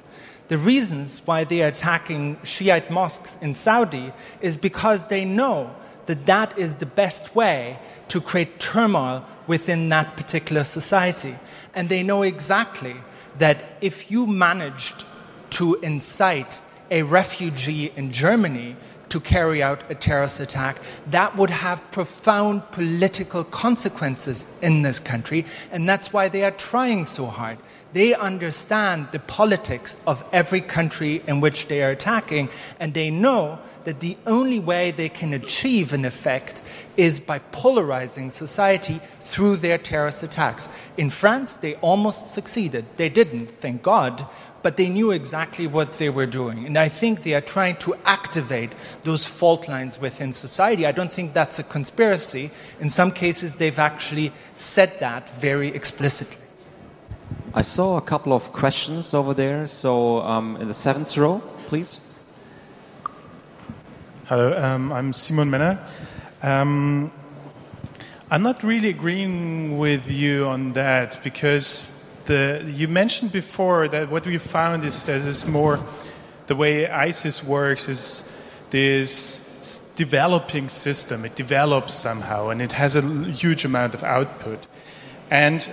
The 0.49 0.59
reasons 0.59 1.23
why 1.25 1.45
they 1.45 1.63
are 1.63 1.69
attacking 1.69 2.37
Shiite 2.43 2.91
mosques 2.91 3.39
in 3.41 3.55
Saudi 3.55 4.13
is 4.41 4.57
because 4.57 5.07
they 5.07 5.25
know 5.25 5.75
that 6.07 6.27
that 6.27 6.59
is 6.59 6.77
the 6.77 6.87
best 6.87 7.35
way 7.35 7.79
to 8.09 8.21
create 8.21 8.59
turmoil 8.59 9.25
within 9.47 9.89
that 9.89 10.17
particular 10.17 10.65
society. 10.65 11.37
And 11.75 11.89
they 11.89 12.03
know 12.03 12.23
exactly 12.23 12.97
that 13.39 13.59
if 13.81 14.11
you 14.11 14.27
managed 14.27 15.05
to 15.51 15.77
incite 15.77 16.61
a 16.91 17.03
refugee 17.03 17.91
in 17.97 18.13
Germany 18.13 18.77
to 19.13 19.21
carry 19.21 19.63
out 19.63 19.83
a 19.91 19.95
terrorist 19.95 20.41
attack, 20.41 20.79
that 21.11 21.37
would 21.37 21.51
have 21.51 21.79
profound 21.91 22.63
political 22.71 23.45
consequences 23.45 24.47
in 24.63 24.81
this 24.81 24.99
country, 24.99 25.45
and 25.71 25.87
that's 25.87 26.15
why 26.15 26.31
they 26.31 26.43
are 26.45 26.51
trying 26.51 27.05
so 27.05 27.27
hard. 27.27 27.59
They 27.93 28.15
understand 28.15 29.09
the 29.13 29.19
politics 29.19 29.99
of 30.07 30.25
every 30.33 30.63
country 30.63 31.23
in 31.27 31.41
which 31.41 31.69
they 31.69 31.83
are 31.83 31.91
attacking, 31.91 32.49
and 32.81 32.95
they 32.95 33.11
know 33.11 33.59
that 33.85 34.01
the 34.01 34.17
only 34.27 34.59
way 34.59 34.93
they 34.93 35.11
can 35.11 35.35
achieve 35.35 35.93
an 35.93 36.07
effect 36.07 36.63
is 36.97 37.21
by 37.21 37.39
polarizing 37.39 38.31
society 38.31 38.99
through 39.21 39.57
their 39.57 39.77
terrorist 39.77 40.23
attacks. 40.23 40.71
In 40.97 41.11
France, 41.11 41.57
they 41.57 41.75
almost 41.77 42.29
succeeded. 42.29 42.87
They 42.97 43.11
didn't, 43.11 43.51
thank 43.51 43.83
God, 43.83 44.27
but 44.63 44.77
they 44.77 44.89
knew 44.89 45.11
exactly 45.11 45.67
what 45.67 45.99
they 45.99 46.09
were 46.09 46.27
doing. 46.27 46.67
And 46.67 46.79
I 46.79 46.89
think 46.89 47.23
they 47.23 47.35
are 47.35 47.41
trying 47.41 47.77
to 47.77 47.95
activate 48.05 48.73
those 49.03 49.27
fault 49.27 49.69
lines 49.69 50.01
within 50.01 50.33
society. 50.33 50.87
I 50.87 50.93
don't 50.93 51.13
think 51.13 51.35
that's 51.35 51.59
a 51.59 51.65
conspiracy. 51.65 52.51
In 52.81 52.89
some 52.89 53.11
cases, 53.11 53.57
they've 53.57 53.79
actually 53.79 54.33
said 54.55 54.99
that 55.01 55.29
very 55.41 55.69
explicitly. 55.69 56.37
I 57.55 57.63
saw 57.63 57.97
a 57.97 58.01
couple 58.01 58.33
of 58.33 58.53
questions 58.53 59.13
over 59.13 59.35
there. 59.35 59.67
So, 59.67 60.21
um, 60.21 60.57
in 60.57 60.69
the 60.69 60.75
seventh 60.75 61.17
row, 61.17 61.43
please. 61.67 62.01
Hello, 64.27 64.57
um, 64.57 64.93
I'm 64.93 65.13
Simon 65.13 65.51
Menner. 65.51 65.79
Um, 66.43 67.13
I'm 68.31 68.43
not 68.43 68.63
really 68.63 68.89
agreeing 68.89 69.77
with 69.77 70.11
you 70.11 70.47
on 70.47 70.73
that 70.73 71.21
because 71.23 72.12
the, 72.27 72.65
you 72.67 72.89
mentioned 72.89 73.33
before 73.33 73.89
that 73.89 74.11
what 74.11 74.27
we 74.27 74.39
found 74.39 74.85
is 74.85 75.05
that 75.07 75.27
it's 75.27 75.47
more 75.47 75.81
the 76.47 76.57
way 76.57 76.89
ISIS 76.89 77.43
works 77.43 77.89
is 77.89 78.33
this 78.71 79.93
developing 79.97 80.69
system. 80.69 81.25
It 81.25 81.35
develops 81.35 81.95
somehow 81.95 82.49
and 82.49 82.61
it 82.61 82.73
has 82.73 82.97
a 82.97 83.03
huge 83.03 83.65
amount 83.65 83.95
of 83.95 84.03
output. 84.03 84.67
And 85.31 85.69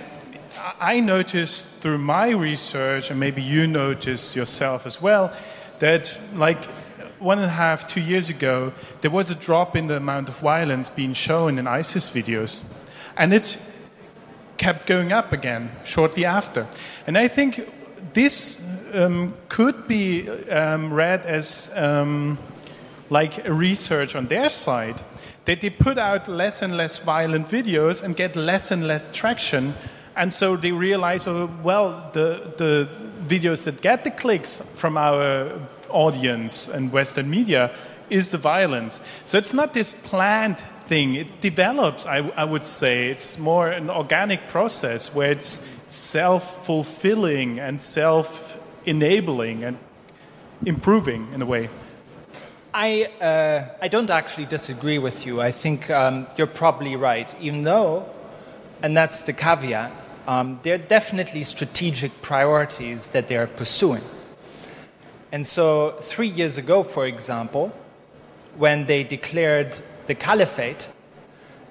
I 0.78 1.00
noticed 1.00 1.68
through 1.80 1.98
my 1.98 2.30
research, 2.30 3.10
and 3.10 3.18
maybe 3.18 3.42
you 3.42 3.66
noticed 3.66 4.36
yourself 4.36 4.86
as 4.86 5.00
well, 5.00 5.32
that 5.78 6.18
like 6.34 6.62
one 7.18 7.38
and 7.38 7.46
a 7.46 7.50
half, 7.50 7.86
two 7.86 8.00
years 8.00 8.30
ago, 8.30 8.72
there 9.00 9.10
was 9.10 9.30
a 9.30 9.34
drop 9.34 9.76
in 9.76 9.86
the 9.86 9.96
amount 9.96 10.28
of 10.28 10.38
violence 10.38 10.88
being 10.88 11.12
shown 11.12 11.58
in 11.58 11.66
ISIS 11.66 12.10
videos. 12.10 12.60
And 13.16 13.34
it 13.34 13.58
kept 14.60 14.86
going 14.86 15.10
up 15.10 15.32
again 15.32 15.70
shortly 15.84 16.26
after. 16.26 16.66
And 17.06 17.16
I 17.16 17.28
think 17.28 17.66
this 18.12 18.62
um, 18.92 19.32
could 19.48 19.88
be 19.88 20.28
um, 20.50 20.92
read 20.92 21.24
as 21.24 21.72
um, 21.76 22.38
like 23.08 23.46
a 23.46 23.52
research 23.52 24.14
on 24.14 24.26
their 24.26 24.50
side 24.50 25.00
that 25.46 25.62
they 25.62 25.70
put 25.70 25.96
out 25.96 26.28
less 26.28 26.60
and 26.62 26.76
less 26.76 26.98
violent 26.98 27.48
videos 27.48 28.04
and 28.04 28.14
get 28.14 28.36
less 28.36 28.70
and 28.70 28.86
less 28.86 29.10
traction. 29.12 29.72
And 30.14 30.30
so 30.30 30.56
they 30.56 30.72
realize, 30.72 31.26
oh, 31.26 31.48
well, 31.62 32.10
the, 32.12 32.52
the 32.58 32.88
videos 33.26 33.64
that 33.64 33.80
get 33.80 34.04
the 34.04 34.10
clicks 34.10 34.60
from 34.74 34.98
our 34.98 35.58
audience 35.88 36.68
and 36.68 36.92
Western 36.92 37.30
media 37.30 37.74
is 38.10 38.30
the 38.30 38.38
violence. 38.38 39.00
So 39.24 39.38
it's 39.38 39.54
not 39.54 39.72
this 39.72 39.94
planned 39.94 40.62
thing. 40.90 41.14
It 41.14 41.40
develops, 41.40 42.04
I, 42.04 42.18
I 42.36 42.44
would 42.44 42.66
say. 42.66 43.10
It's 43.10 43.38
more 43.38 43.68
an 43.68 43.88
organic 43.88 44.48
process 44.48 45.14
where 45.14 45.30
it's 45.30 45.50
self 45.86 46.66
fulfilling 46.66 47.60
and 47.60 47.80
self 47.80 48.58
enabling 48.84 49.62
and 49.62 49.78
improving 50.66 51.28
in 51.32 51.42
a 51.42 51.46
way. 51.46 51.70
I, 52.74 53.04
uh, 53.20 53.68
I 53.80 53.86
don't 53.86 54.10
actually 54.10 54.46
disagree 54.46 54.98
with 54.98 55.26
you. 55.26 55.40
I 55.40 55.52
think 55.52 55.90
um, 55.90 56.26
you're 56.36 56.54
probably 56.64 56.96
right, 56.96 57.32
even 57.40 57.62
though, 57.62 58.06
and 58.82 58.96
that's 58.96 59.22
the 59.22 59.32
caveat, 59.32 59.92
um, 60.26 60.58
there 60.64 60.74
are 60.74 60.86
definitely 60.98 61.44
strategic 61.44 62.12
priorities 62.20 63.12
that 63.12 63.28
they 63.28 63.36
are 63.36 63.46
pursuing. 63.46 64.02
And 65.30 65.46
so, 65.46 65.92
three 66.00 66.32
years 66.40 66.58
ago, 66.58 66.82
for 66.82 67.06
example, 67.06 67.72
when 68.58 68.86
they 68.86 69.04
declared 69.04 69.80
the 70.06 70.14
caliphate, 70.14 70.92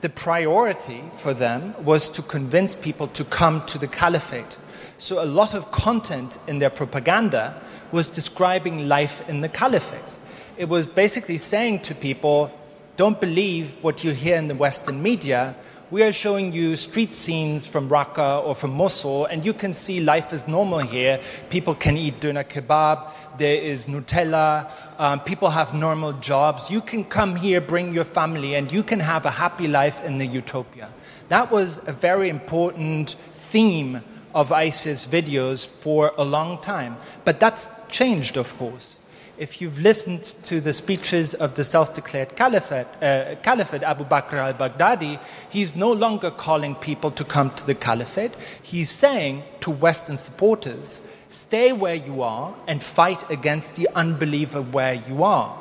the 0.01 0.09
priority 0.09 1.03
for 1.17 1.33
them 1.33 1.73
was 1.83 2.09
to 2.09 2.21
convince 2.21 2.73
people 2.75 3.07
to 3.07 3.23
come 3.23 3.65
to 3.65 3.77
the 3.77 3.87
caliphate. 3.87 4.57
So, 4.97 5.23
a 5.23 5.25
lot 5.25 5.53
of 5.53 5.71
content 5.71 6.37
in 6.47 6.59
their 6.59 6.69
propaganda 6.69 7.61
was 7.91 8.09
describing 8.09 8.87
life 8.87 9.27
in 9.29 9.41
the 9.41 9.49
caliphate. 9.49 10.19
It 10.57 10.69
was 10.69 10.85
basically 10.85 11.37
saying 11.37 11.79
to 11.83 11.95
people, 11.95 12.51
don't 12.97 13.19
believe 13.19 13.81
what 13.81 14.03
you 14.03 14.11
hear 14.11 14.35
in 14.35 14.49
the 14.49 14.55
Western 14.55 15.01
media. 15.01 15.55
We 15.91 16.03
are 16.03 16.11
showing 16.11 16.53
you 16.53 16.75
street 16.75 17.15
scenes 17.15 17.65
from 17.65 17.89
Raqqa 17.89 18.45
or 18.45 18.53
from 18.53 18.75
Mosul, 18.75 19.25
and 19.25 19.43
you 19.43 19.53
can 19.53 19.73
see 19.73 19.99
life 19.99 20.31
is 20.33 20.47
normal 20.47 20.77
here. 20.77 21.19
People 21.49 21.73
can 21.73 21.97
eat 21.97 22.19
doner 22.19 22.43
kebab, 22.43 23.11
there 23.39 23.55
is 23.55 23.87
Nutella, 23.87 24.69
um, 24.99 25.19
people 25.21 25.49
have 25.49 25.73
normal 25.73 26.13
jobs. 26.13 26.69
You 26.69 26.81
can 26.81 27.03
come 27.03 27.35
here, 27.35 27.59
bring 27.59 27.91
your 27.91 28.03
family, 28.03 28.53
and 28.53 28.71
you 28.71 28.83
can 28.83 28.99
have 28.99 29.25
a 29.25 29.31
happy 29.31 29.67
life 29.67 30.05
in 30.05 30.19
the 30.19 30.27
utopia. 30.27 30.89
That 31.29 31.49
was 31.49 31.87
a 31.87 31.91
very 31.91 32.29
important 32.29 33.15
theme 33.33 34.03
of 34.35 34.51
ISIS 34.51 35.07
videos 35.07 35.65
for 35.65 36.11
a 36.19 36.23
long 36.23 36.61
time. 36.61 36.97
But 37.25 37.39
that's 37.39 37.67
changed, 37.87 38.37
of 38.37 38.55
course 38.59 38.99
if 39.39 39.61
you've 39.61 39.79
listened 39.79 40.21
to 40.43 40.59
the 40.59 40.73
speeches 40.73 41.33
of 41.33 41.55
the 41.55 41.63
self 41.63 41.95
declared 41.95 42.35
caliphate, 42.35 42.87
uh, 43.01 43.35
caliphate, 43.41 43.83
Abu 43.83 44.03
Bakr 44.03 44.33
al 44.33 44.53
Baghdadi, 44.53 45.17
he's 45.49 45.77
no 45.77 45.93
longer 45.93 46.29
calling 46.29 46.75
people 46.75 47.09
to 47.11 47.23
come 47.23 47.49
to 47.51 47.65
the 47.65 47.73
caliphate. 47.73 48.33
He's 48.61 48.89
saying 48.89 49.43
to 49.61 49.71
Western 49.71 50.17
supporters, 50.17 51.09
stay 51.29 51.71
where 51.71 51.95
you 51.95 52.21
are 52.21 52.53
and 52.67 52.83
fight 52.83 53.29
against 53.31 53.77
the 53.77 53.87
unbeliever 53.95 54.61
where 54.61 54.95
you 54.95 55.23
are. 55.23 55.57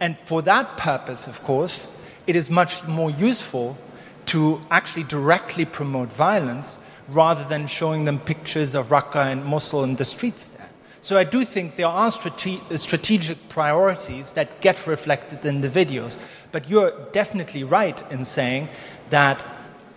And 0.00 0.18
for 0.18 0.42
that 0.42 0.76
purpose, 0.76 1.26
of 1.26 1.42
course, 1.44 1.98
it 2.26 2.36
is 2.36 2.50
much 2.50 2.86
more 2.86 3.10
useful 3.10 3.78
to 4.26 4.60
actually 4.70 5.04
directly 5.04 5.64
promote 5.64 6.12
violence 6.12 6.78
rather 7.08 7.44
than 7.44 7.68
showing 7.68 8.04
them 8.04 8.18
pictures 8.18 8.74
of 8.74 8.88
Raqqa 8.88 9.32
and 9.32 9.44
Mosul 9.46 9.84
in 9.84 9.96
the 9.96 10.04
streets 10.04 10.48
there. 10.48 10.68
So 11.04 11.18
I 11.18 11.24
do 11.24 11.44
think 11.44 11.76
there 11.76 11.86
are 11.86 12.10
strate- 12.10 12.62
strategic 12.76 13.50
priorities 13.50 14.32
that 14.32 14.62
get 14.62 14.86
reflected 14.86 15.44
in 15.44 15.60
the 15.60 15.68
videos. 15.68 16.16
But 16.50 16.70
you're 16.70 16.92
definitely 17.12 17.62
right 17.62 18.02
in 18.10 18.24
saying 18.24 18.70
that 19.10 19.44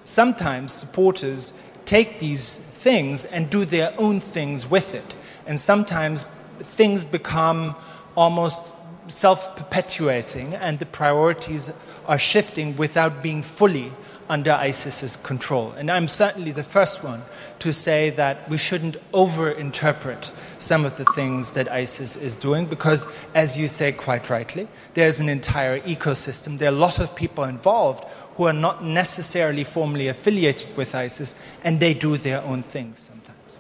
sometimes 0.03 0.73
supporters 0.73 1.53
take 1.85 2.19
these 2.19 2.57
things 2.57 3.23
and 3.23 3.49
do 3.49 3.63
their 3.63 3.93
own 3.97 4.19
things 4.19 4.69
with 4.69 4.93
it. 4.93 5.15
And 5.45 5.57
sometimes 5.57 6.25
things 6.59 7.05
become 7.05 7.77
almost 8.17 8.75
self 9.07 9.55
perpetuating 9.55 10.55
and 10.55 10.77
the 10.77 10.85
priorities 10.85 11.71
are 12.05 12.19
shifting 12.19 12.75
without 12.75 13.23
being 13.23 13.43
fully 13.43 13.93
under 14.27 14.51
ISIS's 14.51 15.15
control. 15.15 15.71
And 15.71 15.89
I'm 15.89 16.09
certainly 16.09 16.51
the 16.51 16.63
first 16.63 17.01
one 17.01 17.21
to 17.59 17.71
say 17.71 18.09
that 18.09 18.49
we 18.49 18.57
shouldn't 18.57 18.97
overinterpret 19.13 20.33
some 20.57 20.85
of 20.85 20.97
the 20.97 21.05
things 21.05 21.53
that 21.53 21.71
ISIS 21.71 22.15
is 22.15 22.35
doing 22.35 22.65
because, 22.65 23.05
as 23.33 23.57
you 23.57 23.67
say 23.67 23.91
quite 23.91 24.29
rightly, 24.29 24.67
there's 24.93 25.19
an 25.19 25.29
entire 25.29 25.79
ecosystem. 25.81 26.57
There 26.57 26.69
are 26.69 26.75
a 26.75 26.77
lot 26.77 26.99
of 26.99 27.15
people 27.15 27.43
involved 27.43 28.03
who 28.35 28.45
are 28.45 28.53
not 28.53 28.83
necessarily 28.83 29.63
formally 29.63 30.07
affiliated 30.07 30.75
with 30.77 30.93
ISIS 30.93 31.35
and 31.63 31.79
they 31.79 31.93
do 31.93 32.17
their 32.17 32.41
own 32.43 32.61
things 32.63 32.99
sometimes. 32.99 33.59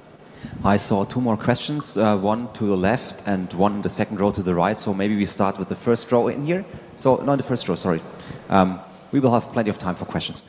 I 0.63 0.77
saw 0.77 1.03
two 1.03 1.21
more 1.21 1.37
questions, 1.37 1.97
uh, 1.97 2.17
one 2.17 2.51
to 2.53 2.65
the 2.65 2.77
left 2.77 3.23
and 3.25 3.51
one 3.53 3.75
in 3.75 3.81
the 3.81 3.89
second 3.89 4.19
row 4.19 4.31
to 4.31 4.43
the 4.43 4.53
right. 4.53 4.77
So 4.77 4.93
maybe 4.93 5.15
we 5.15 5.25
start 5.25 5.57
with 5.57 5.69
the 5.69 5.75
first 5.75 6.11
row 6.11 6.27
in 6.27 6.45
here. 6.45 6.65
So, 6.95 7.17
not 7.17 7.37
the 7.37 7.43
first 7.43 7.67
row, 7.67 7.75
sorry. 7.75 8.01
Um, 8.49 8.79
we 9.11 9.19
will 9.19 9.33
have 9.33 9.51
plenty 9.51 9.69
of 9.69 9.77
time 9.77 9.95
for 9.95 10.05
questions. 10.05 10.41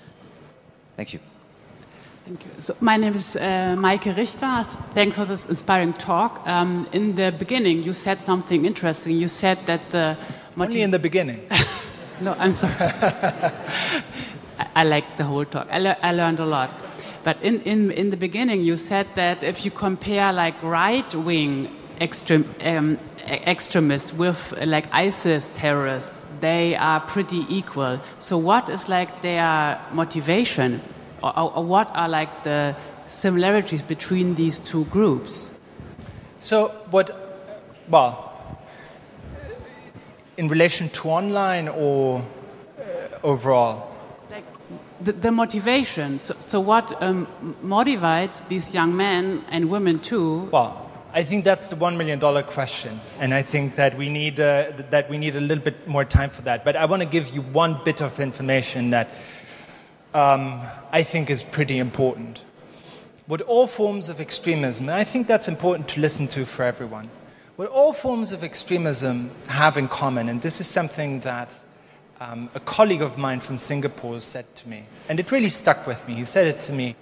Thank 0.96 1.12
you. 1.12 1.20
Thank 2.28 2.44
you. 2.44 2.60
So 2.60 2.76
my 2.80 2.98
name 2.98 3.14
is 3.14 3.36
uh, 3.36 3.74
Maike 3.78 4.14
Richter. 4.14 4.62
Thanks 4.92 5.16
for 5.16 5.24
this 5.24 5.48
inspiring 5.48 5.94
talk. 5.94 6.46
Um, 6.46 6.86
in 6.92 7.14
the 7.14 7.32
beginning, 7.32 7.82
you 7.82 7.94
said 7.94 8.18
something 8.18 8.66
interesting. 8.66 9.16
You 9.16 9.28
said 9.28 9.56
that 9.64 9.90
the 9.92 10.14
only 10.58 10.82
in 10.82 10.90
the 10.90 10.98
beginning. 10.98 11.40
no, 12.20 12.36
I'm 12.38 12.54
sorry. 12.54 12.74
I, 12.80 14.66
I 14.76 14.84
like 14.84 15.16
the 15.16 15.24
whole 15.24 15.46
talk. 15.46 15.68
I, 15.70 15.78
le 15.78 15.96
I 16.02 16.12
learned 16.12 16.38
a 16.38 16.44
lot. 16.44 16.78
But 17.24 17.42
in, 17.42 17.62
in, 17.62 17.92
in 17.92 18.10
the 18.10 18.18
beginning, 18.18 18.62
you 18.62 18.76
said 18.76 19.06
that 19.14 19.42
if 19.42 19.64
you 19.64 19.70
compare 19.70 20.30
like 20.30 20.62
right 20.62 21.14
wing 21.14 21.74
extrem, 21.98 22.44
um, 22.62 22.98
extremists 23.26 24.12
with 24.12 24.52
like 24.66 24.84
ISIS 24.92 25.48
terrorists, 25.54 26.26
they 26.40 26.76
are 26.76 27.00
pretty 27.00 27.46
equal. 27.48 28.00
So, 28.18 28.36
what 28.36 28.68
is 28.68 28.86
like 28.90 29.22
their 29.22 29.80
motivation? 29.94 30.82
Or, 31.22 31.52
or 31.56 31.64
what 31.64 31.90
are 31.94 32.08
like 32.08 32.42
the 32.42 32.76
similarities 33.06 33.82
between 33.82 34.34
these 34.34 34.58
two 34.58 34.84
groups? 34.86 35.50
So, 36.38 36.68
what, 36.90 37.10
well, 37.88 38.28
in 40.36 40.48
relation 40.48 40.88
to 40.90 41.08
online 41.08 41.68
or 41.68 42.24
uh, 42.78 42.82
overall? 43.24 43.92
Like 44.30 44.44
the, 45.00 45.12
the 45.12 45.32
motivation. 45.32 46.18
So, 46.18 46.34
so 46.38 46.60
what 46.60 47.02
um, 47.02 47.26
motivates 47.64 48.46
these 48.48 48.72
young 48.72 48.96
men 48.96 49.44
and 49.50 49.68
women 49.68 49.98
too? 49.98 50.48
Well, 50.52 50.88
I 51.12 51.24
think 51.24 51.44
that's 51.44 51.68
the 51.68 51.76
one 51.76 51.96
million 51.96 52.18
dollar 52.18 52.42
question, 52.42 53.00
and 53.18 53.32
I 53.32 53.42
think 53.42 53.76
that 53.76 53.96
we 53.96 54.10
need 54.10 54.38
uh, 54.38 54.72
that 54.90 55.08
we 55.08 55.16
need 55.16 55.36
a 55.36 55.40
little 55.40 55.64
bit 55.64 55.88
more 55.88 56.04
time 56.04 56.28
for 56.28 56.42
that. 56.42 56.64
But 56.64 56.76
I 56.76 56.84
want 56.84 57.02
to 57.02 57.08
give 57.08 57.30
you 57.30 57.40
one 57.40 57.80
bit 57.82 58.02
of 58.02 58.20
information 58.20 58.90
that 58.90 59.08
um, 60.14 60.60
I 60.92 61.02
think 61.02 61.30
is 61.30 61.42
pretty 61.42 61.78
important. 61.78 62.44
What 63.26 63.42
all 63.42 63.66
forms 63.66 64.08
of 64.08 64.20
extremism, 64.20 64.88
and 64.88 64.96
I 64.96 65.04
think 65.04 65.26
that's 65.26 65.48
important 65.48 65.88
to 65.88 66.00
listen 66.00 66.28
to 66.28 66.46
for 66.46 66.62
everyone, 66.62 67.10
what 67.56 67.68
all 67.68 67.92
forms 67.92 68.32
of 68.32 68.42
extremism 68.42 69.30
have 69.48 69.76
in 69.76 69.88
common, 69.88 70.28
and 70.28 70.40
this 70.40 70.60
is 70.60 70.66
something 70.66 71.20
that 71.20 71.54
um, 72.20 72.48
a 72.54 72.60
colleague 72.60 73.02
of 73.02 73.18
mine 73.18 73.40
from 73.40 73.58
Singapore 73.58 74.20
said 74.20 74.46
to 74.56 74.68
me, 74.68 74.86
and 75.08 75.20
it 75.20 75.30
really 75.30 75.48
stuck 75.48 75.86
with 75.86 76.06
me. 76.08 76.14
He 76.14 76.24
said 76.24 76.46
it 76.46 76.56
to 76.66 76.72
me. 76.72 76.96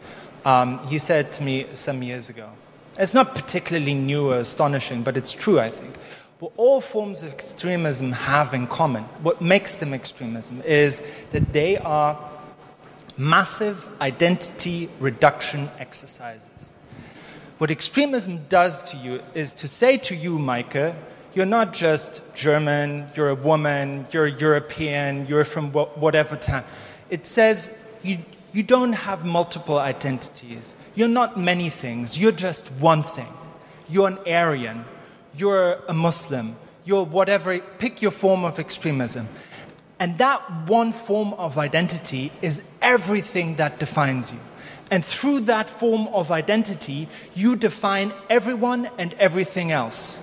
Um, 0.45 0.79
he 0.87 0.99
said 0.99 1.33
to 1.35 1.43
me 1.43 1.67
some 1.75 2.03
years 2.03 2.31
ago. 2.31 2.51
It's 2.99 3.15
not 3.15 3.35
particularly 3.35 3.95
new 3.95 4.31
or 4.31 4.37
astonishing, 4.37 5.03
but 5.03 5.17
it's 5.17 5.33
true, 5.33 5.61
I 5.61 5.71
think. 5.71 5.95
What 6.39 6.53
all 6.57 6.81
forms 6.81 7.23
of 7.23 7.33
extremism 7.33 8.13
have 8.13 8.53
in 8.53 8.67
common, 8.67 9.05
what 9.23 9.41
makes 9.41 9.77
them 9.77 9.95
extremism, 9.95 10.63
is 10.63 11.03
that 11.31 11.53
they 11.53 11.79
are 11.79 12.19
massive 13.19 13.87
identity 14.01 14.89
reduction 15.01 15.69
exercises. 15.79 16.73
What 17.59 17.71
extremism 17.71 18.41
does 18.49 18.83
to 18.91 18.97
you 18.99 19.23
is 19.35 19.55
to 19.55 19.69
say 19.69 19.97
to 19.99 20.15
you, 20.15 20.39
Maike, 20.39 20.95
you're 21.33 21.47
not 21.47 21.73
just 21.73 22.35
German, 22.35 23.09
you're 23.15 23.31
a 23.31 23.35
woman, 23.35 24.07
you're 24.13 24.27
European, 24.27 25.27
you're 25.27 25.45
from 25.45 25.71
whatever 25.73 26.37
town. 26.37 26.65
It 27.11 27.27
says 27.27 27.79
you, 28.03 28.19
you 28.53 28.63
don't 28.63 28.93
have 28.93 29.25
multiple 29.25 29.79
identities. 29.79 30.77
You're 30.95 31.09
not 31.09 31.39
many 31.39 31.69
things. 31.69 32.19
You're 32.19 32.33
just 32.33 32.69
one 32.73 33.03
thing. 33.03 33.29
You're 33.89 34.09
an 34.09 34.19
Aryan. 34.27 34.85
You're 35.37 35.75
a 35.89 35.93
Muslim. 35.93 36.57
You're 36.85 37.05
whatever. 37.05 37.59
Pick 37.59 38.01
your 38.01 38.13
form 38.13 38.45
of 38.45 38.59
extremism. 38.59 39.27
And 39.99 40.19
that 40.19 40.69
one 40.69 40.93
form 40.93 41.33
of 41.35 41.57
identity 41.59 42.31
is 42.43 42.63
everything 42.83 43.57
that 43.57 43.79
defines 43.79 44.33
you. 44.33 44.39
And 44.91 45.05
through 45.05 45.41
that 45.41 45.69
form 45.69 46.07
of 46.09 46.31
identity, 46.31 47.09
you 47.35 47.57
define 47.57 48.13
everyone 48.31 48.89
and 48.99 49.15
everything 49.15 49.73
else. 49.73 50.23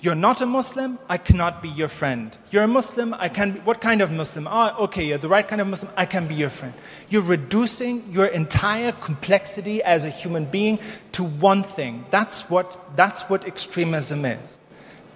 You're 0.00 0.14
not 0.14 0.40
a 0.40 0.46
Muslim, 0.46 0.98
I 1.08 1.16
cannot 1.16 1.62
be 1.62 1.68
your 1.68 1.88
friend. 1.88 2.36
You're 2.50 2.64
a 2.64 2.68
Muslim, 2.68 3.14
I 3.14 3.28
can 3.28 3.52
be, 3.52 3.60
what 3.60 3.80
kind 3.80 4.02
of 4.02 4.10
Muslim? 4.10 4.46
Ah, 4.46 4.76
okay, 4.78 5.06
you're 5.06 5.18
the 5.18 5.28
right 5.28 5.46
kind 5.46 5.60
of 5.60 5.68
Muslim, 5.68 5.90
I 5.96 6.04
can 6.04 6.26
be 6.26 6.34
your 6.34 6.50
friend. 6.50 6.74
You're 7.08 7.22
reducing 7.22 8.04
your 8.12 8.26
entire 8.26 8.92
complexity 8.92 9.82
as 9.82 10.04
a 10.04 10.10
human 10.10 10.44
being 10.44 10.78
to 11.12 11.24
one 11.24 11.62
thing. 11.62 12.04
That's 12.10 12.50
what, 12.50 12.94
that's 12.94 13.22
what 13.30 13.46
extremism 13.46 14.26
is. 14.26 14.58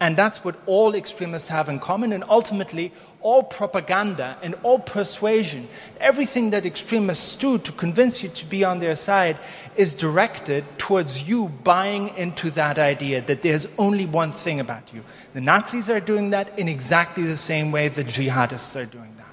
And 0.00 0.16
that's 0.16 0.42
what 0.42 0.56
all 0.64 0.94
extremists 0.94 1.48
have 1.48 1.68
in 1.68 1.78
common. 1.78 2.14
And 2.14 2.24
ultimately, 2.26 2.90
all 3.22 3.42
propaganda 3.42 4.36
and 4.42 4.54
all 4.62 4.78
persuasion, 4.78 5.68
everything 6.00 6.50
that 6.50 6.64
extremists 6.64 7.36
do 7.36 7.58
to 7.58 7.72
convince 7.72 8.22
you 8.22 8.28
to 8.30 8.46
be 8.46 8.64
on 8.64 8.78
their 8.78 8.94
side, 8.94 9.36
is 9.76 9.94
directed 9.94 10.64
towards 10.78 11.28
you 11.28 11.48
buying 11.64 12.16
into 12.16 12.50
that 12.50 12.78
idea 12.78 13.20
that 13.22 13.42
there's 13.42 13.68
only 13.78 14.06
one 14.06 14.32
thing 14.32 14.60
about 14.60 14.92
you. 14.92 15.04
The 15.34 15.40
Nazis 15.40 15.90
are 15.90 16.00
doing 16.00 16.30
that 16.30 16.58
in 16.58 16.68
exactly 16.68 17.24
the 17.24 17.36
same 17.36 17.72
way 17.72 17.88
the 17.88 18.04
jihadists 18.04 18.80
are 18.80 18.86
doing 18.86 19.14
that. 19.16 19.26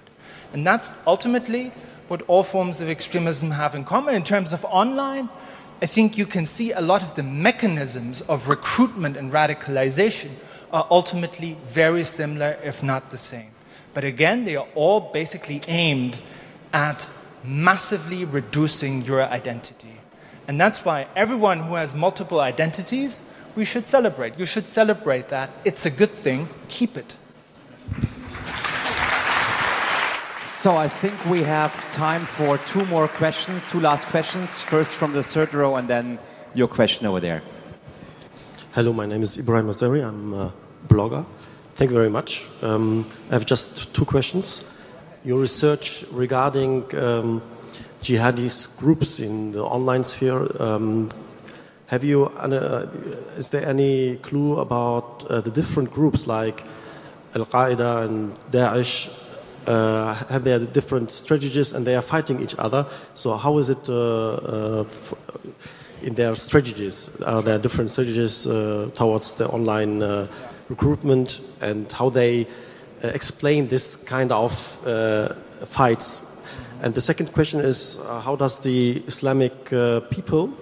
And 0.53 0.65
that's 0.65 0.95
ultimately 1.05 1.71
what 2.07 2.21
all 2.23 2.43
forms 2.43 2.81
of 2.81 2.89
extremism 2.89 3.51
have 3.51 3.75
in 3.75 3.83
common. 3.83 4.15
In 4.15 4.23
terms 4.23 4.53
of 4.53 4.63
online, 4.65 5.29
I 5.81 5.85
think 5.85 6.17
you 6.17 6.25
can 6.25 6.45
see 6.45 6.71
a 6.71 6.81
lot 6.81 7.03
of 7.03 7.15
the 7.15 7.23
mechanisms 7.23 8.21
of 8.21 8.47
recruitment 8.47 9.17
and 9.17 9.31
radicalization 9.31 10.31
are 10.71 10.88
ultimately 10.89 11.57
very 11.65 12.03
similar, 12.03 12.57
if 12.63 12.81
not 12.81 13.11
the 13.11 13.17
same. 13.17 13.51
But 13.98 14.04
again, 14.04 14.45
they 14.45 14.56
are 14.56 14.68
all 14.76 15.00
basically 15.00 15.60
aimed 15.68 16.20
at 16.72 17.12
massively 17.43 18.26
reducing 18.26 19.02
your 19.02 19.24
identity. 19.24 19.95
And 20.48 20.62
that's 20.62 20.86
why 20.86 21.08
everyone 21.16 21.62
who 21.62 21.74
has 21.74 21.95
multiple 21.95 22.39
identities, 22.39 23.24
we 23.56 23.66
should 23.66 23.88
celebrate. 23.88 24.38
You 24.38 24.45
should 24.45 24.68
celebrate 24.68 25.30
that. 25.30 25.50
It's 25.66 25.88
a 25.88 25.89
good 25.89 26.12
thing. 26.12 26.45
Keep 26.70 26.95
it. 26.95 27.18
So 30.45 30.78
I 30.78 30.88
think 30.89 31.16
we 31.26 31.41
have 31.41 31.74
time 31.91 32.22
for 32.22 32.60
two 32.70 32.86
more 32.86 33.08
questions, 33.08 33.66
two 33.66 33.80
last 33.80 34.06
questions. 34.10 34.62
First 34.62 34.93
from 34.93 35.14
the 35.14 35.24
third 35.24 35.56
row, 35.56 35.76
and 35.76 35.88
then 35.88 36.20
your 36.54 36.68
question 36.68 37.08
over 37.08 37.20
there. 37.20 37.41
Hello, 38.74 38.93
my 38.93 39.08
name 39.08 39.24
is 39.24 39.39
Ibrahim 39.39 39.66
Azari. 39.70 40.08
I'm 40.08 40.36
a 40.36 40.54
blogger. 40.88 41.26
Thank 41.78 41.91
you 41.91 41.97
very 41.97 42.09
much. 42.09 42.43
Um, 42.63 43.05
I 43.30 43.34
have 43.34 43.45
just 43.45 43.93
two 43.93 44.03
questions. 44.03 44.67
Your 45.23 45.39
research 45.39 46.05
regarding 46.11 46.86
um, 46.97 47.43
jihadist 48.01 48.80
groups 48.80 49.19
in 49.19 49.51
the 49.51 49.63
online 49.63 50.03
sphere. 50.03 50.47
Um, 50.59 51.09
have 51.86 52.03
you? 52.03 52.25
Uh, 52.25 52.88
is 53.38 53.49
there 53.49 53.63
any 53.63 54.15
clue 54.23 54.57
about 54.57 55.23
uh, 55.30 55.41
the 55.41 55.51
different 55.51 55.91
groups 55.91 56.25
like 56.25 56.63
Al 57.36 57.45
Qaeda 57.45 58.05
and 58.05 58.36
Daesh? 58.49 59.13
Uh, 59.67 60.15
have 60.32 60.45
they 60.45 60.57
different 60.65 61.11
strategies 61.11 61.73
and 61.73 61.86
they 61.86 61.95
are 61.95 62.01
fighting 62.01 62.41
each 62.41 62.55
other? 62.57 62.88
So 63.13 63.38
how 63.38 63.59
is 63.59 63.69
it? 63.69 63.88
Uh, 63.88 64.82
uh, 64.82 64.86
in 66.01 66.15
their 66.15 66.36
strategies? 66.36 67.21
Are 67.21 67.43
there 67.43 67.59
different 67.59 67.91
strategies 67.91 68.47
uh, 68.47 68.89
towards 68.95 69.34
the 69.34 69.47
online 69.47 70.01
recruitment 70.70 71.41
and 71.61 71.91
how 71.91 72.09
they 72.09 72.47
uh, 73.03 73.07
explain 73.09 73.68
this 73.68 73.95
kind 73.95 74.32
of 74.32 74.51
uh, 74.86 75.34
fights? 75.65 76.41
And 76.82 76.93
the 76.93 77.01
second 77.01 77.34
question 77.34 77.59
is 77.59 77.99
uh, 77.99 78.22
how 78.22 78.36
does 78.36 78.59
the 78.59 79.03
Islamic 79.07 79.74
uh, 79.74 80.01
people 80.11 80.53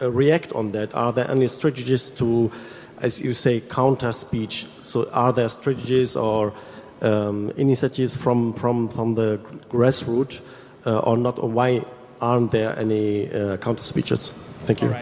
react 0.00 0.52
on 0.52 0.72
that? 0.72 0.94
Are 0.94 1.12
there 1.12 1.30
any 1.30 1.46
strategies 1.46 2.10
to, 2.10 2.50
as 2.98 3.20
you 3.20 3.34
say, 3.34 3.60
counter 3.60 4.12
speech? 4.12 4.66
So 4.82 5.08
are 5.12 5.32
there 5.32 5.48
strategies 5.48 6.16
or 6.16 6.52
um, 7.00 7.50
initiatives 7.56 8.16
from, 8.16 8.52
from, 8.54 8.88
from 8.88 9.14
the 9.14 9.38
grassroots 9.70 10.40
or 10.84 11.16
not? 11.16 11.38
Or 11.38 11.48
why 11.48 11.84
aren't 12.20 12.50
there 12.52 12.78
any 12.78 13.28
counter 13.60 13.82
speeches? 13.82 14.28
Thank 14.66 14.82
you. 14.82 14.94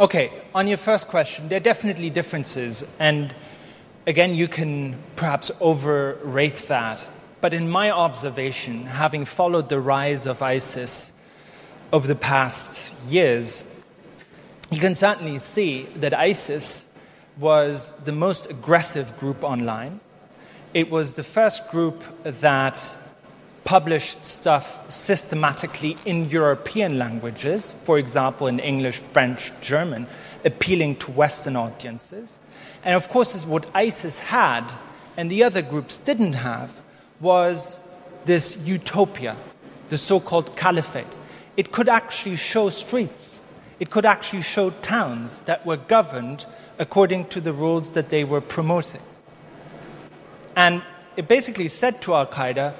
Okay, 0.00 0.32
on 0.54 0.66
your 0.66 0.78
first 0.78 1.08
question, 1.08 1.48
there 1.48 1.58
are 1.58 1.60
definitely 1.60 2.08
differences. 2.08 2.96
And 2.98 3.34
again, 4.06 4.34
you 4.34 4.48
can 4.48 4.96
perhaps 5.14 5.50
overrate 5.60 6.54
that. 6.68 7.12
But 7.42 7.52
in 7.52 7.68
my 7.68 7.90
observation, 7.90 8.86
having 8.86 9.26
followed 9.26 9.68
the 9.68 9.78
rise 9.78 10.26
of 10.26 10.40
ISIS 10.40 11.12
over 11.92 12.06
the 12.06 12.14
past 12.14 12.94
years, 13.12 13.78
you 14.70 14.80
can 14.80 14.94
certainly 14.94 15.36
see 15.36 15.82
that 15.96 16.14
ISIS 16.14 16.86
was 17.38 17.92
the 18.04 18.12
most 18.12 18.48
aggressive 18.48 19.18
group 19.18 19.44
online. 19.44 20.00
It 20.72 20.90
was 20.90 21.12
the 21.12 21.24
first 21.24 21.70
group 21.70 22.02
that 22.22 22.96
published 23.64 24.24
stuff 24.24 24.90
systematically 24.90 25.96
in 26.04 26.28
European 26.28 26.98
languages, 26.98 27.72
for 27.84 27.98
example, 27.98 28.46
in 28.46 28.58
English, 28.58 28.98
French, 28.98 29.52
German, 29.60 30.06
appealing 30.44 30.96
to 30.96 31.10
Western 31.10 31.56
audiences. 31.56 32.38
And 32.84 32.94
of 32.94 33.08
course, 33.08 33.44
what 33.44 33.66
ISIS 33.74 34.18
had 34.18 34.64
and 35.16 35.30
the 35.30 35.44
other 35.44 35.62
groups 35.62 35.98
didn't 35.98 36.34
have 36.34 36.80
was 37.20 37.78
this 38.24 38.66
utopia, 38.66 39.36
the 39.88 39.98
so 39.98 40.20
called 40.20 40.56
caliphate. 40.56 41.06
It 41.56 41.72
could 41.72 41.88
actually 41.88 42.36
show 42.36 42.70
streets, 42.70 43.38
it 43.78 43.90
could 43.90 44.06
actually 44.06 44.42
show 44.42 44.70
towns 44.70 45.42
that 45.42 45.66
were 45.66 45.76
governed 45.76 46.46
according 46.78 47.26
to 47.26 47.40
the 47.40 47.52
rules 47.52 47.92
that 47.92 48.08
they 48.08 48.24
were 48.24 48.40
promoting. 48.40 49.02
And 50.56 50.82
it 51.16 51.28
basically 51.28 51.68
said 51.68 52.00
to 52.02 52.14
Al 52.14 52.26
Qaeda, 52.26 52.74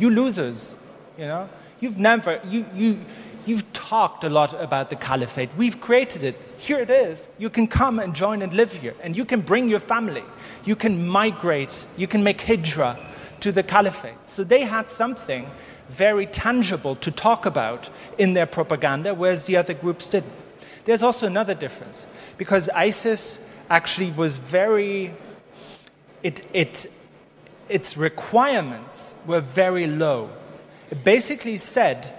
you 0.00 0.10
losers, 0.10 0.74
you 1.16 1.24
know, 1.24 1.48
you've 1.80 1.98
never, 1.98 2.40
you, 2.48 2.64
you, 2.74 2.98
you've 3.46 3.72
talked 3.72 4.24
a 4.24 4.28
lot 4.28 4.54
about 4.60 4.90
the 4.90 4.96
caliphate. 4.96 5.50
We've 5.56 5.80
created 5.80 6.24
it. 6.24 6.40
Here 6.58 6.78
it 6.78 6.90
is. 6.90 7.28
You 7.38 7.50
can 7.50 7.66
come 7.66 7.98
and 7.98 8.14
join 8.14 8.42
and 8.42 8.52
live 8.52 8.72
here, 8.72 8.94
and 9.02 9.16
you 9.16 9.24
can 9.24 9.40
bring 9.40 9.68
your 9.68 9.80
family. 9.80 10.24
You 10.64 10.76
can 10.76 11.08
migrate. 11.08 11.86
You 11.96 12.06
can 12.06 12.22
make 12.22 12.40
hijrah 12.40 12.98
to 13.40 13.52
the 13.52 13.62
caliphate. 13.62 14.28
So 14.28 14.44
they 14.44 14.62
had 14.62 14.90
something 14.90 15.50
very 15.88 16.26
tangible 16.26 16.96
to 16.96 17.10
talk 17.10 17.46
about 17.46 17.88
in 18.18 18.34
their 18.34 18.46
propaganda, 18.46 19.14
whereas 19.14 19.44
the 19.44 19.56
other 19.56 19.74
groups 19.74 20.08
didn't. 20.08 20.32
There's 20.84 21.02
also 21.02 21.26
another 21.26 21.54
difference 21.54 22.06
because 22.36 22.68
ISIS 22.70 23.48
actually 23.70 24.10
was 24.12 24.36
very, 24.36 25.14
it, 26.22 26.46
it 26.52 26.90
its 27.68 27.96
requirements 27.96 29.14
were 29.26 29.40
very 29.40 29.86
low. 29.86 30.30
It 30.90 31.04
basically 31.04 31.56
said 31.56 32.14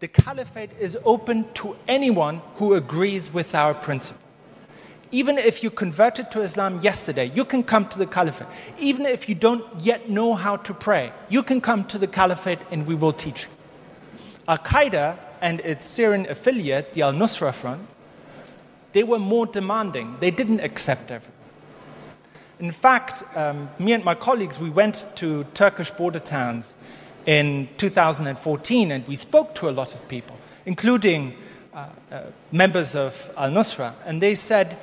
the 0.00 0.08
caliphate 0.08 0.70
is 0.78 0.96
open 1.04 1.52
to 1.54 1.76
anyone 1.86 2.40
who 2.56 2.74
agrees 2.74 3.32
with 3.32 3.54
our 3.54 3.74
principle. 3.74 4.22
Even 5.10 5.38
if 5.38 5.62
you 5.62 5.70
converted 5.70 6.30
to 6.30 6.42
Islam 6.42 6.80
yesterday, 6.80 7.26
you 7.26 7.44
can 7.44 7.62
come 7.62 7.88
to 7.88 7.98
the 7.98 8.06
caliphate. 8.06 8.48
Even 8.78 9.06
if 9.06 9.28
you 9.28 9.34
don't 9.34 9.64
yet 9.80 10.10
know 10.10 10.34
how 10.34 10.56
to 10.56 10.74
pray, 10.74 11.12
you 11.28 11.42
can 11.42 11.60
come 11.60 11.84
to 11.84 11.98
the 11.98 12.06
caliphate 12.06 12.58
and 12.70 12.86
we 12.86 12.94
will 12.94 13.12
teach 13.12 13.44
you. 13.44 13.50
Al 14.46 14.58
Qaeda 14.58 15.18
and 15.40 15.60
its 15.60 15.86
Syrian 15.86 16.26
affiliate, 16.28 16.92
the 16.92 17.02
Al 17.02 17.12
Nusra 17.12 17.52
Front, 17.54 17.86
they 18.92 19.02
were 19.02 19.18
more 19.18 19.46
demanding. 19.46 20.16
They 20.20 20.30
didn't 20.30 20.60
accept 20.60 21.10
everything. 21.10 21.37
In 22.60 22.72
fact, 22.72 23.22
um, 23.36 23.68
me 23.78 23.92
and 23.92 24.04
my 24.04 24.16
colleagues, 24.16 24.58
we 24.58 24.68
went 24.68 25.06
to 25.16 25.44
Turkish 25.54 25.92
border 25.92 26.18
towns 26.18 26.76
in 27.24 27.68
2014 27.76 28.90
and 28.90 29.06
we 29.06 29.14
spoke 29.14 29.54
to 29.54 29.68
a 29.68 29.70
lot 29.70 29.94
of 29.94 30.08
people, 30.08 30.36
including 30.66 31.34
uh, 31.72 31.88
uh, 32.10 32.22
members 32.50 32.96
of 32.96 33.30
Al 33.36 33.50
Nusra. 33.50 33.92
And 34.04 34.20
they 34.20 34.34
said, 34.34 34.76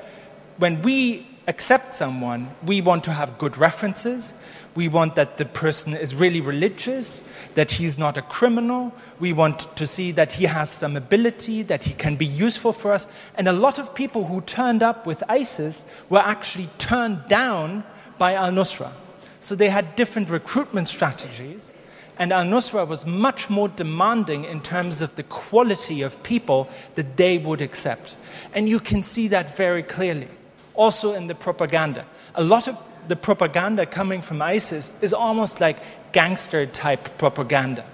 when 0.57 0.81
we 0.83 1.27
accept 1.47 1.93
someone, 1.93 2.49
we 2.65 2.79
want 2.79 3.03
to 3.05 3.11
have 3.11 3.37
good 3.37 3.57
references, 3.57 4.33
we 4.75 4.89
want 4.89 5.15
that 5.15 5.37
the 5.37 5.45
person 5.45 5.93
is 5.93 6.13
really 6.13 6.41
religious, 6.41 7.27
that 7.55 7.71
he's 7.71 7.97
not 7.97 8.17
a 8.17 8.21
criminal. 8.21 8.93
We 9.19 9.31
want 9.31 9.73
to 9.77 9.87
see 9.87 10.11
that 10.11 10.33
he 10.33 10.45
has 10.45 10.69
some 10.69 10.97
ability, 10.97 11.61
that 11.63 11.85
he 11.85 11.93
can 11.93 12.17
be 12.17 12.25
useful 12.25 12.73
for 12.73 12.91
us. 12.91 13.07
And 13.35 13.47
a 13.47 13.53
lot 13.53 13.79
of 13.79 13.95
people 13.95 14.25
who 14.25 14.41
turned 14.41 14.83
up 14.83 15.05
with 15.05 15.23
ISIS 15.29 15.85
were 16.09 16.19
actually 16.19 16.67
turned 16.77 17.25
down 17.29 17.85
by 18.17 18.33
al 18.33 18.51
Nusra. 18.51 18.91
So 19.39 19.55
they 19.55 19.69
had 19.69 19.95
different 19.95 20.29
recruitment 20.29 20.89
strategies. 20.89 21.73
And 22.19 22.33
al 22.33 22.43
Nusra 22.43 22.85
was 22.85 23.05
much 23.05 23.49
more 23.49 23.69
demanding 23.69 24.43
in 24.43 24.59
terms 24.59 25.01
of 25.01 25.15
the 25.15 25.23
quality 25.23 26.01
of 26.01 26.21
people 26.23 26.69
that 26.95 27.15
they 27.15 27.37
would 27.37 27.61
accept. 27.61 28.15
And 28.53 28.67
you 28.67 28.81
can 28.81 29.03
see 29.03 29.29
that 29.29 29.55
very 29.55 29.83
clearly. 29.83 30.27
Also 30.73 31.13
in 31.13 31.27
the 31.27 31.35
propaganda. 31.35 32.05
A 32.35 32.43
lot 32.43 32.67
of 32.67 32.77
the 33.07 33.15
propaganda 33.15 33.85
coming 33.85 34.21
from 34.21 34.41
ISIS 34.41 34.91
is 35.01 35.13
almost 35.13 35.61
like 35.61 35.77
gangster 36.11 36.65
type 36.65 37.17
propaganda. 37.17 37.85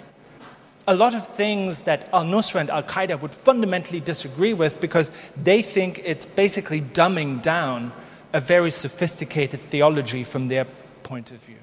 A 0.88 0.96
lot 0.96 1.14
of 1.14 1.28
things 1.28 1.84
that 1.84 2.10
al 2.12 2.24
Nusra 2.24 2.62
and 2.62 2.70
Al 2.70 2.84
Qaeda 2.84 3.22
would 3.22 3.34
fundamentally 3.34 4.00
disagree 4.00 4.54
with 4.54 4.82
because 4.82 5.12
they 5.42 5.62
think 5.62 6.02
it's 6.04 6.26
basically 6.26 6.82
dumbing 6.82 7.42
down 7.42 7.92
a 8.34 8.42
very 8.42 8.72
sophisticated 8.72 9.60
theology 9.60 10.24
from 10.24 10.48
their 10.48 10.66
point 11.04 11.32
of 11.32 11.38
view. 11.38 11.58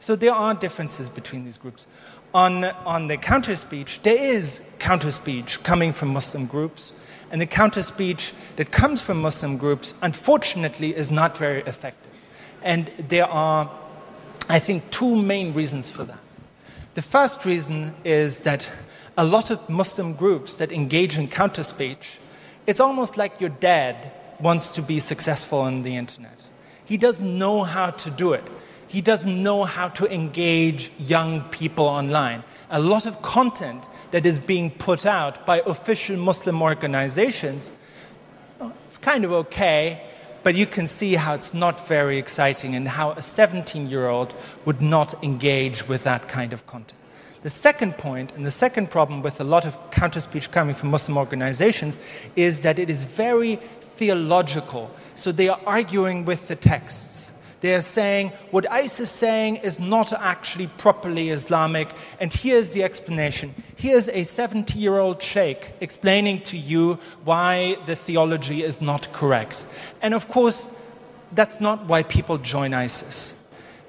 So 0.00 0.16
there 0.16 0.34
are 0.34 0.54
differences 0.54 1.08
between 1.08 1.44
these 1.44 1.56
groups. 1.56 1.86
On, 2.34 2.64
on 2.64 3.08
the 3.08 3.16
counter 3.16 3.56
speech, 3.56 4.02
there 4.02 4.16
is 4.16 4.74
counter 4.78 5.10
speech 5.10 5.62
coming 5.62 5.92
from 5.92 6.08
Muslim 6.08 6.46
groups. 6.46 6.92
and 7.32 7.40
the 7.40 7.46
counter 7.46 7.82
speech 7.82 8.34
that 8.56 8.70
comes 8.70 9.00
from 9.00 9.20
Muslim 9.20 9.56
groups, 9.56 9.94
unfortunately, 10.02 10.94
is 10.94 11.10
not 11.10 11.36
very 11.36 11.62
effective. 11.62 12.01
And 12.62 12.90
there 13.08 13.26
are, 13.26 13.70
I 14.48 14.58
think, 14.58 14.90
two 14.90 15.16
main 15.16 15.54
reasons 15.54 15.90
for 15.90 16.04
that. 16.04 16.18
The 16.94 17.02
first 17.02 17.44
reason 17.44 17.94
is 18.04 18.40
that 18.40 18.70
a 19.16 19.24
lot 19.24 19.50
of 19.50 19.68
Muslim 19.68 20.14
groups 20.14 20.56
that 20.56 20.72
engage 20.72 21.18
in 21.18 21.28
counter 21.28 21.62
speech, 21.62 22.18
it's 22.66 22.80
almost 22.80 23.16
like 23.16 23.40
your 23.40 23.50
dad 23.50 24.12
wants 24.40 24.70
to 24.72 24.82
be 24.82 24.98
successful 24.98 25.60
on 25.60 25.82
the 25.82 25.96
internet. 25.96 26.38
He 26.84 26.96
doesn't 26.96 27.38
know 27.38 27.62
how 27.62 27.90
to 27.90 28.10
do 28.10 28.32
it. 28.32 28.44
He 28.88 29.00
doesn't 29.00 29.42
know 29.42 29.64
how 29.64 29.88
to 29.88 30.12
engage 30.12 30.90
young 30.98 31.42
people 31.44 31.86
online. 31.86 32.44
A 32.70 32.80
lot 32.80 33.06
of 33.06 33.22
content 33.22 33.88
that 34.10 34.26
is 34.26 34.38
being 34.38 34.70
put 34.70 35.06
out 35.06 35.46
by 35.46 35.62
official 35.64 36.16
Muslim 36.18 36.60
organizations, 36.60 37.72
it's 38.84 38.98
kind 38.98 39.24
of 39.24 39.32
okay, 39.32 40.02
but 40.42 40.54
you 40.54 40.66
can 40.66 40.86
see 40.86 41.14
how 41.14 41.34
it's 41.34 41.54
not 41.54 41.86
very 41.86 42.18
exciting 42.18 42.74
and 42.74 42.88
how 42.88 43.12
a 43.12 43.22
17 43.22 43.88
year 43.88 44.08
old 44.08 44.34
would 44.64 44.80
not 44.80 45.22
engage 45.22 45.88
with 45.88 46.04
that 46.04 46.28
kind 46.28 46.52
of 46.52 46.66
content. 46.66 46.98
The 47.42 47.50
second 47.50 47.98
point, 47.98 48.32
and 48.36 48.46
the 48.46 48.52
second 48.52 48.90
problem 48.90 49.20
with 49.20 49.40
a 49.40 49.44
lot 49.44 49.66
of 49.66 49.76
counter 49.90 50.20
speech 50.20 50.52
coming 50.52 50.76
from 50.76 50.90
Muslim 50.90 51.18
organizations, 51.18 51.98
is 52.36 52.62
that 52.62 52.78
it 52.78 52.88
is 52.88 53.02
very 53.02 53.56
theological. 53.80 54.90
So 55.16 55.32
they 55.32 55.48
are 55.48 55.60
arguing 55.66 56.24
with 56.24 56.46
the 56.46 56.54
texts. 56.54 57.31
They 57.62 57.76
are 57.76 57.80
saying 57.80 58.30
what 58.50 58.70
ISIS 58.70 59.00
is 59.00 59.10
saying 59.10 59.56
is 59.58 59.78
not 59.78 60.12
actually 60.12 60.66
properly 60.78 61.30
Islamic, 61.30 61.94
and 62.18 62.32
here's 62.32 62.72
the 62.72 62.82
explanation. 62.82 63.54
Here's 63.76 64.08
a 64.08 64.24
70 64.24 64.78
year 64.80 64.98
old 64.98 65.22
sheikh 65.22 65.72
explaining 65.80 66.42
to 66.42 66.56
you 66.58 66.98
why 67.24 67.76
the 67.86 67.94
theology 67.94 68.64
is 68.64 68.82
not 68.82 69.12
correct. 69.12 69.64
And 70.02 70.12
of 70.12 70.26
course, 70.26 70.76
that's 71.30 71.60
not 71.60 71.86
why 71.86 72.02
people 72.02 72.36
join 72.38 72.74
ISIS. 72.74 73.40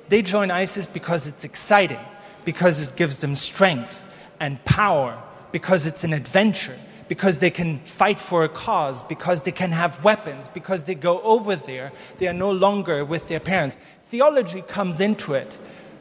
They 0.07 0.21
join 0.21 0.51
ISIS 0.51 0.85
because 0.85 1.27
it's 1.27 1.43
exciting, 1.43 2.05
because 2.45 2.87
it 2.87 2.95
gives 2.95 3.21
them 3.21 3.35
strength 3.35 4.07
and 4.39 4.63
power, 4.65 5.19
because 5.51 5.87
it's 5.87 6.03
an 6.03 6.13
adventure 6.13 6.77
because 7.13 7.37
they 7.41 7.51
can 7.51 7.77
fight 7.81 8.19
for 8.19 8.43
a 8.43 8.49
cause, 8.49 9.03
because 9.03 9.43
they 9.43 9.51
can 9.51 9.69
have 9.69 10.03
weapons, 10.03 10.47
because 10.47 10.85
they 10.85 10.95
go 10.95 11.21
over 11.21 11.55
there. 11.55 11.91
They 12.17 12.27
are 12.27 12.33
no 12.33 12.49
longer 12.49 13.05
with 13.05 13.27
their 13.27 13.39
parents. 13.39 13.77
Theology 14.05 14.63
comes 14.63 14.99
into 14.99 15.35
it, 15.35 15.59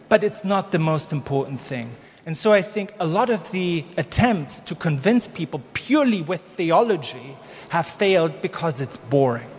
but 0.09 0.25
it's 0.25 0.43
not 0.43 0.73
the 0.73 0.79
most 0.79 1.13
important 1.13 1.61
thing. 1.61 1.91
And 2.25 2.35
so 2.35 2.55
I 2.55 2.63
think 2.63 2.95
a 2.99 3.05
lot 3.05 3.29
of 3.29 3.51
the 3.51 3.85
attempts 3.99 4.59
to 4.61 4.75
convince 4.75 5.29
people 5.29 5.61
purely 5.75 6.23
with 6.23 6.41
theology 6.41 7.37
have 7.69 7.87
failed 7.87 8.41
because 8.41 8.81
it's 8.81 8.97
boring. 8.97 9.51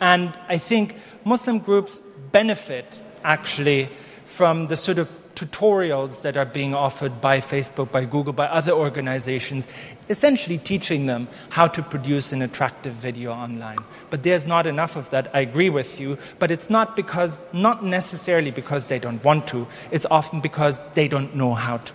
And 0.00 0.36
I 0.48 0.58
think 0.58 0.96
Muslim 1.24 1.60
groups 1.60 2.00
benefit 2.32 2.98
actually 3.22 3.88
from 4.26 4.66
the 4.66 4.76
sort 4.76 4.98
of 4.98 5.08
tutorials 5.42 6.22
that 6.22 6.36
are 6.36 6.44
being 6.44 6.74
offered 6.74 7.20
by 7.20 7.38
Facebook, 7.38 7.90
by 7.90 8.04
Google, 8.04 8.32
by 8.32 8.46
other 8.46 8.72
organizations, 8.72 9.66
essentially 10.08 10.58
teaching 10.58 11.06
them 11.06 11.28
how 11.50 11.66
to 11.66 11.82
produce 11.82 12.32
an 12.32 12.42
attractive 12.42 12.94
video 12.94 13.32
online. 13.32 13.78
But 14.10 14.22
there's 14.22 14.46
not 14.46 14.66
enough 14.66 14.96
of 14.96 15.10
that, 15.10 15.30
I 15.34 15.40
agree 15.40 15.70
with 15.70 16.00
you, 16.00 16.18
but 16.38 16.50
it's 16.50 16.70
not 16.70 16.94
because, 16.96 17.40
not 17.52 17.84
necessarily 17.84 18.50
because 18.50 18.86
they 18.86 18.98
don't 18.98 19.22
want 19.24 19.46
to, 19.48 19.66
it's 19.90 20.06
often 20.10 20.40
because 20.40 20.80
they 20.94 21.08
don't 21.08 21.34
know 21.34 21.54
how 21.54 21.78
to. 21.78 21.92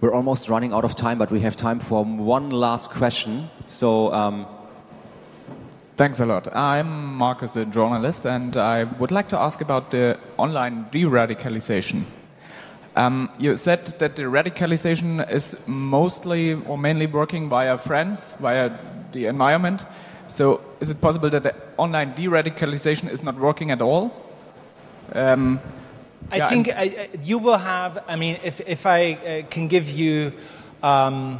We're 0.00 0.14
almost 0.14 0.48
running 0.48 0.72
out 0.72 0.84
of 0.84 0.94
time, 0.94 1.18
but 1.18 1.30
we 1.30 1.40
have 1.40 1.56
time 1.56 1.80
for 1.80 2.04
one 2.04 2.50
last 2.50 2.90
question. 2.90 3.50
So, 3.66 4.12
um, 4.12 4.46
Thanks 5.98 6.20
a 6.20 6.26
lot. 6.26 6.46
I'm 6.54 7.16
Marcus, 7.16 7.56
a 7.56 7.64
journalist, 7.64 8.24
and 8.24 8.56
I 8.56 8.84
would 8.84 9.10
like 9.10 9.28
to 9.30 9.36
ask 9.36 9.60
about 9.60 9.90
the 9.90 10.16
online 10.36 10.86
de 10.92 11.02
radicalization. 11.02 12.04
Um, 12.98 13.30
you 13.38 13.54
said 13.56 13.86
that 14.00 14.16
the 14.16 14.24
radicalization 14.24 15.30
is 15.30 15.56
mostly 15.68 16.54
or 16.54 16.76
mainly 16.76 17.06
working 17.06 17.48
via 17.48 17.78
friends, 17.78 18.32
via 18.40 18.72
the 19.12 19.26
environment. 19.26 19.86
So, 20.26 20.60
is 20.80 20.90
it 20.90 21.00
possible 21.00 21.30
that 21.30 21.44
the 21.44 21.54
online 21.76 22.14
de 22.14 22.26
radicalization 22.26 23.08
is 23.08 23.22
not 23.22 23.36
working 23.36 23.70
at 23.70 23.80
all? 23.80 24.10
Um, 25.12 25.60
I 26.32 26.38
yeah, 26.38 26.48
think 26.48 26.70
I, 26.74 27.08
you 27.22 27.38
will 27.38 27.56
have, 27.56 28.02
I 28.08 28.16
mean, 28.16 28.40
if, 28.42 28.60
if 28.66 28.84
I 28.84 29.12
uh, 29.12 29.42
can 29.48 29.68
give 29.68 29.88
you 29.88 30.32
um, 30.82 31.38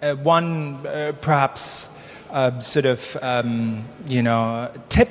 uh, 0.00 0.14
one 0.14 0.86
uh, 0.86 1.12
perhaps 1.20 1.98
uh, 2.30 2.60
sort 2.60 2.86
of, 2.86 3.18
um, 3.20 3.84
you 4.06 4.22
know, 4.22 4.70
tip 4.88 5.08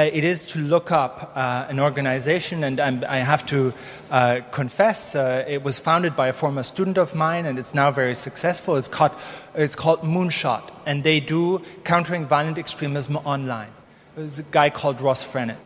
it 0.00 0.24
is 0.24 0.44
to 0.44 0.58
look 0.58 0.90
up 0.90 1.32
uh, 1.36 1.66
an 1.68 1.78
organization, 1.78 2.64
and 2.64 2.80
I'm, 2.80 3.04
i 3.08 3.18
have 3.18 3.46
to 3.46 3.72
uh, 4.10 4.40
confess, 4.50 5.14
uh, 5.14 5.44
it 5.46 5.62
was 5.62 5.78
founded 5.78 6.16
by 6.16 6.26
a 6.26 6.32
former 6.32 6.64
student 6.64 6.98
of 6.98 7.14
mine, 7.14 7.46
and 7.46 7.58
it's 7.58 7.74
now 7.74 7.92
very 7.92 8.16
successful. 8.16 8.76
It's 8.76 8.88
called, 8.88 9.12
it's 9.54 9.76
called 9.76 10.00
Moonshot, 10.00 10.62
and 10.84 11.04
they 11.04 11.20
do 11.20 11.62
countering 11.84 12.26
violent 12.26 12.58
extremism 12.58 13.16
online. 13.18 13.70
There's 14.16 14.40
a 14.40 14.42
guy 14.42 14.70
called 14.70 15.00
Ross 15.00 15.22
Frenett. 15.22 15.58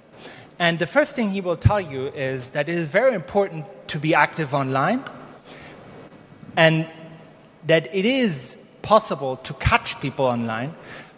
And 0.59 0.79
the 0.79 0.87
first 0.87 1.17
thing 1.17 1.31
he 1.31 1.41
will 1.41 1.57
tell 1.57 1.81
you 1.81 2.09
is 2.09 2.51
that 2.51 2.69
it 2.69 2.75
is 2.75 2.87
very 2.87 3.15
important 3.15 3.65
to 3.89 3.99
be 3.99 4.15
active 4.15 4.53
online, 4.53 5.05
and 6.55 6.87
that 7.67 7.95
it 7.95 8.05
is 8.05 8.63
possible 8.83 9.37
to 9.37 9.55
catch 9.55 9.99
people 10.01 10.27
online, 10.27 10.75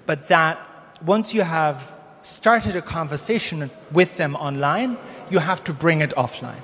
but 0.06 0.28
that 0.28 0.58
once 1.02 1.34
you 1.34 1.42
have 1.42 1.90
started 2.22 2.76
a 2.76 2.82
conversation 2.82 3.70
with 3.92 4.16
them 4.16 4.36
online, 4.36 4.96
you 5.30 5.38
have 5.38 5.62
to 5.64 5.72
bring 5.72 6.00
it 6.00 6.10
offline. 6.16 6.62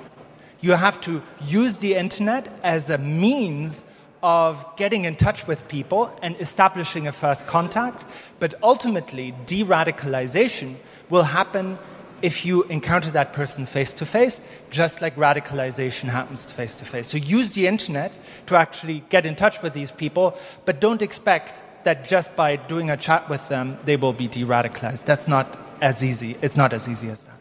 You 0.59 0.73
have 0.73 0.99
to 1.01 1.21
use 1.45 1.77
the 1.77 1.95
internet 1.95 2.49
as 2.63 2.89
a 2.89 2.97
means 2.97 3.85
of 4.23 4.65
getting 4.75 5.05
in 5.05 5.15
touch 5.15 5.47
with 5.47 5.67
people 5.67 6.17
and 6.21 6.35
establishing 6.39 7.07
a 7.07 7.11
first 7.11 7.47
contact. 7.47 8.03
But 8.39 8.55
ultimately, 8.63 9.33
de 9.45 9.63
radicalization 9.63 10.75
will 11.09 11.23
happen 11.23 11.77
if 12.21 12.45
you 12.45 12.63
encounter 12.63 13.11
that 13.11 13.31
person 13.31 13.65
face 13.65 13.93
to 13.93 14.05
face, 14.05 14.41
just 14.71 15.01
like 15.01 15.15
radicalization 15.15 16.09
happens 16.09 16.51
face 16.51 16.75
to 16.77 16.85
face. 16.85 17.07
So 17.07 17.17
use 17.17 17.51
the 17.51 17.67
internet 17.67 18.17
to 18.47 18.55
actually 18.55 19.03
get 19.09 19.25
in 19.25 19.35
touch 19.35 19.61
with 19.61 19.73
these 19.73 19.91
people, 19.91 20.37
but 20.65 20.81
don't 20.81 21.03
expect 21.03 21.63
that 21.83 22.07
just 22.07 22.35
by 22.35 22.55
doing 22.55 22.89
a 22.89 22.97
chat 22.97 23.29
with 23.29 23.47
them, 23.49 23.77
they 23.85 23.95
will 23.95 24.13
be 24.13 24.27
de 24.27 24.43
radicalized. 24.43 25.05
That's 25.05 25.27
not 25.27 25.57
as 25.81 26.03
easy. 26.03 26.35
It's 26.41 26.57
not 26.57 26.73
as 26.73 26.87
easy 26.89 27.09
as 27.09 27.23
that. 27.25 27.39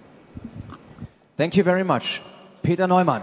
Thank 1.37 1.57
you 1.57 1.63
very 1.63 1.85
much. 1.85 2.21
Peter 2.63 2.87
Neumann. 2.87 3.23